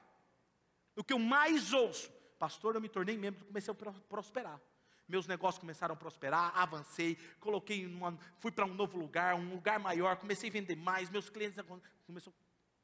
O 0.95 1.03
que 1.03 1.13
eu 1.13 1.19
mais 1.19 1.73
ouço, 1.73 2.11
pastor, 2.37 2.75
eu 2.75 2.81
me 2.81 2.89
tornei 2.89 3.17
membro, 3.17 3.45
comecei 3.45 3.73
a 3.73 3.91
prosperar 4.07 4.61
meus 5.07 5.27
negócios 5.27 5.59
começaram 5.59 5.93
a 5.93 5.97
prosperar, 5.97 6.51
avancei, 6.57 7.15
coloquei 7.39 7.85
uma, 7.85 8.17
fui 8.39 8.51
para 8.51 8.65
um 8.65 8.73
novo 8.73 8.97
lugar, 8.97 9.35
um 9.35 9.49
lugar 9.49 9.79
maior, 9.79 10.17
comecei 10.17 10.49
a 10.49 10.53
vender 10.53 10.75
mais, 10.75 11.09
meus 11.09 11.29
clientes 11.29 11.59
começou. 12.05 12.33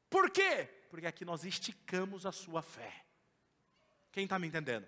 Por 0.08 0.30
quê? 0.30 0.68
Porque 0.90 1.06
aqui 1.06 1.24
nós 1.24 1.44
esticamos 1.44 2.26
a 2.26 2.32
sua 2.32 2.62
fé. 2.62 3.04
Quem 4.12 4.24
está 4.24 4.38
me 4.38 4.46
entendendo? 4.46 4.86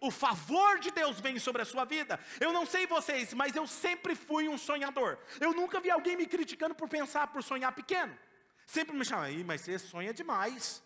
O 0.00 0.10
favor 0.10 0.80
de 0.80 0.90
Deus 0.90 1.20
vem 1.20 1.38
sobre 1.38 1.62
a 1.62 1.64
sua 1.64 1.84
vida. 1.84 2.18
Eu 2.40 2.52
não 2.52 2.66
sei 2.66 2.88
vocês, 2.88 3.32
mas 3.34 3.54
eu 3.54 3.68
sempre 3.68 4.16
fui 4.16 4.48
um 4.48 4.58
sonhador. 4.58 5.16
Eu 5.40 5.52
nunca 5.52 5.78
vi 5.80 5.90
alguém 5.90 6.16
me 6.16 6.26
criticando 6.26 6.74
por 6.74 6.88
pensar, 6.88 7.28
por 7.28 7.42
sonhar 7.42 7.72
pequeno. 7.72 8.18
Sempre 8.66 8.96
me 8.96 9.04
chamam, 9.04 9.28
mas 9.44 9.60
você 9.60 9.78
sonha 9.78 10.12
demais. 10.12 10.82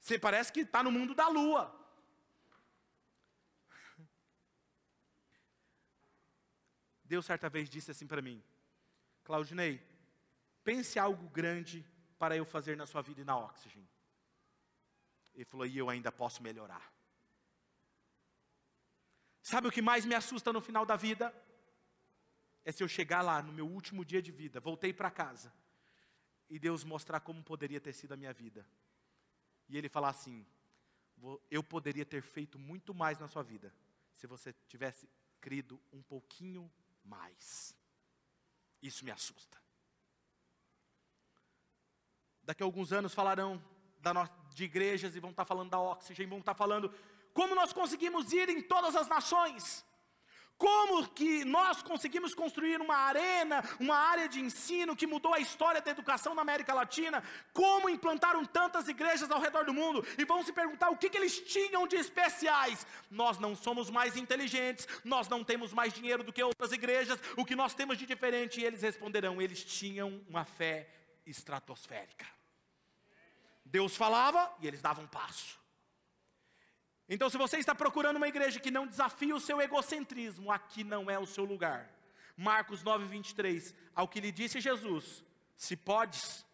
Você 0.00 0.18
parece 0.18 0.52
que 0.52 0.60
está 0.60 0.82
no 0.82 0.90
mundo 0.90 1.14
da 1.14 1.28
lua. 1.28 1.77
Deus 7.08 7.24
certa 7.24 7.48
vez 7.48 7.68
disse 7.70 7.90
assim 7.90 8.06
para 8.06 8.20
mim: 8.20 8.42
Claudinei, 9.24 9.82
pense 10.62 10.98
algo 10.98 11.28
grande 11.30 11.84
para 12.18 12.36
eu 12.36 12.44
fazer 12.44 12.76
na 12.76 12.86
sua 12.86 13.00
vida 13.00 13.22
e 13.22 13.24
na 13.24 13.36
Oxygen. 13.36 13.88
Ele 15.34 15.44
falou: 15.46 15.66
e 15.66 15.78
eu 15.78 15.88
ainda 15.88 16.12
posso 16.12 16.42
melhorar. 16.42 16.92
Sabe 19.42 19.68
o 19.68 19.72
que 19.72 19.80
mais 19.80 20.04
me 20.04 20.14
assusta 20.14 20.52
no 20.52 20.60
final 20.60 20.84
da 20.84 20.96
vida? 20.96 21.34
É 22.62 22.70
se 22.70 22.82
eu 22.82 22.88
chegar 22.88 23.22
lá 23.22 23.40
no 23.42 23.52
meu 23.52 23.66
último 23.66 24.04
dia 24.04 24.20
de 24.20 24.30
vida, 24.30 24.60
voltei 24.60 24.92
para 24.92 25.10
casa, 25.10 25.50
e 26.50 26.58
Deus 26.58 26.84
mostrar 26.84 27.20
como 27.20 27.42
poderia 27.42 27.80
ter 27.80 27.94
sido 27.94 28.12
a 28.12 28.16
minha 28.16 28.34
vida. 28.34 28.68
E 29.66 29.78
Ele 29.78 29.88
falar 29.88 30.10
assim: 30.10 30.46
eu 31.50 31.62
poderia 31.62 32.04
ter 32.04 32.20
feito 32.20 32.58
muito 32.58 32.92
mais 32.92 33.18
na 33.18 33.28
sua 33.28 33.42
vida, 33.42 33.72
se 34.14 34.26
você 34.26 34.52
tivesse 34.66 35.08
crido 35.40 35.80
um 35.90 36.02
pouquinho 36.02 36.70
mais. 37.08 37.74
Isso 38.80 39.04
me 39.04 39.10
assusta. 39.10 39.60
Daqui 42.42 42.62
a 42.62 42.66
alguns 42.66 42.92
anos 42.92 43.12
falarão 43.12 43.62
de 44.54 44.64
igrejas 44.64 45.14
e 45.16 45.20
vão 45.20 45.30
estar 45.30 45.44
falando 45.44 45.70
da 45.70 45.80
Oxygen, 45.80 46.28
vão 46.28 46.38
estar 46.38 46.54
falando 46.54 46.92
como 47.34 47.54
nós 47.54 47.72
conseguimos 47.72 48.32
ir 48.32 48.48
em 48.48 48.62
todas 48.62 48.96
as 48.96 49.08
nações. 49.08 49.84
Como 50.58 51.06
que 51.10 51.44
nós 51.44 51.82
conseguimos 51.82 52.34
construir 52.34 52.80
uma 52.80 52.96
arena, 52.96 53.62
uma 53.78 53.94
área 53.96 54.28
de 54.28 54.40
ensino 54.40 54.96
que 54.96 55.06
mudou 55.06 55.32
a 55.32 55.38
história 55.38 55.80
da 55.80 55.92
educação 55.92 56.34
na 56.34 56.42
América 56.42 56.74
Latina? 56.74 57.22
Como 57.52 57.88
implantaram 57.88 58.44
tantas 58.44 58.88
igrejas 58.88 59.30
ao 59.30 59.40
redor 59.40 59.64
do 59.64 59.72
mundo? 59.72 60.04
E 60.18 60.24
vão 60.24 60.42
se 60.42 60.52
perguntar 60.52 60.90
o 60.90 60.96
que, 60.96 61.08
que 61.08 61.16
eles 61.16 61.38
tinham 61.38 61.86
de 61.86 61.94
especiais. 61.94 62.84
Nós 63.08 63.38
não 63.38 63.54
somos 63.54 63.88
mais 63.88 64.16
inteligentes, 64.16 64.88
nós 65.04 65.28
não 65.28 65.44
temos 65.44 65.72
mais 65.72 65.92
dinheiro 65.92 66.24
do 66.24 66.32
que 66.32 66.42
outras 66.42 66.72
igrejas, 66.72 67.20
o 67.36 67.44
que 67.44 67.54
nós 67.54 67.72
temos 67.72 67.96
de 67.96 68.04
diferente? 68.04 68.60
E 68.60 68.64
eles 68.64 68.82
responderão: 68.82 69.40
eles 69.40 69.62
tinham 69.62 70.20
uma 70.28 70.44
fé 70.44 70.88
estratosférica. 71.24 72.26
Deus 73.64 73.94
falava 73.94 74.52
e 74.60 74.66
eles 74.66 74.82
davam 74.82 75.06
passo. 75.06 75.57
Então, 77.08 77.30
se 77.30 77.38
você 77.38 77.56
está 77.56 77.74
procurando 77.74 78.16
uma 78.16 78.28
igreja 78.28 78.60
que 78.60 78.70
não 78.70 78.86
desafia 78.86 79.34
o 79.34 79.40
seu 79.40 79.60
egocentrismo, 79.60 80.52
aqui 80.52 80.84
não 80.84 81.10
é 81.10 81.18
o 81.18 81.26
seu 81.26 81.44
lugar. 81.44 81.90
Marcos 82.36 82.82
9, 82.82 83.06
23. 83.06 83.74
Ao 83.94 84.06
que 84.06 84.20
lhe 84.20 84.30
disse 84.30 84.60
Jesus: 84.60 85.24
Se 85.56 85.76
podes, 85.76 86.44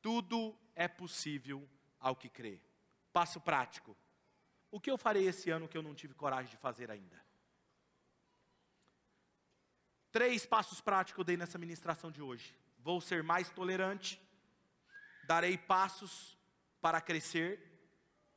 Tudo 0.00 0.58
é 0.74 0.88
possível 0.88 1.68
ao 2.00 2.16
que 2.16 2.28
crê. 2.28 2.60
Passo 3.12 3.40
prático. 3.40 3.96
O 4.70 4.80
que 4.80 4.90
eu 4.90 4.98
farei 4.98 5.28
esse 5.28 5.50
ano 5.50 5.68
que 5.68 5.78
eu 5.78 5.82
não 5.82 5.94
tive 5.94 6.14
coragem 6.14 6.50
de 6.50 6.56
fazer 6.56 6.90
ainda? 6.90 7.22
Três 10.10 10.44
passos 10.44 10.80
práticos 10.80 11.18
eu 11.18 11.24
dei 11.24 11.36
nessa 11.36 11.58
ministração 11.58 12.10
de 12.10 12.20
hoje. 12.20 12.54
Vou 12.78 13.00
ser 13.00 13.22
mais 13.22 13.48
tolerante, 13.48 14.20
darei 15.24 15.56
passos 15.56 16.36
para 16.80 17.00
crescer 17.00 17.60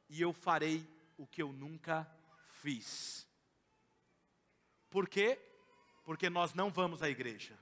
e 0.07 0.21
eu 0.21 0.31
farei 0.31 0.87
o 1.17 1.25
que 1.27 1.41
eu 1.41 1.51
nunca 1.51 2.09
fiz. 2.47 3.27
Por 4.89 5.07
quê? 5.07 5.39
Porque 6.03 6.29
nós 6.29 6.53
não 6.53 6.69
vamos 6.69 7.01
à 7.01 7.09
igreja. 7.09 7.57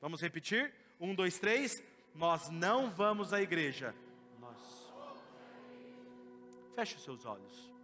Vamos 0.00 0.20
repetir? 0.20 0.74
Um, 1.00 1.14
dois, 1.14 1.38
três. 1.38 1.82
Nós 2.14 2.48
não 2.48 2.90
vamos 2.90 3.32
à 3.32 3.40
igreja. 3.40 3.94
Nós. 4.38 4.58
Feche 6.74 6.96
os 6.96 7.04
seus 7.04 7.24
olhos. 7.24 7.75